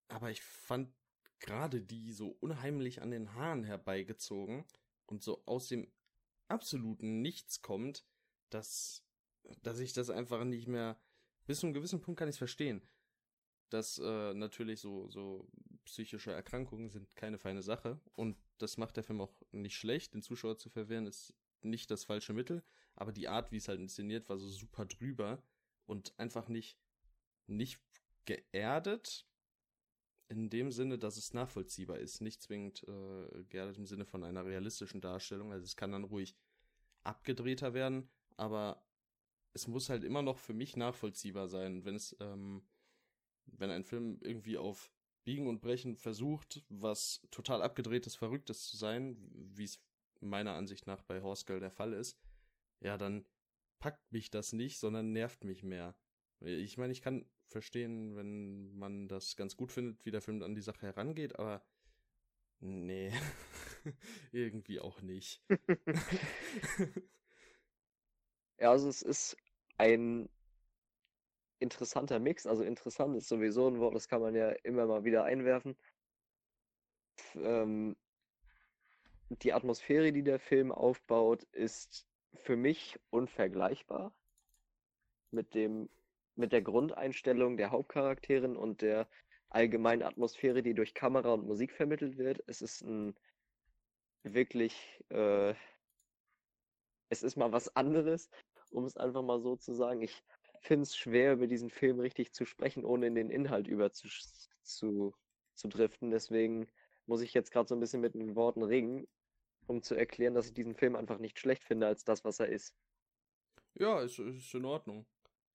Aber 0.09 0.31
ich 0.31 0.43
fand 0.43 0.93
gerade 1.41 1.81
die 1.81 2.13
so 2.13 2.37
unheimlich 2.41 3.03
an 3.03 3.11
den 3.11 3.35
Haaren 3.35 3.65
herbeigezogen 3.65 4.65
und 5.07 5.23
so 5.23 5.43
aus 5.47 5.69
dem 5.69 5.91
absoluten 6.51 7.23
Nichts 7.23 7.63
kommt, 7.63 8.05
dass, 8.51 9.05
dass 9.63 9.79
ich 9.79 9.93
das 9.93 10.11
einfach 10.11 10.45
nicht 10.45 10.69
mehr, 10.69 11.01
bis 11.47 11.61
zu 11.61 11.67
einem 11.67 11.75
gewissen 11.75 12.01
Punkt 12.01 12.19
kann 12.19 12.29
ich 12.29 12.35
es 12.35 12.39
verstehen 12.39 12.83
dass 13.71 13.99
äh, 13.99 14.35
natürlich 14.35 14.81
so, 14.81 15.09
so 15.09 15.49
psychische 15.85 16.33
Erkrankungen 16.33 16.91
sind 16.91 17.15
keine 17.17 17.39
feine 17.39 17.63
Sache 17.63 17.99
und 18.15 18.37
das 18.59 18.77
macht 18.77 18.97
der 18.97 19.05
Film 19.05 19.21
auch 19.21 19.33
nicht 19.53 19.77
schlecht. 19.77 20.13
Den 20.15 20.23
Zuschauer 20.23 20.59
zu 20.59 20.69
verwehren 20.69 21.07
ist 21.07 21.35
nicht 21.63 21.91
das 21.91 22.05
falsche 22.05 22.33
Mittel, 22.33 22.63
aber 22.95 23.13
die 23.13 23.29
Art, 23.29 23.53
wie 23.53 23.57
es 23.57 23.69
halt 23.69 23.81
inszeniert, 23.81 24.29
war 24.29 24.39
so 24.39 24.49
super 24.49 24.85
drüber 24.85 25.43
und 25.87 26.19
einfach 26.19 26.49
nicht, 26.49 26.79
nicht 27.47 27.81
geerdet 28.25 29.27
in 30.31 30.49
dem 30.49 30.71
Sinne, 30.71 30.99
dass 30.99 31.17
es 31.17 31.35
nachvollziehbar 31.35 31.99
ist. 31.99 32.21
Nicht 32.21 32.41
zwingend 32.41 32.85
äh, 32.87 33.45
geerdet 33.45 33.77
im 33.79 33.87
Sinne 33.87 34.05
von 34.05 34.25
einer 34.25 34.47
realistischen 34.47 35.01
Darstellung. 35.01 35.53
Also 35.53 35.65
es 35.65 35.77
kann 35.77 35.93
dann 35.93 36.05
ruhig 36.05 36.37
abgedrehter 37.03 37.75
werden, 37.75 38.09
aber 38.37 38.87
es 39.53 39.67
muss 39.67 39.89
halt 39.89 40.05
immer 40.05 40.23
noch 40.23 40.39
für 40.39 40.55
mich 40.55 40.77
nachvollziehbar 40.77 41.49
sein. 41.49 41.85
Wenn 41.85 41.97
es 41.97 42.17
ähm, 42.21 42.63
wenn 43.47 43.71
ein 43.71 43.85
Film 43.85 44.19
irgendwie 44.23 44.57
auf 44.57 44.93
Biegen 45.25 45.49
und 45.49 45.61
Brechen 45.61 45.97
versucht, 45.97 46.65
was 46.69 47.27
total 47.31 47.63
abgedrehtes, 47.63 48.15
verrücktes 48.15 48.67
zu 48.67 48.77
sein, 48.77 49.17
wie 49.35 49.65
es 49.65 49.83
meiner 50.21 50.55
Ansicht 50.55 50.87
nach 50.87 51.03
bei 51.03 51.23
Horse 51.23 51.45
Girl 51.45 51.61
der 51.61 51.71
Fall 51.71 51.93
ist, 51.93 52.19
ja, 52.81 52.97
dann 52.97 53.25
packt 53.81 54.13
mich 54.13 54.31
das 54.31 54.53
nicht, 54.53 54.79
sondern 54.79 55.13
nervt 55.13 55.45
mich 55.45 55.63
mehr. 55.63 55.97
Ich 56.41 56.79
meine, 56.79 56.93
ich 56.93 57.03
kann 57.03 57.27
verstehen, 57.51 58.17
wenn 58.17 58.77
man 58.79 59.09
das 59.09 59.37
ganz 59.37 59.57
gut 59.57 59.73
findet, 59.73 60.05
wie 60.07 60.11
der 60.11 60.23
Film 60.23 60.43
an 60.43 60.55
die 60.55 60.63
Sache 60.63 60.87
herangeht, 60.87 61.39
aber 61.39 61.63
nee, 62.61 63.13
irgendwie 64.33 64.81
auch 64.81 65.03
nicht. 65.03 65.43
ja, 68.59 68.71
also 68.71 68.89
es 68.89 69.03
ist 69.03 69.37
ein 69.79 70.29
interessanter 71.59 72.19
Mix. 72.19 72.47
Also 72.47 72.63
interessant 72.65 73.17
ist 73.17 73.29
sowieso 73.29 73.69
ein 73.69 73.79
Wort, 73.79 73.95
das 73.95 74.09
kann 74.09 74.23
man 74.23 74.35
ja 74.35 74.51
immer 74.63 74.87
mal 74.87 75.05
wieder 75.05 75.25
einwerfen. 75.25 75.77
Ähm, 77.37 77.97
die 79.29 79.53
Atmosphäre, 79.53 80.13
die 80.13 80.23
der 80.23 80.41
Film 80.41 80.73
aufbaut, 80.73 81.45
ist 81.53 82.07
für 82.35 82.57
mich 82.57 82.99
unvergleichbar 83.11 84.13
mit 85.31 85.55
dem 85.55 85.89
mit 86.41 86.53
der 86.53 86.63
Grundeinstellung 86.63 87.57
der 87.57 87.71
Hauptcharakterin 87.71 88.57
und 88.57 88.83
der 88.83 89.09
allgemeinen 89.51 90.03
Atmosphäre, 90.03 90.63
die 90.63 90.75
durch 90.75 90.95
Kamera 90.95 91.35
und 91.35 91.47
Musik 91.47 91.73
vermittelt 91.73 92.19
wird. 92.19 92.43
Es 92.47 92.63
ist 92.63 92.83
ein 92.83 93.15
wirklich, 94.23 94.75
äh, 95.11 95.55
es 97.09 97.23
ist 97.23 97.37
mal 97.37 97.53
was 97.53 97.75
anderes, 97.77 98.31
um 98.71 98.85
es 98.85 98.97
einfach 98.97 99.23
mal 99.23 99.41
so 99.41 99.57
zu 99.57 99.75
sagen. 99.75 100.03
Ich 100.03 100.23
finde 100.61 100.83
es 100.85 100.97
schwer, 100.97 101.35
über 101.35 101.47
diesen 101.47 101.71
Film 101.71 102.01
richtig 102.01 102.33
zu 102.33 102.45
sprechen, 102.45 102.85
ohne 102.85 103.07
in 103.07 103.15
den 103.15 103.31
Inhalt 103.31 103.67
über 103.67 103.93
zu, 103.93 104.09
zu, 104.63 105.15
zu 105.55 105.69
driften. 105.69 106.11
Deswegen 106.11 106.69
muss 107.07 107.23
ich 107.23 107.35
jetzt 107.35 107.51
gerade 107.51 107.69
so 107.69 107.75
ein 107.75 107.81
bisschen 107.81 108.01
mit 108.01 108.15
den 108.15 108.37
Worten 108.37 108.63
ringen, 108.63 109.09
um 109.67 109.83
zu 109.83 109.95
erklären, 109.95 110.35
dass 110.35 110.47
ich 110.47 110.55
diesen 110.55 110.75
Film 110.75 110.97
einfach 110.97 111.19
nicht 111.19 111.39
schlecht 111.39 111.65
finde 111.65 111.87
als 111.87 112.05
das, 112.05 112.25
was 112.25 112.41
er 112.41 112.49
ist. 112.49 112.75
Ja, 113.75 114.01
ist, 114.01 114.19
ist 114.19 114.55
in 114.55 114.65
Ordnung. 114.65 115.07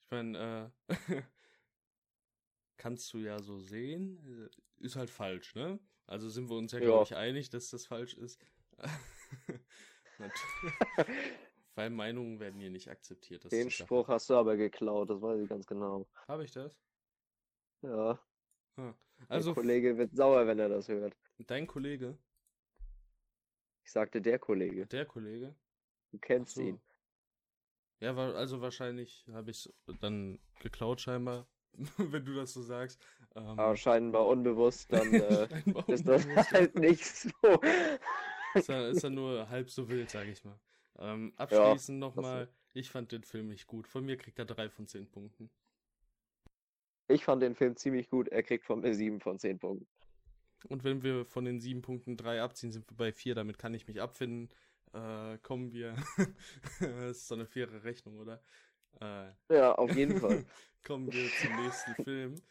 Ich 0.06 0.12
meine, 0.12 0.72
äh, 0.88 0.89
kannst 2.78 3.12
du 3.14 3.18
ja 3.18 3.39
so 3.41 3.58
sehen. 3.60 4.49
Ist 4.78 4.95
halt 4.95 5.10
falsch, 5.10 5.56
ne? 5.56 5.80
Also 6.06 6.30
sind 6.30 6.49
wir 6.49 6.56
uns 6.56 6.72
ja, 6.72 6.80
ja. 6.80 6.86
glaube 6.86 7.06
ich, 7.06 7.16
einig, 7.16 7.49
dass 7.49 7.72
das 7.72 7.88
falsch 7.88 8.14
ist. 8.14 8.39
Weil 11.76 11.89
Meinungen 11.89 12.39
werden 12.39 12.60
hier 12.60 12.70
nicht 12.70 12.89
akzeptiert. 12.89 13.51
Den 13.51 13.72
Spruch 13.72 14.08
hast 14.08 14.30
du 14.30 14.36
aber 14.36 14.56
geklaut, 14.56 15.10
das 15.10 15.22
weiß 15.22 15.41
ich 15.41 15.49
ganz 15.49 15.66
genau. 15.66 16.08
Habe 16.28 16.45
ich 16.45 16.51
das? 16.51 16.80
Ja. 17.82 18.20
Ah. 18.78 18.93
Also 19.28 19.53
der 19.53 19.62
Kollege 19.62 19.97
wird 19.97 20.16
sauer, 20.16 20.47
wenn 20.47 20.60
er 20.60 20.70
das 20.70 20.88
hört. 20.88 21.16
Dein 21.39 21.68
Kollege? 21.68 22.18
Ich 23.84 23.91
sagte 23.91 24.22
der 24.22 24.39
Kollege. 24.39 24.86
Der 24.88 25.06
Kollege? 25.06 25.56
Du 26.12 26.18
kennst 26.20 26.56
so. 26.56 26.62
ihn. 26.62 26.82
Ja, 27.99 28.15
also 28.15 28.61
wahrscheinlich 28.61 29.25
habe 29.31 29.51
ich 29.51 29.65
es 29.65 29.73
dann 30.01 30.39
geklaut 30.59 31.01
scheinbar, 31.01 31.47
wenn 31.97 32.25
du 32.25 32.35
das 32.35 32.53
so 32.53 32.61
sagst. 32.61 33.01
Ähm, 33.35 33.59
Aber 33.59 33.75
scheinbar 33.75 34.27
unbewusst, 34.27 34.91
dann 34.91 35.13
äh, 35.13 35.47
scheinbar 35.63 35.89
ist 35.89 36.07
das 36.07 36.25
unbewusst, 36.25 36.51
ja. 36.51 36.57
halt 36.57 36.75
nicht 36.75 37.05
so. 37.05 37.31
ist, 38.53 38.69
er, 38.69 38.89
ist 38.89 39.03
er 39.03 39.09
nur 39.09 39.49
halb 39.49 39.69
so 39.69 39.87
wild, 39.89 40.09
sag 40.09 40.27
ich 40.27 40.43
mal. 40.43 40.59
Ähm, 40.97 41.33
abschließend 41.35 42.01
das 42.01 42.15
nochmal, 42.15 42.49
ich 42.73 42.89
fand 42.89 43.11
den 43.11 43.23
Film 43.23 43.47
nicht 43.49 43.67
gut. 43.67 43.87
Von 43.87 44.05
mir 44.05 44.17
kriegt 44.17 44.39
er 44.39 44.45
drei 44.45 44.69
von 44.69 44.87
zehn 44.87 45.09
Punkten. 45.09 45.49
Ich 47.07 47.23
fand 47.23 47.41
den 47.41 47.55
Film 47.55 47.75
ziemlich 47.75 48.09
gut. 48.09 48.29
Er 48.29 48.43
kriegt 48.43 48.65
von 48.65 48.81
mir 48.81 48.93
7 48.93 49.19
von 49.19 49.37
10 49.37 49.59
Punkten. 49.59 49.87
Und 50.67 50.83
wenn 50.83 51.03
wir 51.03 51.25
von 51.25 51.45
den 51.45 51.59
sieben 51.59 51.81
Punkten 51.81 52.17
drei 52.17 52.41
abziehen, 52.41 52.71
sind 52.71 52.89
wir 52.89 52.97
bei 52.97 53.11
vier. 53.11 53.35
Damit 53.35 53.59
kann 53.59 53.73
ich 53.73 53.87
mich 53.87 54.01
abfinden. 54.01 54.49
Äh, 54.93 55.38
kommen 55.39 55.71
wir. 55.71 55.95
das 56.79 57.17
ist 57.17 57.27
so 57.27 57.36
eine 57.36 57.45
faire 57.45 57.83
Rechnung, 57.83 58.17
oder? 58.19 58.41
Äh, 59.01 59.31
Ja, 59.49 59.73
auf 59.75 59.93
jeden 59.95 60.19
Fall. 60.19 60.45
kommen 60.86 61.11
wir 61.11 61.29
zum 61.41 61.55
nächsten 61.63 61.95
Film, 62.03 62.41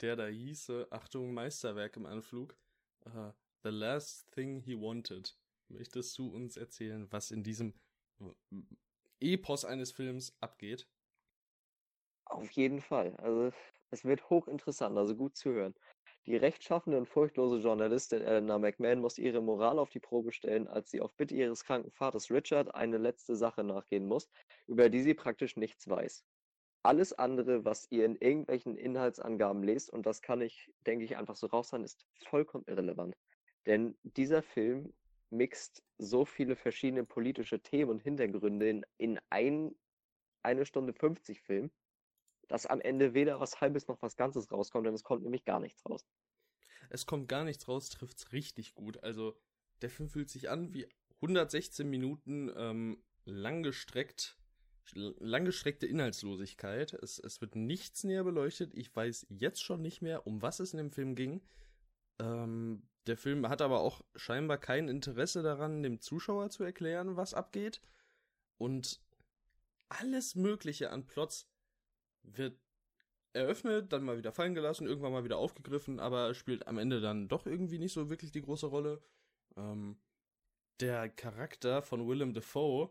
der 0.00 0.16
da 0.16 0.26
hieße, 0.26 0.88
Achtung, 0.90 1.32
Meisterwerk 1.34 1.96
im 1.96 2.06
Anflug. 2.06 2.56
Äh, 3.04 3.32
The 3.62 3.70
Last 3.70 4.30
Thing 4.32 4.60
He 4.60 4.74
Wanted. 4.76 5.36
Möchtest 5.68 6.18
du 6.18 6.28
uns 6.28 6.56
erzählen, 6.56 7.06
was 7.10 7.30
in 7.30 7.42
diesem 7.42 7.74
Epos 9.20 9.64
eines 9.64 9.92
Films 9.92 10.36
abgeht? 10.40 10.88
Auf 12.24 12.50
jeden 12.52 12.80
Fall. 12.80 13.14
Also, 13.16 13.52
es 13.90 14.04
wird 14.04 14.28
hochinteressant, 14.30 14.96
also 14.96 15.14
gut 15.14 15.36
zu 15.36 15.50
hören. 15.50 15.74
Die 16.26 16.36
rechtschaffene 16.36 16.96
und 16.98 17.08
furchtlose 17.08 17.58
Journalistin 17.58 18.22
Eleanor 18.22 18.60
McMahon 18.60 19.00
muss 19.00 19.18
ihre 19.18 19.40
Moral 19.40 19.80
auf 19.80 19.90
die 19.90 19.98
Probe 19.98 20.30
stellen, 20.30 20.68
als 20.68 20.90
sie 20.90 21.00
auf 21.00 21.14
Bitte 21.16 21.34
ihres 21.34 21.64
kranken 21.64 21.90
Vaters 21.90 22.30
Richard 22.30 22.72
eine 22.76 22.98
letzte 22.98 23.34
Sache 23.34 23.64
nachgehen 23.64 24.06
muss, 24.06 24.30
über 24.68 24.88
die 24.88 25.02
sie 25.02 25.14
praktisch 25.14 25.56
nichts 25.56 25.88
weiß. 25.88 26.24
Alles 26.84 27.12
andere, 27.12 27.64
was 27.64 27.88
ihr 27.90 28.04
in 28.04 28.16
irgendwelchen 28.16 28.76
Inhaltsangaben 28.76 29.64
lest, 29.64 29.90
und 29.90 30.06
das 30.06 30.22
kann 30.22 30.40
ich, 30.40 30.70
denke 30.86 31.04
ich, 31.04 31.16
einfach 31.16 31.34
so 31.34 31.48
raushauen, 31.48 31.82
ist 31.82 32.06
vollkommen 32.28 32.64
irrelevant. 32.68 33.16
Denn 33.66 33.96
dieser 34.02 34.42
Film 34.42 34.92
mixt 35.30 35.82
so 35.98 36.24
viele 36.24 36.54
verschiedene 36.54 37.04
politische 37.04 37.60
Themen 37.60 37.90
und 37.90 38.02
Hintergründe 38.02 38.68
in, 38.68 38.86
in 38.98 39.20
ein, 39.30 39.74
eine 40.42 40.66
Stunde 40.66 40.92
50 40.92 41.40
Film, 41.40 41.70
dass 42.48 42.66
am 42.66 42.80
Ende 42.80 43.14
weder 43.14 43.40
was 43.40 43.60
Halbes 43.60 43.88
noch 43.88 44.00
was 44.02 44.16
Ganzes 44.16 44.50
rauskommt, 44.50 44.86
denn 44.86 44.94
es 44.94 45.04
kommt 45.04 45.22
nämlich 45.22 45.44
gar 45.44 45.60
nichts 45.60 45.84
raus. 45.88 46.06
Es 46.90 47.06
kommt 47.06 47.28
gar 47.28 47.44
nichts 47.44 47.68
raus, 47.68 47.88
trifft's 47.88 48.32
richtig 48.32 48.74
gut. 48.74 49.02
Also, 49.02 49.36
der 49.80 49.90
Film 49.90 50.08
fühlt 50.08 50.30
sich 50.30 50.50
an 50.50 50.74
wie 50.74 50.86
116 51.16 51.88
Minuten 51.88 52.50
ähm, 52.56 53.02
langgestreckt, 53.24 54.36
langgestreckte 54.92 55.86
Inhaltslosigkeit. 55.86 56.92
Es, 56.94 57.18
es 57.18 57.40
wird 57.40 57.56
nichts 57.56 58.04
näher 58.04 58.24
beleuchtet. 58.24 58.74
Ich 58.74 58.94
weiß 58.94 59.26
jetzt 59.30 59.62
schon 59.62 59.80
nicht 59.80 60.02
mehr, 60.02 60.26
um 60.26 60.42
was 60.42 60.60
es 60.60 60.72
in 60.72 60.78
dem 60.78 60.90
Film 60.90 61.14
ging. 61.14 61.40
Ähm, 62.18 62.82
der 63.06 63.16
Film 63.16 63.48
hat 63.48 63.62
aber 63.62 63.80
auch 63.80 64.02
scheinbar 64.14 64.58
kein 64.58 64.88
Interesse 64.88 65.42
daran, 65.42 65.82
dem 65.82 66.00
Zuschauer 66.00 66.50
zu 66.50 66.62
erklären, 66.62 67.16
was 67.16 67.34
abgeht. 67.34 67.80
Und 68.58 69.00
alles 69.88 70.34
Mögliche 70.34 70.90
an 70.90 71.06
Plots 71.06 71.48
wird 72.22 72.58
eröffnet, 73.32 73.92
dann 73.92 74.04
mal 74.04 74.18
wieder 74.18 74.32
fallen 74.32 74.54
gelassen, 74.54 74.86
irgendwann 74.86 75.12
mal 75.12 75.24
wieder 75.24 75.38
aufgegriffen, 75.38 76.00
aber 76.00 76.34
spielt 76.34 76.66
am 76.66 76.78
Ende 76.78 77.00
dann 77.00 77.28
doch 77.28 77.46
irgendwie 77.46 77.78
nicht 77.78 77.92
so 77.92 78.10
wirklich 78.10 78.30
die 78.30 78.42
große 78.42 78.66
Rolle. 78.66 79.02
Ähm, 79.56 79.98
der 80.80 81.08
Charakter 81.08 81.82
von 81.82 82.06
Willem 82.06 82.34
Dafoe 82.34 82.90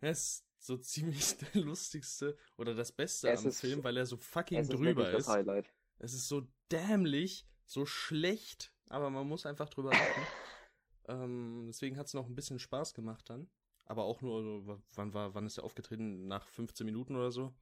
ist 0.00 0.46
so 0.58 0.76
ziemlich 0.78 1.36
der 1.38 1.62
lustigste 1.62 2.36
oder 2.56 2.74
das 2.74 2.92
Beste 2.92 3.30
Es 3.30 3.40
am 3.40 3.48
ist- 3.48 3.60
Film, 3.60 3.82
weil 3.84 3.96
er 3.96 4.06
so 4.06 4.16
fucking 4.16 4.58
Es 4.58 4.68
ist 4.68 4.78
drüber 4.78 5.10
ist. 5.12 5.28
Highlight. 5.28 5.72
Es 5.98 6.14
ist 6.14 6.28
so 6.28 6.46
dämlich, 6.70 7.46
so 7.64 7.86
schlecht, 7.86 8.72
aber 8.88 9.08
man 9.10 9.26
muss 9.26 9.46
einfach 9.46 9.68
drüber 9.68 9.90
lachen. 9.90 10.22
ähm, 11.08 11.64
deswegen 11.68 11.96
hat 11.96 12.06
es 12.06 12.14
noch 12.14 12.26
ein 12.26 12.34
bisschen 12.34 12.58
Spaß 12.58 12.92
gemacht 12.94 13.30
dann. 13.30 13.48
Aber 13.84 14.04
auch 14.04 14.20
nur, 14.20 14.80
wann 14.94 15.12
war, 15.14 15.34
wann 15.34 15.46
ist 15.46 15.58
er 15.58 15.64
aufgetreten? 15.64 16.26
Nach 16.28 16.46
15 16.48 16.84
Minuten 16.86 17.16
oder 17.16 17.30
so? 17.30 17.52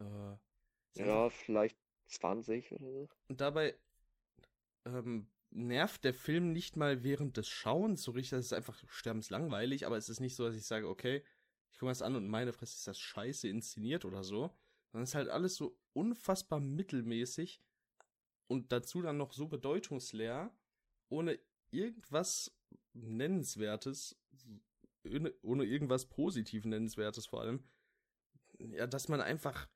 Äh, 0.00 0.36
Ja, 0.94 1.30
vielleicht 1.30 1.76
20 2.06 2.72
oder 2.72 2.90
so. 2.90 3.08
Und 3.28 3.40
dabei 3.40 3.74
ähm, 4.84 5.26
nervt 5.50 6.04
der 6.04 6.14
Film 6.14 6.52
nicht 6.52 6.76
mal 6.76 7.02
während 7.02 7.36
des 7.36 7.48
Schauens 7.48 8.02
so 8.02 8.12
richtig. 8.12 8.30
Das 8.30 8.46
ist 8.46 8.52
einfach 8.52 8.82
sterbenslangweilig, 8.88 9.86
aber 9.86 9.96
es 9.96 10.08
ist 10.08 10.20
nicht 10.20 10.34
so, 10.36 10.46
dass 10.46 10.56
ich 10.56 10.64
sage, 10.66 10.88
okay, 10.88 11.24
ich 11.70 11.78
gucke 11.78 11.86
mir 11.86 11.90
das 11.92 12.02
an 12.02 12.16
und 12.16 12.28
meine 12.28 12.52
Fresse 12.52 12.76
ist 12.76 12.86
das 12.86 12.98
scheiße 12.98 13.48
inszeniert 13.48 14.04
oder 14.04 14.24
so. 14.24 14.54
Sondern 14.90 15.04
es 15.04 15.10
ist 15.10 15.14
halt 15.14 15.28
alles 15.28 15.56
so 15.56 15.78
unfassbar 15.94 16.60
mittelmäßig 16.60 17.62
und 18.46 18.72
dazu 18.72 19.00
dann 19.00 19.16
noch 19.16 19.32
so 19.32 19.46
bedeutungsleer, 19.48 20.54
ohne 21.08 21.38
irgendwas 21.70 22.54
Nennenswertes, 22.92 24.16
ohne, 25.04 25.32
ohne 25.42 25.64
irgendwas 25.64 26.06
positiv 26.06 26.64
Nennenswertes 26.64 27.26
vor 27.26 27.40
allem. 27.40 27.64
Ja, 28.58 28.86
dass 28.86 29.08
man 29.08 29.20
einfach 29.20 29.68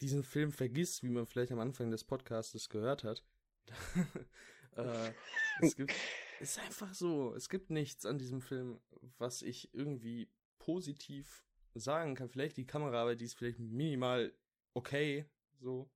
diesen 0.00 0.22
Film 0.22 0.52
vergisst, 0.52 1.02
wie 1.02 1.08
man 1.08 1.26
vielleicht 1.26 1.52
am 1.52 1.60
Anfang 1.60 1.90
des 1.90 2.04
Podcastes 2.04 2.68
gehört 2.68 3.04
hat. 3.04 3.24
äh, 4.76 5.12
es 5.60 5.76
gibt, 5.76 5.94
ist 6.40 6.58
einfach 6.58 6.94
so, 6.94 7.34
es 7.34 7.48
gibt 7.48 7.70
nichts 7.70 8.06
an 8.06 8.18
diesem 8.18 8.40
Film, 8.40 8.80
was 9.18 9.42
ich 9.42 9.72
irgendwie 9.74 10.30
positiv 10.58 11.44
sagen 11.74 12.14
kann. 12.14 12.28
Vielleicht 12.28 12.56
die 12.56 12.66
Kameraarbeit, 12.66 13.20
die 13.20 13.26
ist 13.26 13.34
vielleicht 13.34 13.58
minimal 13.58 14.34
okay, 14.74 15.26
so, 15.58 15.90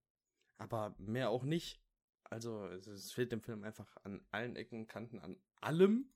aber 0.58 0.94
mehr 0.98 1.30
auch 1.30 1.44
nicht. 1.44 1.80
Also 2.24 2.66
es, 2.66 2.86
es 2.86 3.12
fehlt 3.12 3.32
dem 3.32 3.42
Film 3.42 3.64
einfach 3.64 3.96
an 4.02 4.24
allen 4.30 4.56
Ecken 4.56 4.86
Kanten, 4.86 5.18
an 5.18 5.36
allem. 5.60 6.10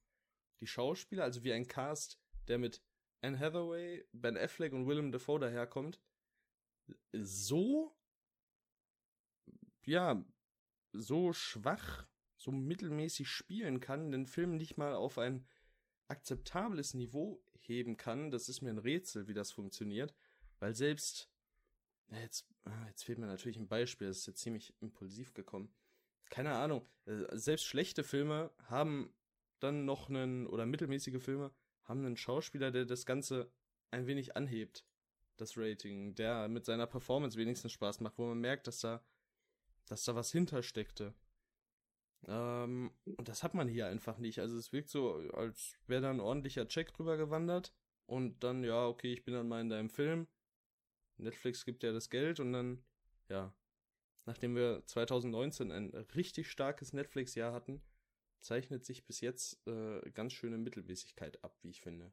Die 0.61 0.67
Schauspieler, 0.67 1.25
also 1.25 1.45
wie 1.45 1.53
ein 1.53 1.69
Cast, 1.69 2.21
der 2.49 2.59
mit 2.59 2.83
Anne 3.21 3.39
Hathaway, 3.39 4.05
Ben 4.13 4.37
Affleck 4.37 4.73
und 4.73 4.87
Willem 4.87 5.13
Dafoe 5.13 5.39
daherkommt, 5.39 6.01
so, 7.13 7.97
ja, 9.85 10.25
so 10.93 11.33
schwach, 11.33 12.07
so 12.37 12.51
mittelmäßig 12.53 13.29
spielen 13.29 13.81
kann, 13.81 14.13
den 14.13 14.27
Film 14.27 14.57
nicht 14.57 14.77
mal 14.77 14.95
auf 14.95 15.19
ein 15.19 15.47
akzeptables 16.09 16.95
Niveau 16.95 17.43
heben 17.59 17.97
kann. 17.97 18.31
Das 18.31 18.49
ist 18.49 18.63
mir 18.63 18.71
ein 18.71 18.79
Rätsel, 18.79 19.29
wie 19.29 19.35
das 19.35 19.53
funktioniert, 19.53 20.15
weil 20.59 20.75
selbst, 20.75 21.31
jetzt, 22.11 22.47
ah, 22.65 22.87
jetzt 22.89 23.05
fehlt 23.05 23.19
mir 23.19 23.27
natürlich 23.27 23.59
ein 23.59 23.69
Beispiel, 23.69 24.09
das 24.09 24.19
ist 24.19 24.27
jetzt 24.27 24.41
ziemlich 24.41 24.75
impulsiv 24.81 25.35
gekommen. 25.35 25.75
Keine 26.31 26.55
Ahnung, 26.55 26.87
äh, 27.07 27.25
selbst 27.37 27.65
schlechte 27.65 28.05
Filme 28.05 28.53
haben 28.65 29.15
dann 29.61 29.85
noch 29.85 30.09
einen, 30.09 30.47
oder 30.47 30.67
mittelmäßige 30.67 31.23
Filme, 31.23 31.53
haben 31.85 32.05
einen 32.05 32.17
Schauspieler, 32.17 32.71
der 32.71 32.85
das 32.85 33.07
Ganze 33.07 33.51
ein 33.91 34.07
wenig 34.07 34.37
anhebt, 34.37 34.85
das 35.41 35.57
Rating, 35.57 36.15
der 36.15 36.49
mit 36.49 36.65
seiner 36.65 36.87
Performance 36.87 37.39
wenigstens 37.39 37.73
Spaß 37.73 38.01
macht, 38.01 38.19
wo 38.19 38.27
man 38.27 38.41
merkt, 38.41 38.67
dass 38.67 38.81
da, 38.81 39.03
dass 39.87 40.05
da 40.05 40.15
was 40.15 40.31
hintersteckte. 40.33 41.15
Ähm, 42.27 42.91
und 43.05 43.29
das 43.29 43.43
hat 43.43 43.55
man 43.55 43.69
hier 43.69 43.87
einfach 43.87 44.19
nicht. 44.19 44.39
Also 44.41 44.57
es 44.57 44.73
wirkt 44.73 44.91
so, 44.91 45.15
als 45.33 45.79
wäre 45.87 46.03
da 46.03 46.11
ein 46.11 46.21
ordentlicher 46.21 46.67
Check 46.67 46.93
drüber 46.93 47.17
gewandert 47.17 47.73
und 48.07 48.43
dann, 48.43 48.65
ja, 48.65 48.87
okay, 48.87 49.13
ich 49.13 49.25
bin 49.25 49.35
dann 49.35 49.49
mal 49.49 49.61
in 49.61 49.69
deinem 49.69 49.91
Film. 49.91 50.27
Netflix 51.17 51.65
gibt 51.65 51.83
ja 51.83 51.93
das 51.93 52.11
Geld 52.11 52.41
und 52.41 52.53
dann, 52.53 52.85
ja, 53.29 53.53
nachdem 54.27 54.55
wir 54.55 54.83
2019 54.87 55.73
ein 55.73 55.95
richtig 56.15 56.51
starkes 56.51 56.93
Netflix-Jahr 56.93 57.53
hatten, 57.53 57.83
zeichnet 58.41 58.85
sich 58.85 59.05
bis 59.05 59.21
jetzt 59.21 59.67
äh, 59.67 60.11
ganz 60.13 60.33
schöne 60.33 60.59
Mittelmäßigkeit 60.59 61.43
ab, 61.43 61.57
wie 61.63 61.71
ich 61.71 61.81
finde. 61.81 62.13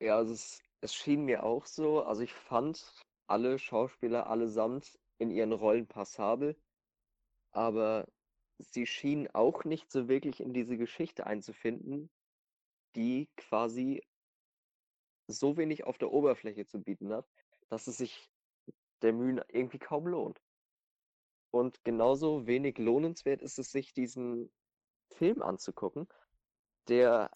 Ja, 0.00 0.16
also 0.16 0.32
es, 0.32 0.62
es 0.80 0.94
schien 0.94 1.24
mir 1.24 1.44
auch 1.44 1.66
so. 1.66 2.02
Also 2.02 2.22
ich 2.22 2.32
fand 2.32 2.92
alle 3.26 3.58
Schauspieler 3.58 4.26
allesamt 4.28 4.98
in 5.18 5.30
ihren 5.30 5.52
Rollen 5.52 5.86
passabel, 5.86 6.56
aber 7.52 8.08
sie 8.58 8.86
schienen 8.86 9.28
auch 9.34 9.64
nicht 9.64 9.90
so 9.92 10.08
wirklich 10.08 10.40
in 10.40 10.54
diese 10.54 10.76
Geschichte 10.78 11.26
einzufinden, 11.26 12.10
die 12.96 13.28
quasi 13.36 14.02
so 15.28 15.56
wenig 15.56 15.84
auf 15.84 15.98
der 15.98 16.12
Oberfläche 16.12 16.66
zu 16.66 16.82
bieten 16.82 17.12
hat, 17.12 17.26
dass 17.68 17.86
es 17.86 17.98
sich 17.98 18.30
der 19.02 19.12
Mühen 19.12 19.40
irgendwie 19.48 19.78
kaum 19.78 20.06
lohnt. 20.06 20.40
Und 21.50 21.84
genauso 21.84 22.46
wenig 22.46 22.78
lohnenswert 22.78 23.42
ist 23.42 23.58
es, 23.58 23.70
sich 23.70 23.92
diesen 23.92 24.50
Film 25.10 25.42
anzugucken, 25.42 26.08
der 26.88 27.30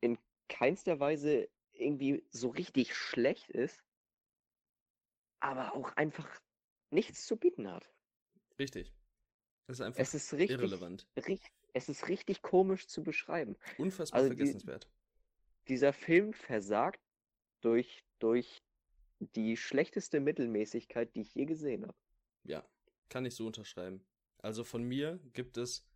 in 0.00 0.18
keinster 0.48 1.00
Weise 1.00 1.48
irgendwie 1.74 2.24
so 2.30 2.48
richtig 2.48 2.94
schlecht 2.94 3.50
ist, 3.50 3.82
aber 5.40 5.74
auch 5.74 5.92
einfach 5.96 6.28
nichts 6.90 7.26
zu 7.26 7.36
bieten 7.36 7.70
hat. 7.70 7.88
Richtig. 8.58 8.92
Das 9.66 9.78
ist 9.78 9.80
einfach 9.80 10.00
Es 10.00 10.14
ist 10.14 10.32
richtig, 10.34 10.58
irrelevant. 10.58 11.06
richt- 11.16 11.50
es 11.72 11.88
ist 11.88 12.08
richtig 12.08 12.42
komisch 12.42 12.86
zu 12.86 13.02
beschreiben. 13.02 13.56
Unfassbar 13.78 14.20
also 14.20 14.30
die- 14.30 14.36
vergessenswert. 14.36 14.88
dieser 15.68 15.92
Film 15.92 16.32
versagt 16.32 17.00
durch, 17.62 18.04
durch 18.18 18.62
die 19.18 19.56
schlechteste 19.56 20.20
Mittelmäßigkeit, 20.20 21.14
die 21.14 21.22
ich 21.22 21.34
je 21.34 21.46
gesehen 21.46 21.84
habe. 21.86 21.96
Ja, 22.44 22.68
kann 23.08 23.24
ich 23.24 23.34
so 23.34 23.46
unterschreiben. 23.46 24.04
Also 24.38 24.64
von 24.64 24.82
mir 24.84 25.18
gibt 25.32 25.56
es 25.56 25.88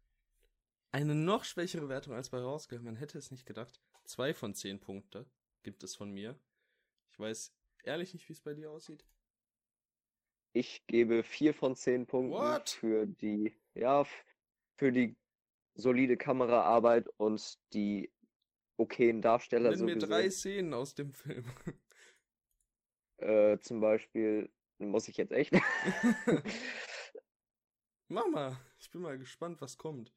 eine 0.91 1.15
noch 1.15 1.45
schwächere 1.45 1.89
Wertung 1.91 2.15
als 2.15 2.31
bei 2.31 2.39
Rausgehört. 2.39 2.85
Man 2.85 2.97
hätte 2.97 3.19
es 3.19 3.31
nicht 3.31 3.45
gedacht. 3.45 3.81
Zwei 4.05 4.33
von 4.33 4.55
zehn 4.55 4.81
Punkte 4.81 5.27
gibt 5.63 5.83
es 5.83 5.95
von 5.97 6.11
mir. 6.11 6.39
Ich 7.11 7.19
weiß 7.19 7.55
ehrlich 7.85 8.15
nicht, 8.15 8.29
wie 8.29 8.33
es 8.33 8.41
bei 8.41 8.55
dir 8.55 8.71
aussieht. 8.71 9.05
Ich 10.53 10.87
gebe 10.87 11.23
vier 11.23 11.55
von 11.55 11.77
zehn 11.77 12.07
Punkten 12.07 12.33
What? 12.33 12.71
für 12.71 13.07
die, 13.07 13.55
ja, 13.75 14.07
für 14.77 14.93
die 14.93 15.17
solide 15.75 16.17
Kameraarbeit 16.17 17.09
und 17.19 17.59
die 17.73 18.11
okayen 18.77 19.23
Darsteller 19.23 19.71
Nenn 19.71 19.79
so 19.79 19.85
mir 19.85 19.95
gesehen. 19.95 20.09
drei 20.11 20.31
Szenen 20.31 20.75
aus 20.75 20.95
dem 20.95 21.13
Film. 21.13 21.45
Äh, 23.19 23.59
zum 23.59 23.81
Beispiel, 23.81 24.51
muss 24.79 25.09
ich 25.09 25.17
jetzt 25.17 25.33
echt? 25.33 25.53
Mama, 28.09 28.59
ich 28.79 28.91
bin 28.91 29.03
mal 29.03 29.19
gespannt, 29.19 29.61
was 29.61 29.77
kommt. 29.77 30.15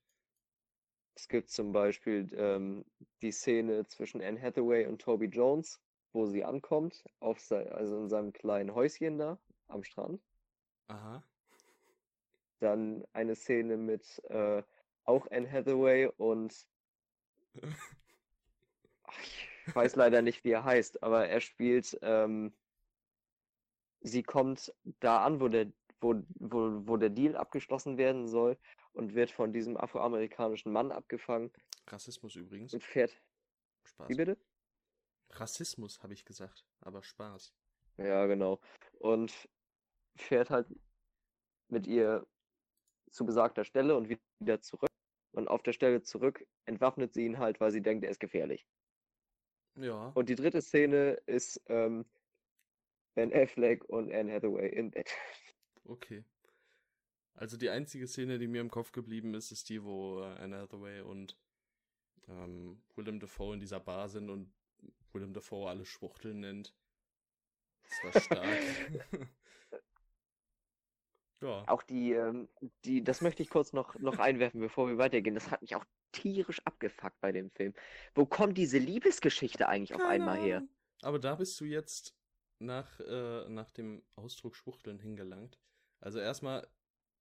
Es 1.16 1.28
gibt 1.28 1.50
zum 1.50 1.72
Beispiel 1.72 2.30
ähm, 2.36 2.86
die 3.22 3.32
Szene 3.32 3.86
zwischen 3.88 4.22
Anne 4.22 4.42
Hathaway 4.42 4.86
und 4.86 5.02
Toby 5.02 5.26
Jones, 5.26 5.82
wo 6.14 6.26
sie 6.26 6.44
ankommt, 6.44 7.04
auf 7.20 7.40
also 7.52 7.98
in 7.98 8.10
seinem 8.10 8.34
kleinen 8.34 8.74
Häuschen 8.74 9.18
da 9.18 9.38
am 9.68 9.84
Strand. 9.84 10.22
Aha. 10.88 11.24
Dann 12.60 13.06
eine 13.14 13.36
Szene 13.36 13.78
mit 13.78 14.22
äh, 14.30 14.64
auch 15.04 15.30
Anne 15.32 15.52
Hathaway 15.52 16.08
und 16.18 16.68
ich 19.68 19.76
weiß 19.76 19.96
leider 19.96 20.22
nicht, 20.22 20.44
wie 20.44 20.52
er 20.52 20.64
heißt, 20.64 21.04
aber 21.04 21.28
er 21.28 21.42
spielt, 21.42 21.98
ähm, 22.02 22.54
sie 24.02 24.24
kommt 24.24 24.74
da 25.00 25.24
an, 25.26 25.42
wo 25.42 25.48
der, 25.48 25.72
wo, 26.00 26.16
wo, 26.36 26.88
wo 26.88 26.98
der 26.98 27.10
Deal 27.10 27.36
abgeschlossen 27.36 27.98
werden 27.98 28.28
soll 28.28 28.58
und 28.94 29.16
wird 29.16 29.32
von 29.32 29.54
diesem 29.54 29.78
afroamerikanischen 29.78 30.72
Mann 30.72 30.92
abgefangen 30.92 31.52
Rassismus 31.88 32.36
übrigens. 32.36 32.74
und 32.74 32.84
fährt. 32.84 33.22
Spaß. 33.84 34.10
Wie 34.10 34.16
bitte? 34.16 34.38
Rassismus 35.32 36.04
habe 36.04 36.14
ich 36.14 36.26
gesagt, 36.26 36.66
aber 36.82 37.04
Spaß. 37.04 37.54
Ja, 37.98 38.26
genau. 38.26 38.60
Und 39.00 39.50
fährt 40.16 40.50
halt 40.50 40.68
mit 41.70 41.88
ihr 41.88 42.28
zu 43.12 43.26
besagter 43.26 43.64
Stelle 43.64 43.96
und 43.96 44.10
wieder 44.10 44.62
zurück. 44.62 44.90
Und 45.34 45.48
auf 45.48 45.64
der 45.64 45.74
Stelle 45.74 46.02
zurück 46.02 46.46
entwaffnet 46.66 47.14
sie 47.14 47.26
ihn 47.26 47.40
halt, 47.40 47.60
weil 47.60 47.72
sie 47.72 47.82
denkt, 47.82 48.04
er 48.04 48.12
ist 48.12 48.20
gefährlich. 48.20 48.68
Ja. 49.76 50.12
Und 50.14 50.28
die 50.28 50.36
dritte 50.36 50.62
Szene 50.62 51.14
ist 51.26 51.62
ähm, 51.68 52.06
Ben 53.16 53.34
Affleck 53.34 53.86
und 53.86 54.12
Anne 54.12 54.34
Hathaway 54.34 54.70
im 54.70 54.92
Bett. 54.92 55.12
Okay. 55.86 56.24
Also 57.34 57.58
die 57.58 57.70
einzige 57.70 58.08
Szene, 58.08 58.38
die 58.38 58.48
mir 58.48 58.62
im 58.62 58.70
Kopf 58.70 58.92
geblieben 58.92 59.34
ist, 59.34 59.52
ist 59.52 59.70
die, 59.70 59.84
wo 59.84 60.22
äh, 60.22 60.36
Anne 60.40 60.58
Hathaway 60.58 61.02
und 61.02 61.38
ähm, 62.28 62.82
Willem 62.96 63.20
Dafoe 63.20 63.54
in 63.54 63.60
dieser 63.60 63.80
Bar 63.80 64.10
sind 64.10 64.30
und 64.30 64.52
Willem 65.14 65.34
Dafoe 65.34 65.70
alle 65.70 65.86
Schwuchteln 65.86 66.42
nennt. 66.42 66.74
Das 67.84 68.04
war 68.04 68.22
stark. 68.22 68.60
ja. 71.42 71.68
Auch 71.68 71.84
die, 71.84 72.14
ähm, 72.14 72.48
die, 72.86 73.04
das 73.04 73.22
möchte 73.22 73.44
ich 73.44 73.50
kurz 73.50 73.74
noch, 73.74 73.96
noch 73.96 74.20
einwerfen, 74.20 74.62
bevor 74.62 74.88
wir 74.88 74.98
weitergehen. 74.98 75.36
Das 75.36 75.52
hat 75.52 75.62
mich 75.62 75.76
auch 75.76 75.86
tierisch 76.12 76.62
abgefuckt 76.66 77.20
bei 77.22 77.32
dem 77.32 77.50
Film. 77.52 77.74
Wo 78.14 78.26
kommt 78.26 78.58
diese 78.58 78.78
Liebesgeschichte 78.78 79.68
eigentlich 79.68 79.94
auf 79.94 80.02
Keine 80.02 80.14
einmal 80.14 80.40
her? 80.40 80.64
Aber 81.02 81.20
da 81.20 81.36
bist 81.36 81.60
du 81.60 81.66
jetzt 81.66 82.16
nach, 82.60 83.00
äh, 83.00 83.50
nach 83.50 83.72
dem 83.72 84.04
Ausdruck 84.16 84.56
Schwuchteln 84.56 85.00
hingelangt. 85.00 85.60
Also 86.00 86.20
erstmal 86.20 86.68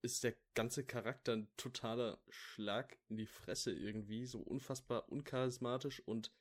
ist 0.01 0.23
der 0.23 0.35
ganze 0.55 0.83
Charakter 0.85 1.33
ein 1.33 1.47
totaler 1.57 2.19
Schlag 2.29 2.97
in 3.09 3.17
die 3.17 3.25
Fresse 3.27 3.71
irgendwie, 3.71 4.25
so 4.25 4.39
unfassbar 4.39 5.09
uncharismatisch 5.11 6.01
und 6.07 6.31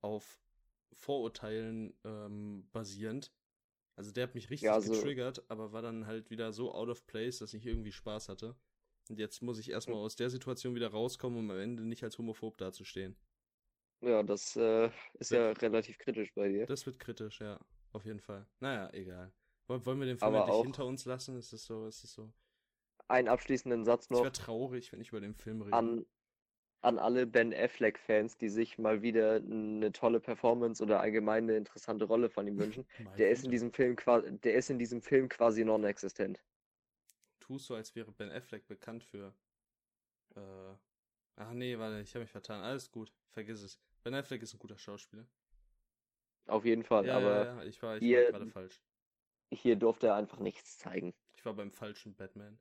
auf 0.00 0.40
Vorurteilen 0.92 1.94
ähm, 2.04 2.68
basierend. 2.72 3.32
Also 3.96 4.12
der 4.12 4.24
hat 4.24 4.34
mich 4.34 4.50
richtig 4.50 4.66
Ja, 4.66 4.74
also- 4.74 4.92
getriggert, 4.92 5.44
aber 5.48 5.72
war 5.72 5.82
dann 5.82 6.06
halt 6.06 6.30
wieder 6.30 6.52
so 6.52 6.72
out 6.74 6.88
of 6.88 7.06
place, 7.06 7.38
dass 7.38 7.54
ich 7.54 7.66
irgendwie 7.66 7.92
Spaß 7.92 8.28
hatte. 8.28 8.56
Und 9.08 9.18
jetzt 9.18 9.42
muss 9.42 9.58
ich 9.58 9.70
erstmal 9.70 9.98
aus 9.98 10.16
der 10.16 10.30
Situation 10.30 10.74
wieder 10.74 10.88
rauskommen, 10.88 11.38
um 11.38 11.50
am 11.50 11.58
Ende 11.58 11.84
nicht 11.84 12.04
als 12.04 12.16
homophob 12.18 12.56
dazustehen. 12.58 13.16
Ja, 14.02 14.22
das 14.22 14.56
äh, 14.56 14.90
ist 15.14 15.30
ja 15.32 15.50
relativ 15.52 15.98
kritisch 15.98 16.32
bei 16.34 16.48
dir. 16.48 16.64
Das 16.66 16.86
wird 16.86 16.98
kritisch, 16.98 17.40
ja. 17.40 17.60
Auf 17.92 18.04
jeden 18.06 18.20
Fall. 18.20 18.46
Naja, 18.60 18.88
egal. 18.94 19.32
Woll- 19.66 19.84
Wollen 19.84 19.98
wir 20.00 20.06
den 20.06 20.18
Film 20.18 20.28
Aber 20.28 20.38
endlich 20.38 20.54
auch- 20.56 20.62
hinter 20.64 20.86
uns 20.86 21.04
lassen? 21.04 21.36
Ist 21.36 21.52
es 21.52 21.64
so, 21.64 21.86
ist 21.86 22.04
es 22.04 22.12
so. 22.12 22.32
Einen 23.10 23.28
abschließenden 23.28 23.84
Satz 23.84 24.04
Ich 24.04 24.10
noch 24.10 24.22
wäre 24.22 24.32
traurig, 24.32 24.92
wenn 24.92 25.00
ich 25.00 25.08
über 25.08 25.20
den 25.20 25.34
Film 25.34 25.62
rede. 25.62 25.76
an, 25.76 26.06
an 26.82 26.98
alle 26.98 27.26
Ben 27.26 27.52
Affleck-Fans, 27.52 28.38
die 28.38 28.48
sich 28.48 28.78
mal 28.78 29.02
wieder 29.02 29.34
eine 29.36 29.90
tolle 29.92 30.20
Performance 30.20 30.80
oder 30.82 31.00
allgemein 31.00 31.44
eine 31.44 31.56
interessante 31.56 32.04
Rolle 32.04 32.30
von 32.30 32.46
ihm 32.46 32.58
wünschen. 32.58 32.86
Der 33.18 33.30
ist 33.30 33.44
in 33.44 33.50
diesem 33.50 33.72
Film 33.72 33.96
quasi, 33.96 34.38
der 34.38 34.54
ist 34.54 34.70
in 34.70 34.78
diesem 34.78 35.02
Film 35.02 35.28
quasi 35.28 35.64
non-existent. 35.64 36.40
Tust 37.40 37.66
so, 37.66 37.74
als 37.74 37.94
wäre 37.96 38.12
Ben 38.12 38.30
Affleck 38.30 38.66
bekannt 38.68 39.02
für. 39.02 39.34
Äh. 40.36 40.40
Ach 41.36 41.52
nee, 41.52 41.76
warte, 41.78 42.00
ich 42.00 42.14
habe 42.14 42.22
mich 42.22 42.30
vertan. 42.30 42.62
Alles 42.62 42.90
gut, 42.92 43.12
vergiss 43.30 43.60
es. 43.62 43.80
Ben 44.04 44.14
Affleck 44.14 44.40
ist 44.42 44.54
ein 44.54 44.58
guter 44.60 44.78
Schauspieler. 44.78 45.26
Auf 46.46 46.64
jeden 46.64 46.84
Fall, 46.84 47.06
Ja, 47.06 47.16
aber 47.16 47.44
ja, 47.44 47.56
ja, 47.56 47.64
ich 47.64 47.82
war, 47.82 47.96
ich 47.96 48.02
hier- 48.04 48.24
war 48.24 48.30
gerade 48.32 48.50
falsch. 48.50 48.80
hier 49.52 49.74
durfte 49.76 50.06
er 50.08 50.14
einfach 50.14 50.38
nichts 50.38 50.78
zeigen. 50.78 51.12
Ich 51.34 51.44
war 51.44 51.54
beim 51.54 51.72
falschen 51.72 52.14
Batman. 52.14 52.58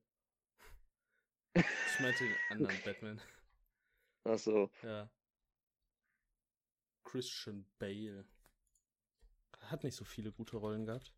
Ich 1.56 2.00
meinte 2.00 2.24
den 2.24 2.36
anderen 2.50 2.82
Batman. 2.84 3.22
Also, 4.24 4.70
Ja. 4.84 5.10
Christian 7.04 7.66
Bale. 7.80 8.26
Hat 9.62 9.84
nicht 9.84 9.96
so 9.96 10.06
viele 10.06 10.32
gute 10.32 10.58
Rollen 10.58 10.86
gehabt. 10.86 11.12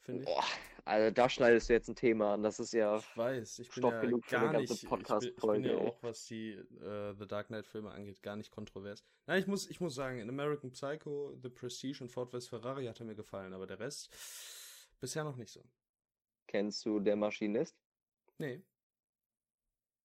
Finde 0.00 0.22
ich. 0.22 0.26
boah, 0.26 0.44
also 0.84 1.14
da 1.14 1.28
schneidest 1.28 1.68
du 1.68 1.72
jetzt 1.74 1.88
ein 1.88 1.94
Thema 1.96 2.34
an. 2.34 2.42
Das 2.42 2.58
ist 2.58 2.72
ja, 2.72 2.96
Ich 2.96 3.16
weiß, 3.16 3.58
ich 3.60 3.68
bin 3.68 3.72
Stoff 3.82 3.92
ja 3.92 4.00
genug 4.00 4.24
für 4.24 4.30
gar 4.30 4.42
eine 4.42 4.52
ganze 4.52 4.72
nicht, 4.72 4.82
ich 4.84 4.88
bin, 4.90 4.98
ich 5.00 5.06
bin 5.06 5.06
Podcast-Folge, 5.06 5.68
ja 5.72 5.76
auch, 5.78 6.02
was 6.02 6.24
die 6.26 6.52
äh, 6.52 7.14
The 7.14 7.26
Dark 7.26 7.48
Knight 7.48 7.66
Filme 7.66 7.90
angeht, 7.90 8.22
gar 8.22 8.36
nicht 8.36 8.50
kontrovers. 8.50 9.04
Nein, 9.26 9.40
ich 9.40 9.46
muss, 9.46 9.68
ich 9.68 9.80
muss 9.80 9.94
sagen, 9.94 10.18
in 10.18 10.28
American 10.28 10.72
Psycho, 10.72 11.36
The 11.42 11.48
Prestige 11.50 12.02
und 12.02 12.10
Ford 12.10 12.30
vs. 12.30 12.48
Ferrari 12.48 12.86
hat 12.86 12.98
er 13.00 13.06
mir 13.06 13.14
gefallen, 13.14 13.52
aber 13.52 13.66
der 13.66 13.78
Rest 13.78 14.10
bisher 15.00 15.22
noch 15.24 15.36
nicht 15.36 15.52
so. 15.52 15.62
kennst 16.48 16.84
du 16.84 16.98
Der 17.00 17.16
Maschinist? 17.16 17.76
Nee, 18.38 18.62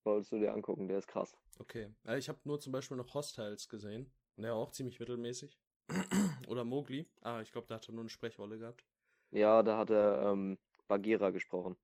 Solltest 0.07 0.31
du 0.31 0.39
dir 0.39 0.53
angucken, 0.53 0.87
der 0.87 0.99
ist 0.99 1.07
krass. 1.07 1.35
okay. 1.59 1.93
Äh, 2.05 2.17
ich 2.17 2.29
habe 2.29 2.39
nur 2.45 2.59
zum 2.61 2.71
Beispiel 2.71 2.95
noch 2.95 3.13
Hostiles 3.13 3.67
gesehen 3.67 4.09
der 4.37 4.51
war 4.51 4.57
auch 4.59 4.71
ziemlich 4.71 4.99
mittelmäßig. 4.99 5.59
Oder 6.47 6.63
Mowgli. 6.63 7.09
Ah, 7.21 7.41
ich 7.41 7.51
glaube, 7.51 7.67
da 7.67 7.75
hat 7.75 7.89
er 7.89 7.93
nur 7.93 8.03
eine 8.03 8.09
Sprechrolle 8.09 8.57
gehabt. 8.59 8.85
Ja, 9.31 9.63
da 9.63 9.77
hat 9.77 9.89
er 9.89 10.31
ähm, 10.31 10.57
Bagheera 10.87 11.31
gesprochen. 11.31 11.75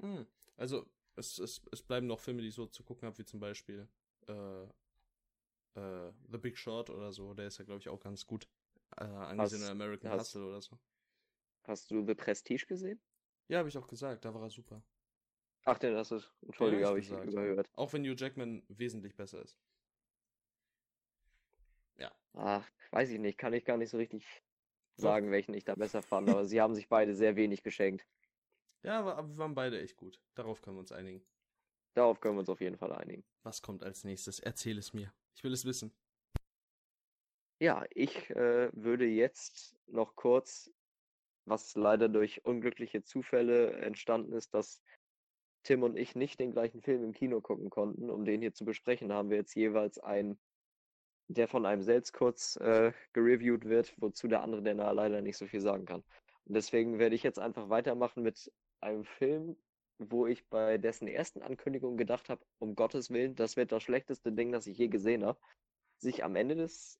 Hm. 0.00 0.26
Also, 0.56 0.86
es, 1.16 1.38
es, 1.38 1.62
es 1.70 1.82
bleiben 1.82 2.06
noch 2.06 2.20
Filme, 2.20 2.42
die 2.42 2.48
ich 2.48 2.54
so 2.54 2.66
zu 2.66 2.82
gucken 2.82 3.06
habe, 3.06 3.16
wie 3.18 3.24
zum 3.24 3.40
Beispiel 3.40 3.88
äh, 4.26 4.64
äh, 5.76 6.12
The 6.30 6.38
Big 6.38 6.58
Short 6.58 6.90
oder 6.90 7.12
so. 7.12 7.32
Der 7.34 7.46
ist 7.46 7.58
ja, 7.58 7.64
glaube 7.64 7.80
ich, 7.80 7.88
auch 7.88 8.00
ganz 8.00 8.26
gut 8.26 8.48
äh, 8.96 9.04
angesehen 9.04 9.60
Hast- 9.60 9.70
in 9.70 9.70
American 9.70 10.10
hast- 10.10 10.34
Hustle 10.34 10.46
oder 10.46 10.60
so. 10.60 10.78
Hast 11.66 11.90
du 11.90 12.04
The 12.04 12.14
Prestige 12.14 12.66
gesehen? 12.66 13.00
Ja, 13.48 13.58
habe 13.58 13.68
ich 13.68 13.78
auch 13.78 13.86
gesagt, 13.86 14.24
da 14.24 14.34
war 14.34 14.42
er 14.42 14.50
super. 14.50 14.82
Ach, 15.64 15.78
den 15.78 15.96
hast 15.96 16.10
du. 16.10 16.20
Entschuldige, 16.42 16.82
Ja, 16.82 16.88
habe 16.88 16.98
ich 16.98 17.08
gesagt, 17.08 17.30
überhört. 17.30 17.68
Auch 17.74 17.92
wenn 17.92 18.04
Hugh 18.04 18.16
Jackman 18.16 18.62
wesentlich 18.68 19.16
besser 19.16 19.42
ist. 19.42 19.58
Ach, 22.34 22.68
weiß 22.90 23.10
ich 23.10 23.20
nicht, 23.20 23.38
kann 23.38 23.52
ich 23.52 23.64
gar 23.64 23.76
nicht 23.76 23.90
so 23.90 23.96
richtig 23.96 24.24
sagen, 24.96 25.30
welchen 25.30 25.54
ich 25.54 25.64
da 25.64 25.74
besser 25.74 26.02
fand, 26.02 26.28
aber 26.28 26.44
sie 26.44 26.60
haben 26.60 26.74
sich 26.74 26.88
beide 26.88 27.14
sehr 27.14 27.36
wenig 27.36 27.62
geschenkt. 27.62 28.06
Ja, 28.82 28.98
aber, 28.98 29.16
aber 29.16 29.28
wir 29.28 29.38
waren 29.38 29.54
beide 29.54 29.80
echt 29.80 29.96
gut. 29.96 30.20
Darauf 30.34 30.60
können 30.60 30.76
wir 30.76 30.80
uns 30.80 30.92
einigen. 30.92 31.24
Darauf 31.94 32.20
können 32.20 32.34
wir 32.34 32.40
uns 32.40 32.48
auf 32.48 32.60
jeden 32.60 32.76
Fall 32.76 32.92
einigen. 32.92 33.24
Was 33.44 33.62
kommt 33.62 33.84
als 33.84 34.04
nächstes? 34.04 34.40
Erzähl 34.40 34.78
es 34.78 34.92
mir. 34.92 35.12
Ich 35.36 35.44
will 35.44 35.52
es 35.52 35.64
wissen. 35.64 35.92
Ja, 37.60 37.84
ich 37.90 38.30
äh, 38.30 38.70
würde 38.72 39.06
jetzt 39.06 39.76
noch 39.86 40.16
kurz, 40.16 40.72
was 41.44 41.76
leider 41.76 42.08
durch 42.08 42.44
unglückliche 42.44 43.04
Zufälle 43.04 43.72
entstanden 43.74 44.32
ist, 44.32 44.52
dass 44.54 44.82
Tim 45.64 45.82
und 45.82 45.96
ich 45.96 46.14
nicht 46.14 46.38
den 46.38 46.52
gleichen 46.52 46.80
Film 46.82 47.02
im 47.02 47.12
Kino 47.12 47.40
gucken 47.40 47.70
konnten, 47.70 48.10
um 48.10 48.24
den 48.24 48.40
hier 48.40 48.54
zu 48.54 48.64
besprechen, 48.64 49.12
haben 49.12 49.30
wir 49.30 49.38
jetzt 49.38 49.54
jeweils 49.54 49.98
einen, 49.98 50.38
der 51.28 51.48
von 51.48 51.66
einem 51.66 51.82
selbst 51.82 52.12
kurz 52.12 52.56
äh, 52.56 52.92
gereviewt 53.12 53.64
wird, 53.64 53.94
wozu 53.98 54.28
der 54.28 54.42
andere 54.42 54.62
dann 54.62 54.76
leider 54.76 55.22
nicht 55.22 55.38
so 55.38 55.46
viel 55.46 55.60
sagen 55.60 55.86
kann. 55.86 56.04
Und 56.44 56.54
deswegen 56.54 56.98
werde 56.98 57.16
ich 57.16 57.22
jetzt 57.22 57.38
einfach 57.38 57.70
weitermachen 57.70 58.22
mit 58.22 58.52
einem 58.80 59.04
Film, 59.04 59.56
wo 59.98 60.26
ich 60.26 60.46
bei 60.48 60.76
dessen 60.76 61.08
ersten 61.08 61.42
Ankündigung 61.42 61.96
gedacht 61.96 62.28
habe, 62.28 62.44
um 62.58 62.74
Gottes 62.74 63.10
Willen, 63.10 63.34
das 63.34 63.56
wird 63.56 63.72
das 63.72 63.82
schlechteste 63.82 64.32
Ding, 64.32 64.52
das 64.52 64.66
ich 64.66 64.76
je 64.76 64.88
gesehen 64.88 65.24
habe. 65.24 65.38
Sich 65.98 66.24
am 66.24 66.36
Ende 66.36 66.56
des 66.56 66.98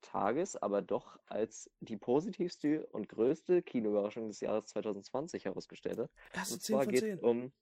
Tages 0.00 0.56
aber 0.56 0.82
doch 0.82 1.18
als 1.26 1.70
die 1.80 1.96
positivste 1.96 2.86
und 2.86 3.08
größte 3.08 3.62
Kinoüberraschung 3.62 4.28
des 4.28 4.40
Jahres 4.40 4.66
2020 4.66 5.44
herausgestellt 5.44 5.98
hat. 5.98 6.10
Erste 6.32 6.54
Und 6.54 6.62
10 6.62 6.74
zwar 6.74 6.86
geht 6.86 7.00
10. 7.00 7.12
es 7.12 7.22
um, 7.22 7.52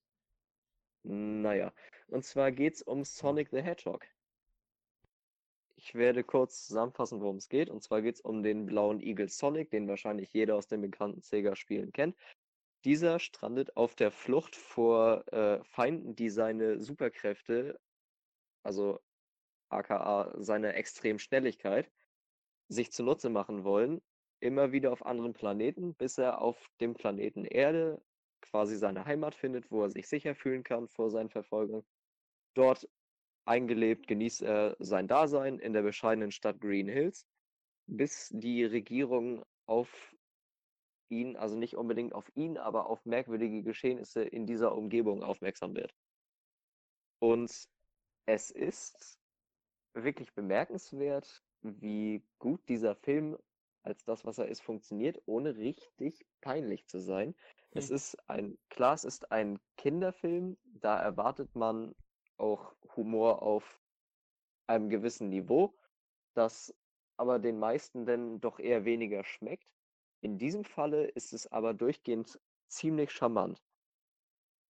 naja, 1.02 1.72
und 2.08 2.24
zwar 2.24 2.52
geht 2.52 2.74
es 2.74 2.82
um 2.82 3.04
Sonic 3.04 3.50
the 3.50 3.62
Hedgehog. 3.62 4.06
Ich 5.76 5.94
werde 5.94 6.24
kurz 6.24 6.66
zusammenfassen, 6.66 7.20
worum 7.20 7.36
es 7.36 7.48
geht. 7.48 7.70
Und 7.70 7.82
zwar 7.82 8.02
geht 8.02 8.16
es 8.16 8.20
um 8.20 8.42
den 8.42 8.66
blauen 8.66 9.00
Igel 9.00 9.28
Sonic, 9.28 9.70
den 9.70 9.86
wahrscheinlich 9.86 10.32
jeder 10.32 10.56
aus 10.56 10.66
den 10.66 10.80
bekannten 10.80 11.22
Sega-Spielen 11.22 11.92
kennt. 11.92 12.16
Dieser 12.84 13.20
strandet 13.20 13.76
auf 13.76 13.94
der 13.94 14.10
Flucht 14.10 14.56
vor 14.56 15.24
äh, 15.32 15.62
Feinden, 15.64 16.16
die 16.16 16.30
seine 16.30 16.80
Superkräfte, 16.80 17.78
also 18.62 19.00
aka 19.68 20.34
seine 20.38 20.74
extrem 20.74 21.18
Schnelligkeit, 21.18 21.90
sich 22.68 22.92
zunutze 22.92 23.30
machen 23.30 23.64
wollen, 23.64 24.00
immer 24.40 24.72
wieder 24.72 24.92
auf 24.92 25.04
anderen 25.06 25.32
Planeten, 25.32 25.94
bis 25.94 26.18
er 26.18 26.40
auf 26.40 26.70
dem 26.80 26.94
Planeten 26.94 27.44
Erde 27.44 28.00
quasi 28.40 28.76
seine 28.76 29.04
Heimat 29.04 29.34
findet, 29.34 29.70
wo 29.70 29.82
er 29.82 29.90
sich 29.90 30.08
sicher 30.08 30.34
fühlen 30.34 30.64
kann 30.64 30.88
vor 30.88 31.10
seinen 31.10 31.30
Verfolgern. 31.30 31.84
Dort 32.54 32.88
eingelebt 33.44 34.06
genießt 34.06 34.42
er 34.42 34.76
sein 34.78 35.08
Dasein 35.08 35.58
in 35.58 35.72
der 35.72 35.82
bescheidenen 35.82 36.30
Stadt 36.30 36.60
Green 36.60 36.88
Hills, 36.88 37.26
bis 37.86 38.28
die 38.30 38.64
Regierung 38.64 39.44
auf 39.66 40.14
ihn, 41.08 41.36
also 41.36 41.56
nicht 41.56 41.76
unbedingt 41.76 42.14
auf 42.14 42.30
ihn, 42.34 42.58
aber 42.58 42.86
auf 42.86 43.04
merkwürdige 43.06 43.62
Geschehnisse 43.62 44.22
in 44.22 44.46
dieser 44.46 44.74
Umgebung 44.74 45.22
aufmerksam 45.22 45.74
wird. 45.74 45.94
Und 47.20 47.68
es 48.26 48.50
ist 48.50 49.18
wirklich 49.94 50.34
bemerkenswert, 50.34 51.42
wie 51.62 52.22
gut 52.38 52.60
dieser 52.68 52.94
Film 52.94 53.36
als 53.82 54.04
das, 54.04 54.24
was 54.24 54.38
er 54.38 54.48
ist, 54.48 54.60
funktioniert, 54.62 55.20
ohne 55.26 55.56
richtig 55.56 56.26
peinlich 56.40 56.86
zu 56.86 56.98
sein. 57.00 57.34
Es 57.74 57.88
Hm. 57.88 57.96
ist 57.96 58.28
ein, 58.28 58.58
klar, 58.70 58.94
es 58.94 59.04
ist 59.04 59.30
ein 59.32 59.58
Kinderfilm, 59.76 60.56
da 60.64 60.98
erwartet 61.00 61.54
man 61.54 61.94
auch 62.38 62.74
Humor 62.96 63.42
auf 63.42 63.80
einem 64.66 64.88
gewissen 64.90 65.28
Niveau, 65.30 65.74
das 66.34 66.74
aber 67.16 67.38
den 67.38 67.58
meisten 67.58 68.06
dann 68.06 68.40
doch 68.40 68.58
eher 68.60 68.84
weniger 68.84 69.24
schmeckt. 69.24 69.68
In 70.20 70.38
diesem 70.38 70.64
Falle 70.64 71.06
ist 71.06 71.32
es 71.32 71.46
aber 71.50 71.74
durchgehend 71.74 72.40
ziemlich 72.68 73.10
charmant. 73.12 73.62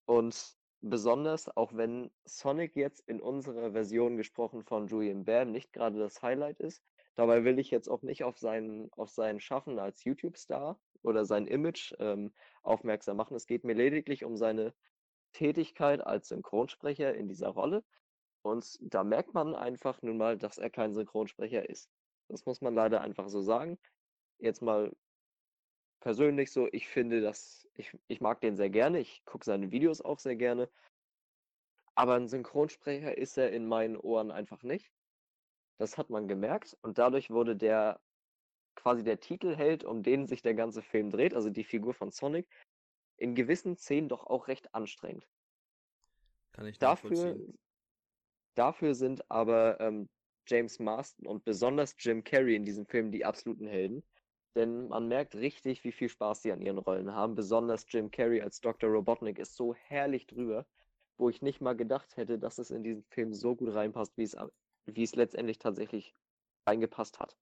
Und 0.07 0.57
besonders, 0.81 1.57
auch 1.57 1.73
wenn 1.75 2.11
Sonic 2.25 2.75
jetzt 2.75 3.01
in 3.09 3.21
unserer 3.21 3.71
Version 3.73 4.17
gesprochen 4.17 4.65
von 4.65 4.89
Julian 4.89 5.25
Bam 5.25 5.53
nicht 5.53 5.73
gerade 5.73 5.99
das 5.99 6.21
Highlight 6.23 6.59
ist, 6.61 6.83
dabei 7.19 7.43
will 7.43 7.59
ich 7.59 7.71
jetzt 7.73 7.89
auch 7.89 8.03
nicht 8.03 8.23
auf 8.23 8.39
sein, 8.39 8.89
auf 8.93 9.11
sein 9.11 9.41
Schaffen 9.41 9.81
als 9.81 10.05
YouTube-Star 10.05 10.79
oder 11.03 11.25
sein 11.25 11.49
Image 11.49 11.93
ähm, 11.99 12.33
aufmerksam 12.63 13.17
machen. 13.17 13.35
Es 13.35 13.47
geht 13.47 13.65
mir 13.65 13.75
lediglich 13.75 14.25
um 14.25 14.37
seine 14.37 14.73
Tätigkeit 15.33 16.01
als 16.01 16.29
Synchronsprecher 16.29 17.15
in 17.15 17.27
dieser 17.27 17.49
Rolle. 17.49 17.85
Und 18.43 18.79
da 18.81 19.03
merkt 19.03 19.35
man 19.35 19.57
einfach 19.57 20.01
nun 20.01 20.17
mal, 20.17 20.39
dass 20.39 20.59
er 20.59 20.71
kein 20.71 20.95
Synchronsprecher 20.95 21.69
ist. 21.69 21.91
Das 22.29 22.47
muss 22.47 22.61
man 22.61 22.75
leider 22.75 23.01
einfach 23.01 23.29
so 23.29 23.43
sagen. 23.43 23.79
Jetzt 24.39 24.63
mal 24.63 24.93
persönlich 25.99 26.53
so, 26.53 26.69
ich 26.71 26.87
finde, 26.87 27.21
dass 27.21 27.67
ich, 27.75 27.99
ich 28.07 28.21
mag 28.21 28.41
den 28.41 28.55
sehr 28.55 28.71
gerne. 28.71 29.01
Ich 29.01 29.25
gucke 29.25 29.45
seine 29.45 29.73
Videos 29.73 30.01
auch 30.01 30.21
sehr 30.21 30.37
gerne. 30.37 30.71
Aber 31.97 32.15
ein 32.15 32.29
Synchronsprecher 32.29 33.19
ist 33.19 33.37
er 33.39 33.51
in 33.51 33.67
meinen 33.67 33.97
Ohren 33.97 34.31
einfach 34.31 34.63
nicht. 34.63 34.93
Das 35.79 35.97
hat 35.97 36.11
man 36.11 36.29
gemerkt. 36.29 36.77
Und 36.83 36.99
dadurch 36.99 37.31
wurde 37.31 37.57
der 37.57 38.01
quasi 38.75 39.03
der 39.03 39.21
Titelheld, 39.21 39.85
um 39.85 40.03
den 40.03 40.27
sich 40.27 40.43
der 40.43 40.55
ganze 40.55 40.83
Film 40.83 41.11
dreht, 41.11 41.35
also 41.35 41.51
die 41.51 41.65
Figur 41.65 41.95
von 41.95 42.11
Sonic, 42.11 42.47
in 43.17 43.35
gewissen 43.35 43.77
Szenen 43.77 44.09
doch 44.09 44.25
auch 44.25 44.47
recht 44.47 44.75
anstrengend. 44.75 45.27
Kann 46.53 46.67
ich 46.67 46.79
Dafür, 46.79 47.37
dafür 48.55 48.95
sind 48.95 49.29
aber 49.31 49.81
ähm, 49.81 50.09
James 50.47 50.79
Marston 50.79 51.27
und 51.27 51.45
besonders 51.45 51.95
Jim 51.99 52.23
Carrey 52.25 52.55
in 52.55 52.65
diesem 52.65 52.87
Film 52.87 53.11
die 53.11 53.25
absoluten 53.25 53.67
Helden. 53.67 54.03
Denn 54.55 54.89
man 54.89 55.09
merkt 55.09 55.35
richtig, 55.35 55.85
wie 55.85 55.93
viel 55.93 56.09
Spaß 56.09 56.43
sie 56.43 56.53
an 56.53 56.63
ihren 56.63 56.79
Rollen 56.79 57.13
haben. 57.13 57.35
Besonders 57.35 57.85
Jim 57.89 58.11
Carrey 58.11 58.41
als 58.41 58.61
Dr. 58.61 58.91
Robotnik 58.91 59.39
ist 59.39 59.57
so 59.57 59.75
herrlich 59.75 60.27
drüber, 60.27 60.67
wo 61.17 61.29
ich 61.29 61.43
nicht 61.43 61.61
mal 61.61 61.77
gedacht 61.77 62.17
hätte, 62.17 62.39
dass 62.39 62.59
es 62.59 62.71
in 62.71 62.83
diesen 62.83 63.05
Film 63.05 63.35
so 63.35 63.55
gut 63.55 63.75
reinpasst, 63.75 64.17
wie 64.17 64.23
es, 64.23 64.37
wie 64.95 65.05
es 65.05 65.15
letztendlich 65.15 65.59
tatsächlich 65.59 66.15
reingepasst 66.67 67.19
hat. 67.21 67.37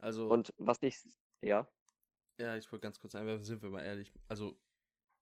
Also, 0.00 0.28
Und 0.28 0.52
was 0.58 0.82
ich, 0.82 0.98
ja, 1.42 1.68
ja, 2.38 2.56
ich 2.56 2.70
wollte 2.72 2.82
ganz 2.82 2.98
kurz 2.98 3.14
einwerfen, 3.14 3.44
sind 3.44 3.62
wir 3.62 3.70
mal 3.70 3.84
ehrlich. 3.84 4.12
Also, 4.28 4.58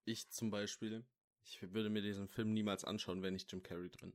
ich 0.04 0.30
zum 0.30 0.50
Beispiel, 0.50 1.04
ich 1.44 1.60
würde 1.72 1.90
mir 1.90 2.02
diesen 2.02 2.28
Film 2.28 2.52
niemals 2.54 2.84
anschauen, 2.84 3.22
wenn 3.22 3.34
nicht 3.34 3.50
Jim 3.52 3.62
Carrey 3.62 3.90
drin. 3.90 4.14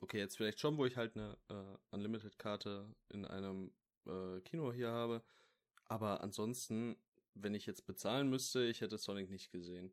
Okay, 0.00 0.18
jetzt 0.18 0.36
vielleicht 0.36 0.58
schon, 0.58 0.76
wo 0.78 0.86
ich 0.86 0.96
halt 0.96 1.16
eine 1.16 1.36
äh, 1.48 1.76
Unlimited-Karte 1.94 2.94
in 3.10 3.24
einem 3.24 3.72
äh, 4.06 4.40
Kino 4.40 4.72
hier 4.72 4.90
habe. 4.90 5.22
Aber 5.84 6.22
ansonsten, 6.22 6.96
wenn 7.34 7.54
ich 7.54 7.66
jetzt 7.66 7.86
bezahlen 7.86 8.28
müsste, 8.30 8.64
ich 8.64 8.80
hätte 8.80 8.98
Sonic 8.98 9.30
nicht 9.30 9.52
gesehen. 9.52 9.92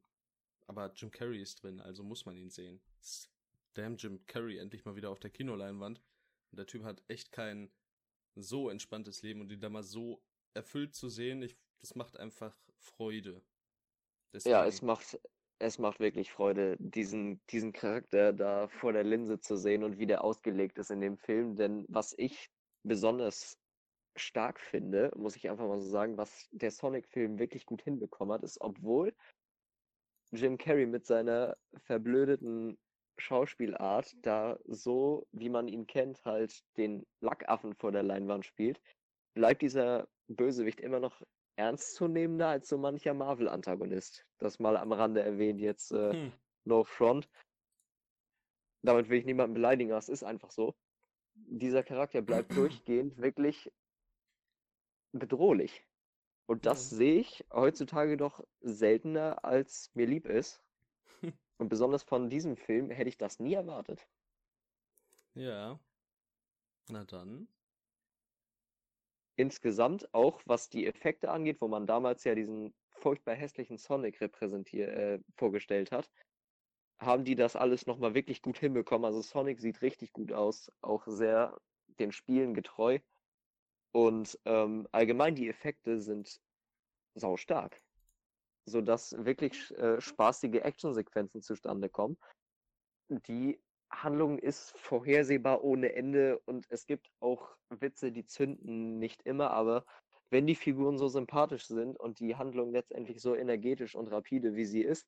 Aber 0.67 0.91
Jim 0.95 1.11
Carrey 1.11 1.41
ist 1.41 1.61
drin, 1.61 1.81
also 1.81 2.01
muss 2.01 2.25
man 2.25 2.37
ihn 2.37 2.49
sehen. 2.49 2.81
Damn 3.73 3.97
Jim 3.97 4.25
Carrey, 4.25 4.57
endlich 4.57 4.85
mal 4.85 4.95
wieder 4.95 5.09
auf 5.09 5.19
der 5.19 5.31
Kinoleinwand. 5.31 6.01
Und 6.51 6.57
der 6.57 6.67
Typ 6.67 6.83
hat 6.83 7.03
echt 7.07 7.31
kein 7.31 7.71
so 8.35 8.69
entspanntes 8.69 9.21
Leben 9.23 9.41
und 9.41 9.51
ihn 9.51 9.59
da 9.61 9.69
mal 9.69 9.83
so 9.83 10.21
erfüllt 10.53 10.95
zu 10.95 11.09
sehen, 11.09 11.41
ich, 11.41 11.57
das 11.79 11.95
macht 11.95 12.17
einfach 12.17 12.57
Freude. 12.77 13.41
ja, 14.45 14.65
es 14.65 14.75
Deswegen- 14.75 14.87
macht, 14.87 15.19
es 15.59 15.79
macht 15.79 15.99
wirklich 15.99 16.31
Freude, 16.31 16.75
diesen, 16.79 17.41
diesen 17.47 17.71
Charakter 17.73 18.33
da 18.33 18.67
vor 18.67 18.93
der 18.93 19.03
Linse 19.03 19.39
zu 19.39 19.55
sehen 19.55 19.83
und 19.83 19.97
wie 19.99 20.07
der 20.07 20.23
ausgelegt 20.23 20.77
ist 20.77 20.91
in 20.91 21.01
dem 21.01 21.17
Film. 21.17 21.55
Denn 21.55 21.85
was 21.87 22.13
ich 22.17 22.49
besonders 22.83 23.57
stark 24.17 24.59
finde, 24.59 25.11
muss 25.15 25.35
ich 25.35 25.49
einfach 25.49 25.67
mal 25.67 25.79
so 25.79 25.89
sagen, 25.89 26.17
was 26.17 26.47
der 26.51 26.71
Sonic-Film 26.71 27.39
wirklich 27.39 27.65
gut 27.65 27.81
hinbekommen 27.83 28.33
hat, 28.33 28.43
ist, 28.43 28.59
obwohl 28.59 29.15
Jim 30.31 30.57
Carrey 30.57 30.85
mit 30.85 31.05
seiner 31.05 31.57
verblödeten 31.83 32.77
Schauspielart 33.21 34.13
da 34.21 34.59
so, 34.65 35.27
wie 35.31 35.49
man 35.49 35.67
ihn 35.69 35.87
kennt, 35.87 36.25
halt 36.25 36.63
den 36.77 37.05
Lackaffen 37.21 37.73
vor 37.75 37.91
der 37.93 38.03
Leinwand 38.03 38.45
spielt, 38.45 38.81
bleibt 39.33 39.61
dieser 39.61 40.09
Bösewicht 40.27 40.81
immer 40.81 40.99
noch 40.99 41.21
ernstzunehmender 41.57 42.47
als 42.49 42.67
so 42.69 42.77
mancher 42.77 43.13
Marvel-Antagonist. 43.13 44.25
Das 44.39 44.59
mal 44.59 44.77
am 44.77 44.91
Rande 44.91 45.21
erwähnt 45.21 45.61
jetzt 45.61 45.91
äh, 45.91 46.13
Hm. 46.13 46.33
No 46.65 46.83
Front. 46.83 47.29
Damit 48.83 49.09
will 49.09 49.19
ich 49.19 49.25
niemanden 49.25 49.53
beleidigen, 49.53 49.91
aber 49.91 49.99
es 49.99 50.09
ist 50.09 50.23
einfach 50.23 50.51
so. 50.51 50.73
Dieser 51.35 51.83
Charakter 51.83 52.21
bleibt 52.21 52.51
durchgehend 52.57 53.17
wirklich 53.17 53.71
bedrohlich. 55.13 55.85
Und 56.47 56.65
das 56.65 56.91
Ja. 56.91 56.97
sehe 56.97 57.19
ich 57.21 57.45
heutzutage 57.53 58.17
doch 58.17 58.43
seltener, 58.61 59.43
als 59.45 59.91
mir 59.93 60.07
lieb 60.07 60.25
ist. 60.25 60.63
Und 61.61 61.69
besonders 61.69 62.01
von 62.01 62.27
diesem 62.27 62.57
Film 62.57 62.89
hätte 62.89 63.07
ich 63.07 63.19
das 63.19 63.39
nie 63.39 63.53
erwartet. 63.53 64.07
Ja. 65.35 65.79
Na 66.89 67.03
dann. 67.03 67.47
Insgesamt 69.35 70.11
auch, 70.11 70.41
was 70.45 70.69
die 70.69 70.87
Effekte 70.87 71.29
angeht, 71.29 71.61
wo 71.61 71.67
man 71.67 71.85
damals 71.85 72.23
ja 72.23 72.33
diesen 72.33 72.73
furchtbar 72.89 73.35
hässlichen 73.35 73.77
Sonic 73.77 74.21
repräsentiert, 74.21 74.89
äh, 74.89 75.19
vorgestellt 75.35 75.91
hat, 75.91 76.09
haben 76.97 77.25
die 77.25 77.35
das 77.35 77.55
alles 77.55 77.85
nochmal 77.85 78.15
wirklich 78.15 78.41
gut 78.41 78.57
hinbekommen. 78.57 79.05
Also 79.05 79.21
Sonic 79.21 79.59
sieht 79.59 79.83
richtig 79.83 80.13
gut 80.13 80.31
aus, 80.31 80.71
auch 80.81 81.05
sehr 81.05 81.61
den 81.99 82.11
Spielen 82.11 82.55
getreu. 82.55 82.97
Und 83.91 84.39
ähm, 84.45 84.87
allgemein 84.91 85.35
die 85.35 85.47
Effekte 85.47 86.01
sind 86.01 86.41
sau 87.13 87.37
stark, 87.37 87.79
sodass 88.65 89.15
wirklich 89.17 89.75
äh, 89.77 89.99
spaßige 89.99 90.61
Actionsequenzen 90.61 91.41
zustande 91.41 91.89
kommen. 91.89 92.17
Die 93.09 93.59
Handlung 93.91 94.39
ist 94.39 94.77
vorhersehbar 94.77 95.63
ohne 95.63 95.93
Ende 95.93 96.39
und 96.45 96.65
es 96.69 96.85
gibt 96.85 97.09
auch 97.19 97.55
Witze, 97.69 98.11
die 98.11 98.25
zünden 98.25 98.99
nicht 98.99 99.21
immer, 99.23 99.51
aber 99.51 99.85
wenn 100.29 100.47
die 100.47 100.55
Figuren 100.55 100.97
so 100.97 101.09
sympathisch 101.09 101.67
sind 101.67 101.99
und 101.99 102.19
die 102.19 102.35
Handlung 102.37 102.71
letztendlich 102.71 103.21
so 103.21 103.35
energetisch 103.35 103.95
und 103.95 104.07
rapide, 104.07 104.55
wie 104.55 104.65
sie 104.65 104.81
ist, 104.81 105.07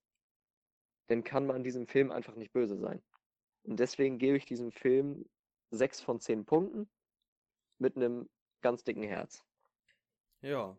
dann 1.07 1.23
kann 1.23 1.47
man 1.47 1.63
diesem 1.63 1.87
Film 1.87 2.11
einfach 2.11 2.35
nicht 2.35 2.51
böse 2.51 2.77
sein. 2.77 3.01
Und 3.63 3.79
deswegen 3.79 4.17
gebe 4.17 4.37
ich 4.37 4.45
diesem 4.45 4.71
Film 4.71 5.29
sechs 5.71 6.01
von 6.01 6.19
zehn 6.19 6.45
Punkten 6.45 6.89
mit 7.79 7.95
einem 7.95 8.29
ganz 8.61 8.83
dicken 8.83 9.03
Herz. 9.03 9.43
Ja, 10.41 10.77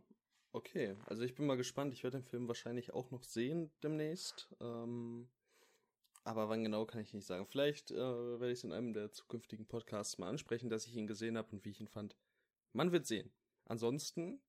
okay. 0.54 0.96
Also 1.06 1.22
ich 1.22 1.34
bin 1.34 1.46
mal 1.46 1.56
gespannt. 1.56 1.92
Ich 1.92 2.02
werde 2.02 2.18
den 2.18 2.24
Film 2.24 2.48
wahrscheinlich 2.48 2.94
auch 2.94 3.10
noch 3.10 3.24
sehen 3.24 3.70
demnächst. 3.82 4.48
Ähm, 4.60 5.28
aber 6.24 6.48
wann 6.48 6.64
genau 6.64 6.86
kann 6.86 7.02
ich 7.02 7.12
nicht 7.12 7.26
sagen. 7.26 7.46
Vielleicht 7.46 7.90
äh, 7.90 7.96
werde 7.96 8.50
ich 8.50 8.58
es 8.58 8.64
in 8.64 8.72
einem 8.72 8.94
der 8.94 9.12
zukünftigen 9.12 9.66
Podcasts 9.66 10.16
mal 10.18 10.28
ansprechen, 10.28 10.70
dass 10.70 10.86
ich 10.86 10.96
ihn 10.96 11.06
gesehen 11.06 11.36
habe 11.36 11.50
und 11.52 11.64
wie 11.64 11.70
ich 11.70 11.80
ihn 11.80 11.88
fand. 11.88 12.16
Man 12.72 12.92
wird 12.92 13.06
sehen. 13.06 13.30
Ansonsten 13.66 14.40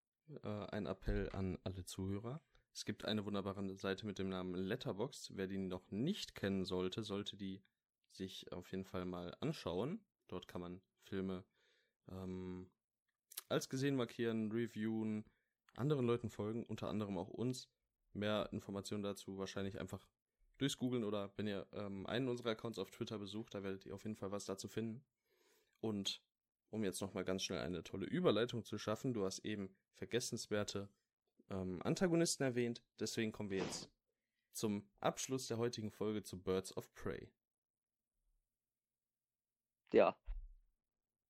äh, 0.43 0.47
ein 0.47 0.85
Appell 0.85 1.29
an 1.33 1.57
alle 1.63 1.83
Zuhörer. 1.83 2.41
Es 2.73 2.85
gibt 2.85 3.05
eine 3.05 3.25
wunderbare 3.25 3.77
Seite 3.77 4.05
mit 4.05 4.19
dem 4.19 4.29
Namen 4.29 4.55
Letterboxd. 4.55 5.31
Wer 5.35 5.47
die 5.47 5.57
noch 5.57 5.91
nicht 5.91 6.35
kennen 6.35 6.65
sollte, 6.65 7.03
sollte 7.03 7.37
die 7.37 7.61
sich 8.11 8.51
auf 8.51 8.71
jeden 8.71 8.85
Fall 8.85 9.05
mal 9.05 9.35
anschauen. 9.39 9.99
Dort 10.27 10.47
kann 10.47 10.61
man 10.61 10.81
Filme 11.03 11.43
ähm, 12.09 12.69
als 13.49 13.69
gesehen 13.69 13.95
markieren, 13.95 14.51
reviewen, 14.51 15.25
anderen 15.77 16.05
Leuten 16.05 16.29
folgen, 16.29 16.63
unter 16.63 16.89
anderem 16.89 17.17
auch 17.17 17.29
uns. 17.29 17.69
Mehr 18.13 18.49
Informationen 18.51 19.03
dazu 19.03 19.37
wahrscheinlich 19.37 19.79
einfach 19.79 20.07
durchs 20.57 20.77
Googlen 20.77 21.03
oder 21.03 21.31
wenn 21.35 21.47
ihr 21.47 21.67
ähm, 21.73 22.05
einen 22.07 22.29
unserer 22.29 22.51
Accounts 22.51 22.79
auf 22.79 22.91
Twitter 22.91 23.19
besucht, 23.19 23.53
da 23.53 23.63
werdet 23.63 23.85
ihr 23.85 23.93
auf 23.93 24.03
jeden 24.03 24.15
Fall 24.15 24.31
was 24.31 24.45
dazu 24.45 24.67
finden. 24.67 25.03
Und 25.81 26.21
um 26.69 26.83
jetzt 26.83 27.01
nochmal 27.01 27.25
ganz 27.25 27.43
schnell 27.43 27.59
eine 27.59 27.83
tolle 27.83 28.05
Überleitung 28.05 28.63
zu 28.63 28.77
schaffen, 28.77 29.13
du 29.13 29.25
hast 29.25 29.39
eben 29.39 29.75
vergessenswerte 29.93 30.89
ähm, 31.49 31.81
Antagonisten 31.83 32.43
erwähnt, 32.43 32.81
deswegen 32.99 33.31
kommen 33.31 33.49
wir 33.49 33.59
jetzt 33.59 33.89
zum 34.53 34.87
Abschluss 34.99 35.47
der 35.47 35.57
heutigen 35.57 35.91
Folge 35.91 36.23
zu 36.23 36.41
Birds 36.41 36.75
of 36.75 36.93
Prey. 36.95 37.29
Ja. 39.93 40.17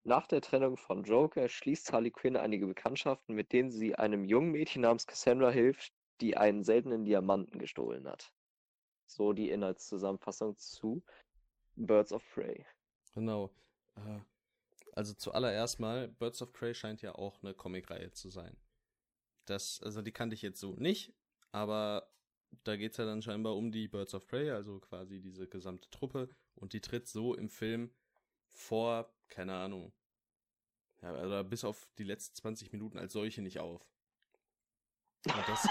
Nach 0.07 0.27
der 0.27 0.41
Trennung 0.41 0.77
von 0.77 1.03
Joker 1.03 1.49
schließt 1.49 1.91
Harley 1.91 2.11
Quinn 2.11 2.37
einige 2.37 2.67
Bekanntschaften, 2.67 3.33
mit 3.33 3.51
denen 3.51 3.71
sie 3.71 3.95
einem 3.95 4.23
jungen 4.23 4.51
Mädchen 4.51 4.83
namens 4.83 5.07
Cassandra 5.07 5.49
hilft, 5.49 5.95
die 6.21 6.37
einen 6.37 6.63
seltenen 6.63 7.05
Diamanten 7.05 7.57
gestohlen 7.57 8.07
hat. 8.07 8.31
So 9.07 9.33
die 9.33 9.49
Inhaltszusammenfassung 9.49 10.59
zu 10.59 11.03
Birds 11.75 12.13
of 12.13 12.23
Prey. 12.35 12.67
Genau. 13.15 13.49
Äh, 13.95 14.19
also 14.93 15.15
zuallererst 15.15 15.79
mal, 15.79 16.07
Birds 16.07 16.39
of 16.43 16.53
Prey 16.53 16.75
scheint 16.75 17.01
ja 17.01 17.15
auch 17.15 17.41
eine 17.41 17.55
Comicreihe 17.55 18.11
zu 18.11 18.29
sein. 18.29 18.55
Das, 19.45 19.81
also 19.81 20.03
die 20.03 20.11
kannte 20.11 20.35
ich 20.35 20.43
jetzt 20.43 20.59
so 20.59 20.75
nicht, 20.75 21.15
aber 21.51 22.11
da 22.63 22.75
geht 22.75 22.91
es 22.91 22.97
ja 22.97 23.05
dann 23.05 23.23
scheinbar 23.23 23.55
um 23.55 23.71
die 23.71 23.87
Birds 23.87 24.13
of 24.13 24.27
Prey, 24.27 24.51
also 24.51 24.79
quasi 24.79 25.19
diese 25.19 25.47
gesamte 25.47 25.89
Truppe, 25.89 26.29
und 26.53 26.73
die 26.73 26.81
tritt 26.81 27.07
so 27.07 27.33
im 27.33 27.49
Film 27.49 27.91
vor, 28.51 29.14
keine 29.29 29.55
Ahnung, 29.55 29.93
ja, 31.01 31.13
also 31.13 31.47
bis 31.47 31.63
auf 31.63 31.87
die 31.97 32.03
letzten 32.03 32.35
20 32.35 32.71
Minuten 32.71 32.97
als 32.97 33.13
solche 33.13 33.41
nicht 33.41 33.59
auf. 33.59 33.85
Das, 35.23 35.67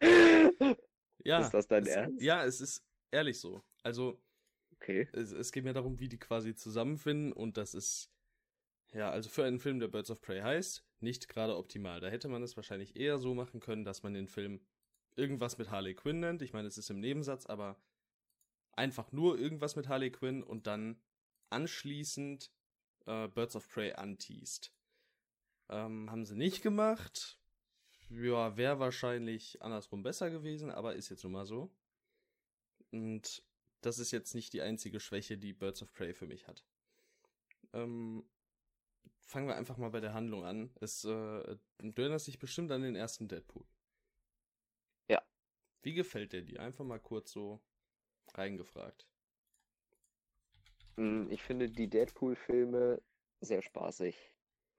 ja, 1.24 1.40
ist 1.40 1.50
das 1.54 1.66
dein 1.68 1.82
es, 1.84 1.88
Ernst? 1.88 2.22
Ja, 2.22 2.44
es 2.44 2.60
ist 2.60 2.84
ehrlich 3.10 3.38
so. 3.40 3.62
Also, 3.82 4.20
Okay. 4.72 5.08
es, 5.12 5.32
es 5.32 5.52
geht 5.52 5.64
mir 5.64 5.72
darum, 5.72 5.98
wie 6.00 6.08
die 6.08 6.18
quasi 6.18 6.54
zusammenfinden 6.54 7.32
und 7.32 7.56
das 7.56 7.74
ist, 7.74 8.10
ja, 8.92 9.10
also 9.10 9.28
für 9.30 9.44
einen 9.44 9.60
Film, 9.60 9.80
der 9.80 9.88
Birds 9.88 10.10
of 10.10 10.20
Prey 10.22 10.40
heißt, 10.40 10.84
nicht 11.00 11.28
gerade 11.28 11.56
optimal. 11.56 12.00
Da 12.00 12.08
hätte 12.08 12.28
man 12.28 12.42
es 12.42 12.56
wahrscheinlich 12.56 12.96
eher 12.96 13.18
so 13.18 13.34
machen 13.34 13.60
können, 13.60 13.84
dass 13.84 14.02
man 14.02 14.14
den 14.14 14.28
Film 14.28 14.60
irgendwas 15.16 15.58
mit 15.58 15.70
Harley 15.70 15.94
Quinn 15.94 16.20
nennt. 16.20 16.42
Ich 16.42 16.52
meine, 16.52 16.68
es 16.68 16.78
ist 16.78 16.90
im 16.90 17.00
Nebensatz, 17.00 17.46
aber 17.46 17.80
einfach 18.72 19.12
nur 19.12 19.38
irgendwas 19.38 19.76
mit 19.76 19.88
Harley 19.88 20.10
Quinn 20.10 20.42
und 20.42 20.66
dann 20.66 21.00
anschließend 21.50 22.50
äh, 23.06 23.28
Birds 23.28 23.56
of 23.56 23.68
Prey 23.68 23.92
anteast. 23.92 24.72
Ähm, 25.68 26.10
haben 26.10 26.24
sie 26.24 26.36
nicht 26.36 26.62
gemacht. 26.62 27.38
Ja, 28.10 28.56
wäre 28.56 28.78
wahrscheinlich 28.78 29.60
andersrum 29.60 30.02
besser 30.02 30.30
gewesen, 30.30 30.70
aber 30.70 30.94
ist 30.94 31.10
jetzt 31.10 31.24
nun 31.24 31.32
mal 31.32 31.46
so. 31.46 31.70
Und 32.90 33.44
das 33.82 33.98
ist 33.98 34.10
jetzt 34.10 34.34
nicht 34.34 34.52
die 34.52 34.62
einzige 34.62 34.98
Schwäche, 34.98 35.36
die 35.36 35.52
Birds 35.52 35.82
of 35.82 35.92
Prey 35.92 36.14
für 36.14 36.26
mich 36.26 36.48
hat. 36.48 36.64
Ähm, 37.74 38.24
fangen 39.20 39.46
wir 39.46 39.56
einfach 39.56 39.76
mal 39.76 39.90
bei 39.90 40.00
der 40.00 40.14
Handlung 40.14 40.44
an. 40.44 40.70
Es, 40.80 41.04
äh, 41.04 41.08
du 41.08 42.02
erinnerst 42.02 42.26
dich 42.26 42.38
bestimmt 42.38 42.72
an 42.72 42.82
den 42.82 42.96
ersten 42.96 43.28
Deadpool. 43.28 43.66
Ja. 45.08 45.22
Wie 45.82 45.92
gefällt 45.92 46.32
der 46.32 46.42
dir? 46.42 46.60
Einfach 46.60 46.84
mal 46.84 47.00
kurz 47.00 47.30
so 47.30 47.60
reingefragt. 48.34 49.06
Mm, 50.98 51.30
Ich 51.30 51.42
finde 51.42 51.70
die 51.70 51.88
Deadpool-Filme 51.88 53.00
sehr 53.40 53.62
spaßig. 53.62 54.34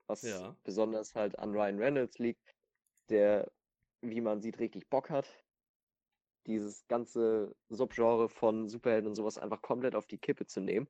Was 0.06 0.22
Ja. 0.22 0.56
besonders 0.64 1.14
halt 1.14 1.38
an 1.38 1.52
Ryan 1.52 1.78
Reynolds 1.78 2.18
liegt, 2.18 2.54
der, 3.08 3.50
wie 4.02 4.20
man 4.20 4.40
sieht, 4.42 4.58
richtig 4.58 4.88
Bock 4.90 5.08
hat, 5.08 5.26
dieses 6.46 6.86
ganze 6.88 7.54
Subgenre 7.68 8.28
von 8.28 8.68
Superhelden 8.68 9.08
und 9.08 9.14
sowas 9.14 9.38
einfach 9.38 9.62
komplett 9.62 9.94
auf 9.94 10.06
die 10.06 10.18
Kippe 10.18 10.46
zu 10.46 10.60
nehmen. 10.60 10.88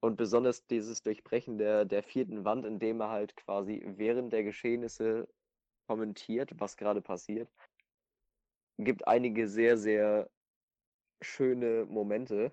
Und 0.00 0.16
besonders 0.16 0.66
dieses 0.66 1.02
Durchbrechen 1.02 1.58
der, 1.58 1.84
der 1.84 2.02
vierten 2.02 2.44
Wand, 2.44 2.64
indem 2.66 3.00
er 3.00 3.10
halt 3.10 3.36
quasi 3.36 3.82
während 3.86 4.32
der 4.32 4.44
Geschehnisse 4.44 5.28
kommentiert, 5.86 6.52
was 6.60 6.76
gerade 6.76 7.02
passiert, 7.02 7.50
gibt 8.78 9.06
einige 9.06 9.48
sehr, 9.48 9.76
sehr 9.76 10.30
schöne 11.22 11.86
Momente, 11.86 12.52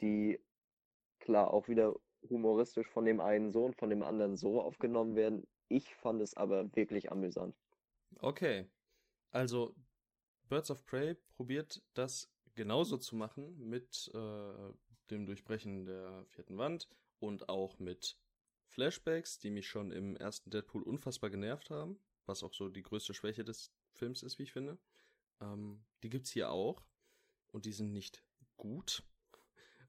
die 0.00 0.40
klar 1.22 1.52
auch 1.52 1.68
wieder 1.68 1.94
humoristisch 2.28 2.88
von 2.88 3.04
dem 3.04 3.20
einen 3.20 3.52
so 3.52 3.64
und 3.64 3.76
von 3.76 3.90
dem 3.90 4.02
anderen 4.02 4.36
so 4.36 4.60
aufgenommen 4.60 5.16
werden. 5.16 5.46
Ich 5.68 5.94
fand 5.96 6.20
es 6.20 6.36
aber 6.36 6.74
wirklich 6.76 7.10
amüsant. 7.10 7.56
Okay. 8.18 8.66
Also, 9.30 9.74
Birds 10.48 10.70
of 10.70 10.84
Prey 10.84 11.14
probiert 11.36 11.82
das 11.94 12.30
genauso 12.54 12.98
zu 12.98 13.16
machen 13.16 13.58
mit 13.58 14.10
äh, 14.14 14.72
dem 15.10 15.26
Durchbrechen 15.26 15.86
der 15.86 16.24
vierten 16.26 16.58
Wand 16.58 16.88
und 17.18 17.48
auch 17.48 17.78
mit 17.78 18.18
Flashbacks, 18.66 19.38
die 19.38 19.50
mich 19.50 19.68
schon 19.68 19.90
im 19.90 20.16
ersten 20.16 20.50
Deadpool 20.50 20.82
unfassbar 20.82 21.30
genervt 21.30 21.70
haben, 21.70 21.98
was 22.26 22.42
auch 22.42 22.52
so 22.52 22.68
die 22.68 22.82
größte 22.82 23.14
Schwäche 23.14 23.44
des 23.44 23.72
Films 23.92 24.22
ist, 24.22 24.38
wie 24.38 24.44
ich 24.44 24.52
finde. 24.52 24.78
Ähm, 25.40 25.84
die 26.02 26.10
gibt's 26.10 26.30
hier 26.30 26.50
auch 26.50 26.82
und 27.50 27.64
die 27.64 27.72
sind 27.72 27.92
nicht 27.92 28.22
gut 28.56 29.02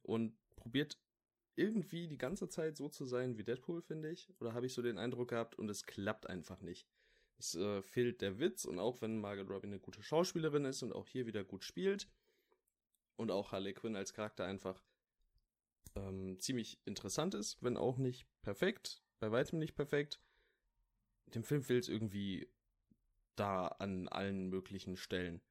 und 0.02 0.38
probiert 0.56 0.98
irgendwie 1.56 2.08
die 2.08 2.18
ganze 2.18 2.50
Zeit 2.50 2.78
so 2.78 2.90
zu 2.90 3.06
sein 3.06 3.38
wie 3.38 3.44
Deadpool, 3.44 3.82
finde 3.82 4.10
ich. 4.10 4.30
Oder 4.40 4.54
habe 4.54 4.66
ich 4.66 4.74
so 4.74 4.82
den 4.82 4.98
Eindruck 4.98 5.30
gehabt 5.30 5.56
und 5.58 5.70
es 5.70 5.86
klappt 5.86 6.28
einfach 6.28 6.62
nicht. 6.62 6.88
Es 7.38 7.56
äh, 7.56 7.82
fehlt 7.82 8.22
der 8.22 8.40
Witz 8.40 8.66
und 8.66 8.80
auch 8.80 9.02
wenn 9.02 9.20
Margaret 9.20 9.50
Robbie 9.50 9.68
eine 9.68 9.80
gute 9.80 10.02
Schauspielerin 10.02 10.66
ist 10.66 10.84
und 10.84 10.94
auch 10.94 11.08
hier 11.08 11.26
wieder 11.26 11.44
gut 11.44 11.64
spielt 11.64 12.08
und 13.16 13.32
auch 13.32 13.52
Harley 13.52 13.74
Quinn 13.74 13.96
als 13.96 14.14
Charakter 14.14 14.46
einfach 14.46 14.84
ähm, 15.96 16.40
ziemlich 16.40 16.80
interessant 16.86 17.34
ist, 17.34 17.62
wenn 17.62 17.78
auch 17.78 17.98
nicht 17.98 18.28
perfekt, 18.42 19.04
bei 19.20 19.32
weitem 19.32 19.60
nicht 19.60 19.76
perfekt. 19.76 20.22
Dem 21.28 21.44
Film 21.44 21.64
fehlt 21.64 21.84
es 21.84 21.90
irgendwie 21.90 22.50
da 23.36 23.68
an 23.68 24.08
allen 24.08 24.50
möglichen 24.50 24.98
Stellen. 24.98 25.42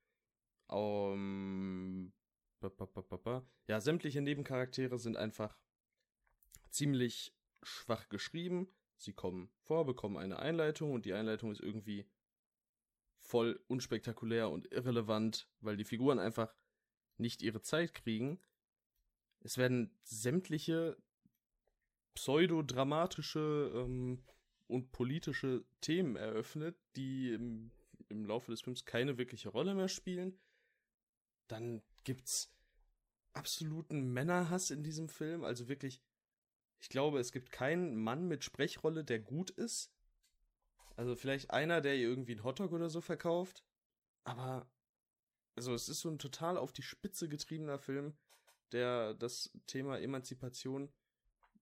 Um, 0.68 2.12
ba. 2.61 3.46
Ja, 3.66 3.80
sämtliche 3.80 4.20
Nebencharaktere 4.20 4.98
sind 4.98 5.16
einfach 5.16 5.59
ziemlich 6.73 7.35
schwach 7.62 8.09
geschrieben. 8.09 8.68
Sie 8.97 9.12
kommen 9.12 9.51
vor, 9.61 9.85
bekommen 9.85 10.16
eine 10.16 10.39
Einleitung 10.39 10.93
und 10.93 11.05
die 11.05 11.12
Einleitung 11.12 11.53
ist 11.53 11.61
irgendwie 11.61 12.07
voll 13.18 13.61
unspektakulär 13.68 14.51
und 14.51 14.70
irrelevant, 14.73 15.49
weil 15.61 15.77
die 15.77 15.85
Figuren 15.85 16.18
einfach 16.18 16.55
nicht 17.18 17.43
ihre 17.43 17.62
Zeit 17.62 17.95
kriegen. 17.95 18.41
Es 19.41 19.59
werden 19.59 19.97
sämtliche 20.03 20.97
pseudodramatische 22.14 23.73
ähm, 23.75 24.23
und 24.66 24.93
politische 24.93 25.64
Themen 25.81 26.16
eröffnet, 26.16 26.77
die 26.97 27.33
im, 27.33 27.70
im 28.09 28.25
Laufe 28.25 28.51
des 28.51 28.62
Films 28.62 28.85
keine 28.85 29.18
wirkliche 29.18 29.49
Rolle 29.49 29.75
mehr 29.75 29.89
spielen. 29.89 30.39
Dann 31.49 31.83
gibt's 32.05 32.53
absoluten 33.33 34.12
Männerhass 34.12 34.70
in 34.70 34.83
diesem 34.83 35.09
Film, 35.09 35.45
also 35.45 35.68
wirklich 35.68 36.03
ich 36.83 36.89
glaube, 36.89 37.20
es 37.20 37.30
gibt 37.30 37.53
keinen 37.53 37.95
Mann 37.95 38.26
mit 38.26 38.43
Sprechrolle, 38.43 39.05
der 39.05 39.20
gut 39.20 39.51
ist. 39.51 39.93
Also 40.97 41.14
vielleicht 41.14 41.53
einer, 41.53 41.80
der 41.80 41.95
irgendwie 41.95 42.33
einen 42.33 42.43
Hotdog 42.43 42.72
oder 42.72 42.91
so 42.91 43.01
verkauft. 43.01 43.64
Aber 44.24 44.68
also 45.55 45.74
es 45.74 45.89
ist 45.89 46.01
so 46.01 46.11
ein 46.11 46.18
total 46.18 46.59
auf 46.59 46.72
die 46.72 46.83
Spitze 46.83 47.28
getriebener 47.28 47.78
Film, 47.78 48.16
der 48.72 49.14
das 49.14 49.53
Thema 49.68 50.01
Emanzipation 50.01 50.93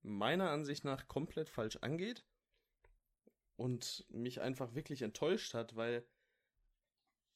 meiner 0.00 0.50
Ansicht 0.50 0.84
nach 0.84 1.06
komplett 1.06 1.50
falsch 1.50 1.76
angeht 1.82 2.24
und 3.56 4.06
mich 4.08 4.40
einfach 4.40 4.74
wirklich 4.74 5.02
enttäuscht 5.02 5.52
hat, 5.52 5.76
weil 5.76 6.06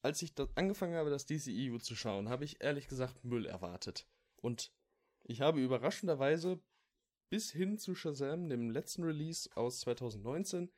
als 0.01 0.23
ich 0.23 0.33
angefangen 0.55 0.95
habe, 0.95 1.11
das 1.11 1.27
DCEU 1.27 1.77
zu 1.77 1.95
schauen, 1.95 2.29
habe 2.29 2.45
ich 2.45 2.63
ehrlich 2.63 2.87
gesagt 2.87 3.23
Müll 3.23 3.45
erwartet. 3.45 4.07
Und 4.37 4.71
ich 5.23 5.41
habe 5.41 5.61
überraschenderweise 5.61 6.59
bis 7.29 7.51
hin 7.51 7.77
zu 7.77 7.95
Shazam, 7.95 8.49
dem 8.49 8.69
letzten 8.69 9.03
Release 9.03 9.49
aus 9.55 9.79
2019, 9.81 10.71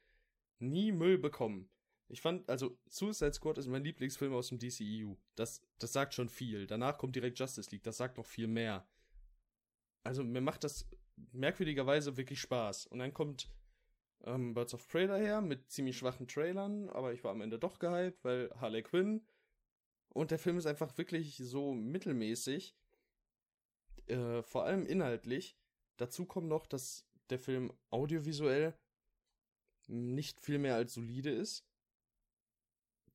nie 0.59 0.91
Müll 0.91 1.17
bekommen. 1.17 1.69
Ich 2.09 2.21
fand, 2.21 2.49
also 2.49 2.77
Suicide 2.89 3.33
Squad 3.33 3.57
ist 3.57 3.67
mein 3.67 3.83
Lieblingsfilm 3.83 4.33
aus 4.33 4.47
dem 4.49 4.59
DCEU. 4.59 5.15
Das, 5.35 5.61
das 5.77 5.91
sagt 5.91 6.13
schon 6.13 6.29
viel. 6.29 6.65
Danach 6.65 6.97
kommt 6.97 7.15
direkt 7.15 7.37
Justice 7.37 7.69
League, 7.71 7.83
das 7.83 7.97
sagt 7.97 8.17
noch 8.17 8.25
viel 8.25 8.47
mehr. 8.47 8.87
Also 10.03 10.23
mir 10.23 10.41
macht 10.41 10.63
das 10.63 10.89
merkwürdigerweise 11.33 12.15
wirklich 12.15 12.39
Spaß. 12.39 12.85
Und 12.87 12.99
dann 12.99 13.13
kommt 13.13 13.51
ähm, 14.23 14.53
Birds 14.53 14.73
of 14.73 14.87
Prey 14.87 15.07
daher 15.07 15.41
mit 15.41 15.69
ziemlich 15.69 15.97
schwachen 15.97 16.27
Trailern, 16.27 16.89
aber 16.89 17.13
ich 17.13 17.23
war 17.23 17.31
am 17.31 17.41
Ende 17.41 17.59
doch 17.59 17.79
gehypt, 17.79 18.23
weil 18.23 18.49
Harley 18.55 18.83
Quinn. 18.83 19.25
Und 20.09 20.31
der 20.31 20.39
Film 20.39 20.57
ist 20.57 20.65
einfach 20.65 20.97
wirklich 20.97 21.37
so 21.37 21.73
mittelmäßig. 21.73 22.75
Äh, 24.07 24.41
vor 24.43 24.63
allem 24.63 24.85
inhaltlich. 24.85 25.57
Dazu 25.97 26.25
kommt 26.25 26.47
noch, 26.47 26.65
dass 26.65 27.05
der 27.29 27.39
Film 27.39 27.73
audiovisuell 27.89 28.73
nicht 29.87 30.39
viel 30.39 30.59
mehr 30.59 30.75
als 30.75 30.93
solide 30.93 31.31
ist. 31.31 31.65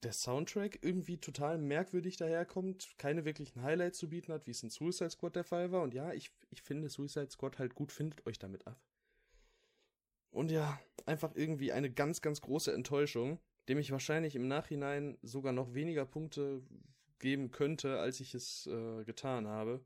Der 0.02 0.12
Soundtrack 0.12 0.80
irgendwie 0.82 1.18
total 1.18 1.58
merkwürdig 1.58 2.16
daherkommt, 2.16 2.94
keine 2.98 3.24
wirklichen 3.24 3.62
Highlights 3.62 3.98
zu 3.98 4.08
bieten 4.08 4.32
hat, 4.32 4.46
wie 4.46 4.50
es 4.50 4.62
in 4.62 4.70
Suicide 4.70 5.10
Squad 5.10 5.36
der 5.36 5.44
Fall 5.44 5.70
war. 5.70 5.82
Und 5.82 5.94
ja, 5.94 6.12
ich, 6.12 6.32
ich 6.50 6.62
finde 6.62 6.88
Suicide 6.88 7.30
Squad 7.30 7.58
halt 7.58 7.74
gut, 7.74 7.92
findet 7.92 8.26
euch 8.26 8.38
damit 8.38 8.66
ab. 8.66 8.80
Und 10.30 10.50
ja, 10.50 10.80
einfach 11.06 11.36
irgendwie 11.36 11.72
eine 11.72 11.90
ganz, 11.92 12.20
ganz 12.20 12.40
große 12.40 12.72
Enttäuschung, 12.72 13.38
dem 13.68 13.78
ich 13.78 13.92
wahrscheinlich 13.92 14.34
im 14.34 14.48
Nachhinein 14.48 15.18
sogar 15.22 15.52
noch 15.52 15.74
weniger 15.74 16.04
Punkte 16.04 16.62
geben 17.20 17.52
könnte, 17.52 18.00
als 18.00 18.18
ich 18.18 18.34
es 18.34 18.66
äh, 18.66 19.04
getan 19.04 19.46
habe. 19.46 19.84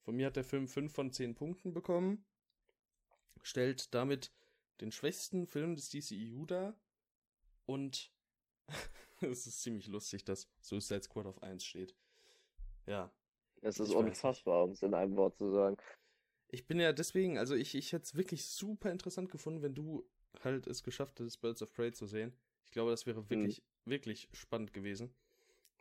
Von 0.00 0.16
mir 0.16 0.26
hat 0.26 0.36
der 0.36 0.44
Film 0.44 0.66
5 0.66 0.92
von 0.92 1.12
10 1.12 1.36
Punkten 1.36 1.72
bekommen, 1.72 2.24
stellt 3.42 3.92
damit 3.94 4.32
den 4.80 4.92
schwächsten 4.92 5.46
Film 5.46 5.76
des 5.76 5.90
DCEU 5.90 6.46
dar 6.46 6.74
und 7.66 8.12
es 9.20 9.46
ist 9.46 9.62
ziemlich 9.62 9.86
lustig, 9.88 10.24
dass 10.24 10.48
Suicide 10.60 11.02
Squad 11.02 11.26
auf 11.26 11.42
1 11.42 11.64
steht. 11.64 11.94
Ja. 12.86 13.12
Es 13.60 13.78
ist 13.78 13.94
unfassbar, 13.94 14.64
um 14.64 14.72
es 14.72 14.82
in 14.82 14.94
einem 14.94 15.16
Wort 15.16 15.36
zu 15.36 15.50
sagen. 15.50 15.76
Ich 16.48 16.66
bin 16.66 16.80
ja 16.80 16.92
deswegen, 16.92 17.38
also 17.38 17.54
ich, 17.54 17.74
ich 17.74 17.92
hätte 17.92 18.04
es 18.04 18.14
wirklich 18.16 18.44
super 18.44 18.90
interessant 18.90 19.30
gefunden, 19.30 19.62
wenn 19.62 19.74
du 19.74 20.04
halt 20.42 20.66
es 20.66 20.82
geschafft 20.82 21.20
hättest, 21.20 21.40
Birds 21.40 21.62
of 21.62 21.72
Prey 21.72 21.92
zu 21.92 22.06
sehen. 22.06 22.34
Ich 22.64 22.72
glaube, 22.72 22.90
das 22.90 23.06
wäre 23.06 23.28
wirklich, 23.30 23.58
hm. 23.58 23.64
wirklich 23.84 24.28
spannend 24.32 24.72
gewesen. 24.72 25.14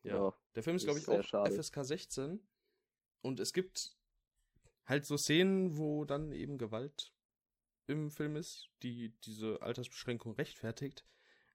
Ja. 0.04 0.16
ja 0.16 0.34
der 0.56 0.64
Film 0.64 0.76
ist, 0.76 0.84
glaube 0.84 1.00
ich, 1.00 1.08
auch 1.08 1.24
schade. 1.24 1.52
FSK 1.52 1.84
16. 1.84 2.40
Und 3.22 3.40
es 3.40 3.54
gibt 3.54 3.98
halt 4.86 5.06
so 5.06 5.18
Szenen, 5.18 5.78
wo 5.78 6.06
dann 6.06 6.32
eben 6.32 6.58
Gewalt 6.58 7.14
im 7.88 8.10
Film 8.10 8.36
ist, 8.36 8.70
die 8.84 9.14
diese 9.24 9.62
Altersbeschränkung 9.62 10.34
rechtfertigt. 10.34 11.06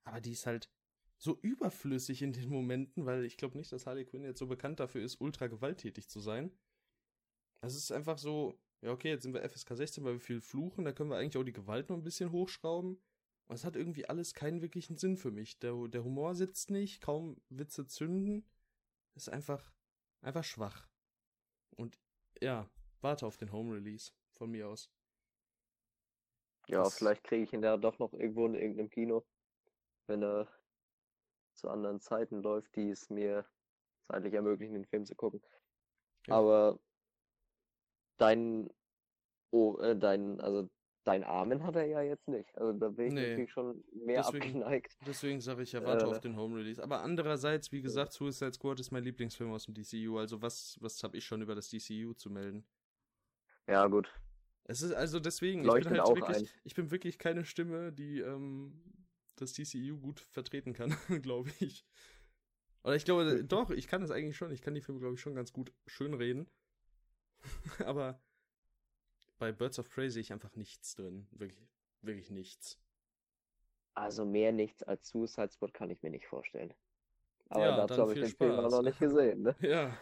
Aber 0.05 0.21
die 0.21 0.33
ist 0.33 0.47
halt 0.47 0.71
so 1.19 1.39
überflüssig 1.41 2.23
in 2.23 2.33
den 2.33 2.49
Momenten, 2.51 3.07
weil 3.07 3.25
ich 3.25 3.37
glaube 3.37 3.57
nicht, 3.57 3.73
dass 3.73 3.87
Harley 3.87 4.05
Quinn 4.05 4.25
jetzt 4.25 4.39
so 4.39 4.47
bekannt 4.47 4.81
dafür 4.81 5.03
ist, 5.03 5.21
ultra 5.21 5.47
gewalttätig 5.47 6.09
zu 6.09 6.21
sein. 6.21 6.53
Es 7.63 7.75
ist 7.75 7.91
einfach 7.91 8.19
so, 8.19 8.61
ja 8.83 8.93
okay, 8.93 9.09
jetzt 9.09 9.23
sind 9.23 9.33
wir 9.33 9.49
FSK 9.49 9.77
16, 9.77 10.05
weil 10.05 10.15
wir 10.15 10.21
viel 10.21 10.41
fluchen, 10.41 10.85
da 10.85 10.93
können 10.93 11.11
wir 11.11 11.17
eigentlich 11.17 11.39
auch 11.39 11.45
die 11.45 11.53
Gewalt 11.53 11.89
noch 11.89 11.97
ein 11.97 12.05
bisschen 12.05 12.33
hochschrauben. 12.33 13.01
Und 13.49 13.55
es 13.55 13.65
hat 13.65 13.77
irgendwie 13.77 14.09
alles 14.09 14.35
keinen 14.35 14.61
wirklichen 14.61 14.97
Sinn 14.97 15.17
für 15.17 15.31
mich. 15.31 15.59
Der, 15.61 15.75
der 15.89 16.05
Humor 16.05 16.35
sitzt 16.35 16.71
nicht, 16.71 17.01
kaum 17.01 17.41
Witze 17.49 17.87
zünden. 17.87 18.45
Ist 19.15 19.29
einfach, 19.29 19.73
einfach 20.21 20.45
schwach. 20.45 20.89
Und 21.77 21.99
ja, 22.41 22.69
warte 23.01 23.25
auf 23.25 23.37
den 23.37 23.53
Home 23.53 23.75
Release 23.75 24.13
von 24.33 24.51
mir 24.51 24.69
aus. 24.69 24.91
Ja, 26.69 26.83
das 26.83 26.99
vielleicht 26.99 27.25
kriege 27.25 27.45
ich 27.45 27.53
ihn 27.53 27.63
da 27.63 27.77
doch 27.77 27.99
noch 27.99 28.13
irgendwo 28.13 28.47
in 28.47 28.55
irgendeinem 28.55 28.91
Kino, 28.91 29.25
wenn 30.07 30.23
er 30.23 30.49
zu 31.55 31.69
anderen 31.69 32.01
Zeiten 32.01 32.43
läuft, 32.43 32.75
die 32.77 32.91
es 32.91 33.09
mir 33.09 33.47
zeitlich 34.09 34.35
ermöglichen, 34.35 34.75
den 34.75 34.85
Film 34.85 35.07
zu 35.07 35.15
gucken. 35.15 35.43
Ja. 36.27 36.35
Aber 36.37 36.79
dein, 38.19 38.71
oh, 39.51 39.79
äh, 39.79 39.97
dein, 39.97 40.41
also 40.41 40.69
dein 41.05 41.23
Armen 41.23 41.63
hat 41.63 41.77
er 41.77 41.87
ja 41.87 42.03
jetzt 42.03 42.29
nicht. 42.29 42.57
Also 42.57 42.73
da 42.73 42.89
bin 42.89 43.07
ich 43.07 43.13
nee. 43.15 43.29
natürlich 43.31 43.53
schon 43.53 43.85
mehr 43.93 44.23
deswegen, 44.23 44.63
abgeneigt. 44.63 44.97
Deswegen 45.07 45.41
sage 45.41 45.63
ich 45.63 45.73
ja, 45.73 45.85
warte 45.85 46.07
äh, 46.07 46.09
auf 46.09 46.21
den 46.21 46.37
Home 46.37 46.57
Release. 46.57 46.83
Aber 46.83 47.03
andererseits, 47.03 47.71
wie 47.71 47.81
gesagt, 47.81 48.13
Suicide 48.13 48.53
Squad 48.53 48.81
ist 48.81 48.91
mein 48.91 49.05
Lieblingsfilm 49.05 49.53
aus 49.53 49.67
dem 49.67 49.75
DCU. 49.75 50.19
Also 50.19 50.43
was, 50.43 50.77
was 50.81 51.03
habe 51.03 51.17
ich 51.17 51.25
schon 51.25 51.43
über 51.43 51.55
das 51.55 51.69
DCU 51.71 52.13
zu 52.15 52.29
melden? 52.29 52.67
Ja, 53.69 53.87
gut. 53.87 54.13
Es 54.69 54.83
ist 54.83 54.93
also 54.93 55.21
deswegen, 55.21 55.61
ich 55.65 55.85
bin 55.85 56.01
halt 56.01 56.17
wirklich, 56.17 56.39
ein. 56.39 56.49
ich 56.65 56.75
bin 56.75 56.91
wirklich 56.91 57.19
keine 57.19 57.45
Stimme, 57.45 57.93
die 57.93 58.21
ähm, 58.21 58.83
das 59.37 59.53
DCU 59.53 59.99
gut 59.99 60.21
vertreten 60.21 60.73
kann, 60.73 60.97
glaube 61.23 61.51
ich. 61.61 61.85
Oder 62.83 62.97
ich 62.97 63.05
glaube, 63.05 63.45
doch, 63.45 63.71
ich 63.71 63.87
kann 63.87 64.03
es 64.03 64.11
eigentlich 64.11 64.37
schon. 64.37 64.51
Ich 64.51 64.63
kann 64.63 64.75
die 64.75 64.81
Filme, 64.81 65.01
glaube 65.01 65.15
ich, 65.15 65.21
schon 65.21 65.35
ganz 65.35 65.53
gut 65.53 65.73
schön 65.87 66.15
reden. 66.15 66.49
Aber 67.85 68.21
bei 69.39 69.53
Birds 69.53 69.79
of 69.79 69.89
Prey 69.91 70.11
sehe 70.11 70.23
ich 70.23 70.33
einfach 70.33 70.55
nichts 70.57 70.95
drin. 70.95 71.27
Wirklich, 71.31 71.69
wirklich 72.03 72.31
nichts. 72.31 72.81
Also 73.95 74.25
mehr 74.25 74.53
nichts 74.53 74.83
als 74.83 75.09
Suicide 75.09 75.51
Squad 75.51 75.75
kann 75.75 75.91
ich 75.91 76.03
mir 76.03 76.11
nicht 76.11 76.27
vorstellen. 76.27 76.75
Aber 77.49 77.61
ja, 77.61 77.87
dazu 77.87 78.03
habe 78.03 78.15
ich 78.15 78.21
den 78.21 78.31
Spaß. 78.31 78.47
Film 78.47 78.71
noch 78.71 78.83
nicht 78.83 78.99
gesehen, 78.99 79.43
ne? 79.43 79.57
Ja. 79.61 79.97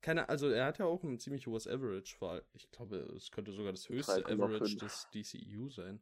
Keine, 0.00 0.28
also 0.28 0.48
er 0.48 0.64
hat 0.64 0.78
ja 0.78 0.86
auch 0.86 1.02
ein 1.04 1.18
ziemlich 1.18 1.46
hohes 1.46 1.66
Average, 1.66 2.16
weil 2.20 2.42
ich 2.54 2.70
glaube, 2.70 2.96
es 3.16 3.30
könnte 3.30 3.52
sogar 3.52 3.72
das 3.72 3.88
höchste 3.88 4.24
Average 4.24 4.76
des 4.76 5.08
DCEU 5.12 5.68
sein. 5.68 6.00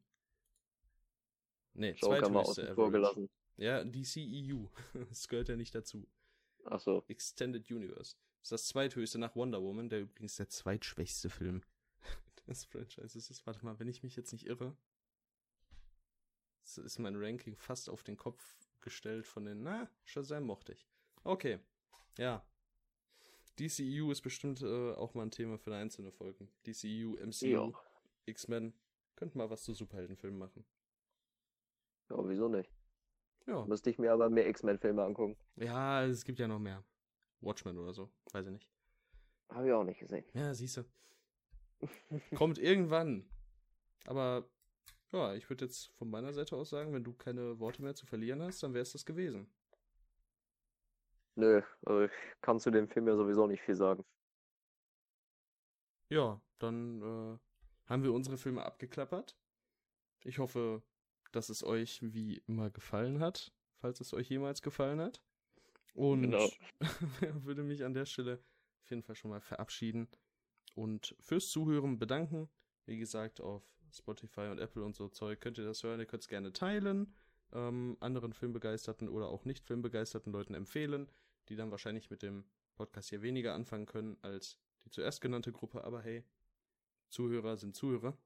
Nee, 1.74 1.94
zweithöchste 1.94 2.70
Average. 2.70 3.28
Ja, 3.56 3.82
DCEU. 3.84 4.68
das 5.08 5.26
gehört 5.26 5.48
ja 5.48 5.56
nicht 5.56 5.74
dazu. 5.74 6.06
Ach 6.64 6.80
so. 6.80 7.04
Extended 7.08 7.68
Universe. 7.70 8.16
Das 8.40 8.46
ist 8.46 8.52
das 8.52 8.68
zweithöchste 8.68 9.18
nach 9.18 9.34
Wonder 9.34 9.62
Woman, 9.62 9.88
der 9.88 10.02
übrigens 10.02 10.36
der 10.36 10.48
zweitschwächste 10.48 11.28
Film 11.28 11.62
des 12.46 12.64
Franchises 12.66 13.30
ist. 13.30 13.46
Warte 13.46 13.64
mal, 13.64 13.78
wenn 13.80 13.88
ich 13.88 14.04
mich 14.04 14.14
jetzt 14.14 14.32
nicht 14.32 14.46
irre, 14.46 14.76
ist 16.62 16.98
mein 16.98 17.16
Ranking 17.16 17.56
fast 17.56 17.88
auf 17.88 18.04
den 18.04 18.16
Kopf 18.16 18.56
gestellt 18.80 19.26
von 19.26 19.44
den, 19.44 19.62
na, 19.62 19.90
Shazam 20.04 20.44
mochte 20.44 20.72
ich. 20.72 20.86
Okay, 21.24 21.58
ja, 22.16 22.46
DCEU 23.58 24.10
ist 24.10 24.22
bestimmt 24.22 24.62
äh, 24.62 24.92
auch 24.92 25.14
mal 25.14 25.22
ein 25.22 25.30
Thema 25.30 25.58
für 25.58 25.70
eine 25.70 25.82
einzelne 25.82 26.12
Folge. 26.12 26.48
DCEU, 26.66 27.16
MCU, 27.24 27.72
X-Men. 28.26 28.72
Könnten 29.16 29.38
mal 29.38 29.50
was 29.50 29.64
zu 29.64 29.74
Superheldenfilmen 29.74 30.38
machen. 30.38 30.64
Ja, 32.10 32.16
wieso 32.28 32.48
nicht? 32.48 32.70
Ja. 33.46 33.64
Müsste 33.64 33.90
ich 33.90 33.98
mir 33.98 34.12
aber 34.12 34.30
mehr 34.30 34.48
X-Men-Filme 34.48 35.02
angucken. 35.02 35.36
Ja, 35.56 36.04
es 36.04 36.24
gibt 36.24 36.38
ja 36.38 36.46
noch 36.46 36.58
mehr. 36.58 36.84
Watchmen 37.40 37.78
oder 37.78 37.92
so. 37.92 38.10
Weiß 38.32 38.46
ich 38.46 38.52
nicht. 38.52 38.68
Habe 39.50 39.66
ich 39.66 39.72
auch 39.72 39.84
nicht 39.84 40.00
gesehen. 40.00 40.24
Ja, 40.34 40.54
siehst 40.54 40.76
du. 40.76 40.84
Kommt 42.34 42.58
irgendwann. 42.58 43.28
Aber 44.06 44.48
ja, 45.12 45.34
ich 45.34 45.48
würde 45.48 45.64
jetzt 45.64 45.86
von 45.96 46.10
meiner 46.10 46.32
Seite 46.32 46.56
aus 46.56 46.70
sagen, 46.70 46.92
wenn 46.92 47.04
du 47.04 47.14
keine 47.14 47.58
Worte 47.58 47.82
mehr 47.82 47.94
zu 47.94 48.06
verlieren 48.06 48.42
hast, 48.42 48.62
dann 48.62 48.74
wäre 48.74 48.82
es 48.82 48.92
das 48.92 49.06
gewesen. 49.06 49.50
Nö, 51.38 51.62
also 51.86 52.02
ich 52.02 52.10
kann 52.40 52.58
zu 52.58 52.72
dem 52.72 52.88
Film 52.88 53.06
ja 53.06 53.14
sowieso 53.14 53.46
nicht 53.46 53.62
viel 53.62 53.76
sagen. 53.76 54.04
Ja, 56.08 56.40
dann 56.58 57.00
äh, 57.00 57.38
haben 57.88 58.02
wir 58.02 58.12
unsere 58.12 58.36
Filme 58.36 58.64
abgeklappert. 58.64 59.38
Ich 60.24 60.40
hoffe, 60.40 60.82
dass 61.30 61.48
es 61.48 61.62
euch 61.62 62.00
wie 62.02 62.42
immer 62.48 62.70
gefallen 62.70 63.20
hat, 63.20 63.52
falls 63.76 64.00
es 64.00 64.12
euch 64.14 64.28
jemals 64.28 64.62
gefallen 64.62 65.00
hat. 65.00 65.22
Und 65.94 66.22
genau. 66.22 66.48
würde 67.44 67.62
mich 67.62 67.84
an 67.84 67.94
der 67.94 68.06
Stelle 68.06 68.42
auf 68.82 68.90
jeden 68.90 69.04
Fall 69.04 69.14
schon 69.14 69.30
mal 69.30 69.40
verabschieden 69.40 70.08
und 70.74 71.14
fürs 71.20 71.50
Zuhören 71.50 72.00
bedanken. 72.00 72.48
Wie 72.84 72.98
gesagt, 72.98 73.40
auf 73.40 73.62
Spotify 73.92 74.48
und 74.48 74.58
Apple 74.58 74.82
und 74.82 74.96
so 74.96 75.08
Zeug 75.08 75.40
könnt 75.40 75.58
ihr 75.58 75.64
das 75.64 75.84
hören. 75.84 76.00
Ihr 76.00 76.06
könnt 76.06 76.24
es 76.24 76.28
gerne 76.28 76.52
teilen, 76.52 77.14
ähm, 77.52 77.96
anderen 78.00 78.32
filmbegeisterten 78.32 79.08
oder 79.08 79.28
auch 79.28 79.44
nicht 79.44 79.64
filmbegeisterten 79.64 80.32
Leuten 80.32 80.54
empfehlen 80.54 81.08
die 81.48 81.56
dann 81.56 81.70
wahrscheinlich 81.70 82.10
mit 82.10 82.22
dem 82.22 82.44
Podcast 82.74 83.10
hier 83.10 83.22
weniger 83.22 83.54
anfangen 83.54 83.86
können 83.86 84.16
als 84.22 84.58
die 84.84 84.90
zuerst 84.90 85.20
genannte 85.20 85.52
Gruppe, 85.52 85.84
aber 85.84 86.02
hey, 86.02 86.24
Zuhörer 87.10 87.56
sind 87.56 87.74
Zuhörer. 87.74 88.16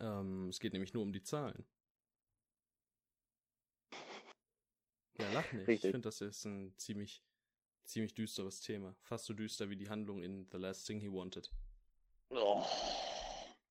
Ähm, 0.00 0.48
es 0.48 0.60
geht 0.60 0.72
nämlich 0.72 0.94
nur 0.94 1.02
um 1.02 1.12
die 1.12 1.22
Zahlen. 1.22 1.64
Ja, 5.18 5.32
lach 5.32 5.52
nicht. 5.52 5.66
Richtig. 5.66 5.84
Ich 5.86 5.90
finde, 5.90 6.06
das 6.06 6.20
ist 6.20 6.44
ein 6.44 6.72
ziemlich, 6.76 7.24
ziemlich 7.84 8.14
düsteres 8.14 8.60
Thema. 8.60 8.94
Fast 9.00 9.24
so 9.24 9.34
düster 9.34 9.68
wie 9.68 9.76
die 9.76 9.88
Handlung 9.88 10.22
in 10.22 10.46
The 10.52 10.58
Last 10.58 10.86
Thing 10.86 11.00
He 11.00 11.10
Wanted. 11.10 11.50
Oh. 12.30 12.64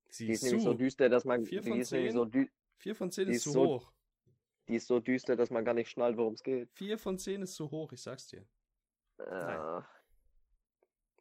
Sie 0.10 0.30
ist, 0.30 0.44
nämlich 0.44 0.64
so 0.64 0.74
düster, 0.74 1.10
dass 1.10 1.26
man. 1.26 1.46
Vier 1.46 1.64
von 1.64 1.84
zehn? 1.84 2.12
So 2.12 2.30
vier 2.78 2.96
von 2.96 3.12
zehn 3.12 3.30
ist, 3.30 3.44
so, 3.44 3.66
hoch. 3.66 3.94
Die 4.68 4.76
ist 4.76 4.88
so 4.88 5.00
düster, 5.00 5.36
dass 5.36 5.50
man 5.50 5.66
gar 5.66 5.74
nicht 5.74 5.90
schnallt, 5.90 6.18
worum 6.18 6.34
es 6.34 6.44
geht. 6.44 6.70
Vier 6.74 6.98
von 6.98 7.18
zehn 7.18 7.42
ist 7.42 7.56
zu 7.56 7.72
hoch, 7.72 7.92
ich 7.94 8.02
sag's 8.02 8.28
dir. 8.28 8.46
Ja. 9.20 9.88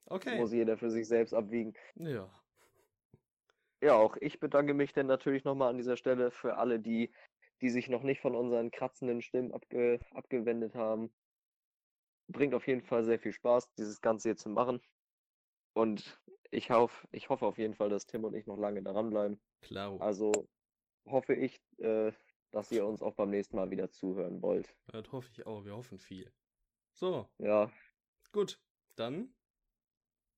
Okay. 0.07 0.39
Muss 0.39 0.53
jeder 0.53 0.77
für 0.77 0.91
sich 0.91 1.07
selbst 1.09 1.33
abwiegen. 1.33 1.75
Ja. 1.95 2.31
Ja, 3.81 3.95
auch 3.97 4.17
ich 4.21 4.41
bedanke 4.41 4.75
mich 4.75 4.93
dann 4.93 5.07
natürlich 5.07 5.45
nochmal 5.45 5.71
an 5.71 5.77
dieser 5.77 5.97
Stelle 5.97 6.31
für 6.31 6.57
alle, 6.57 6.81
die, 6.81 7.13
die 7.61 7.71
sich 7.71 7.89
noch 7.89 8.03
nicht 8.03 8.21
von 8.21 8.35
unseren 8.35 8.71
kratzenden 8.71 9.23
Stimmen 9.23 9.53
abge, 9.53 10.01
abgewendet 10.13 10.75
haben. 10.75 11.13
Bringt 12.29 12.55
auf 12.55 12.67
jeden 12.67 12.83
Fall 12.83 13.05
sehr 13.05 13.19
viel 13.19 13.33
Spaß, 13.33 13.73
dieses 13.75 14.01
Ganze 14.01 14.31
hier 14.31 14.37
zu 14.37 14.49
machen. 14.49 14.81
Und 15.75 16.21
ich, 16.51 16.71
hoffe, 16.71 17.07
ich 17.13 17.29
hoffe 17.29 17.47
auf 17.47 17.59
jeden 17.59 17.75
Fall, 17.75 17.91
dass 17.91 18.07
Tim 18.07 18.25
und 18.25 18.35
ich 18.35 18.47
noch 18.47 18.59
lange 18.59 18.83
daran 18.83 19.11
bleiben. 19.11 19.41
Klar. 19.61 20.01
Also 20.01 20.33
hoffe 21.07 21.35
ich, 21.35 21.61
äh, 21.79 22.13
dass 22.51 22.71
ihr 22.73 22.87
uns 22.87 23.03
auch 23.03 23.15
beim 23.15 23.31
nächsten 23.31 23.57
Mal 23.57 23.71
wieder 23.71 23.91
zuhören 23.91 24.41
wollt. 24.43 24.75
Das 24.89 25.11
hoffe 25.13 25.29
ich 25.33 25.47
auch. 25.47 25.65
Wir 25.65 25.77
hoffen 25.77 25.99
viel. 25.99 26.33
So. 26.95 27.29
Ja. 27.39 27.71
Gut. 28.33 28.61
Dann 28.97 29.35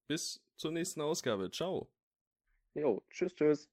bis 0.08 0.44
zur 0.56 0.72
nächsten 0.72 1.00
Ausgabe. 1.00 1.50
Ciao. 1.50 1.88
Jo, 2.74 3.02
tschüss, 3.10 3.34
tschüss. 3.34 3.70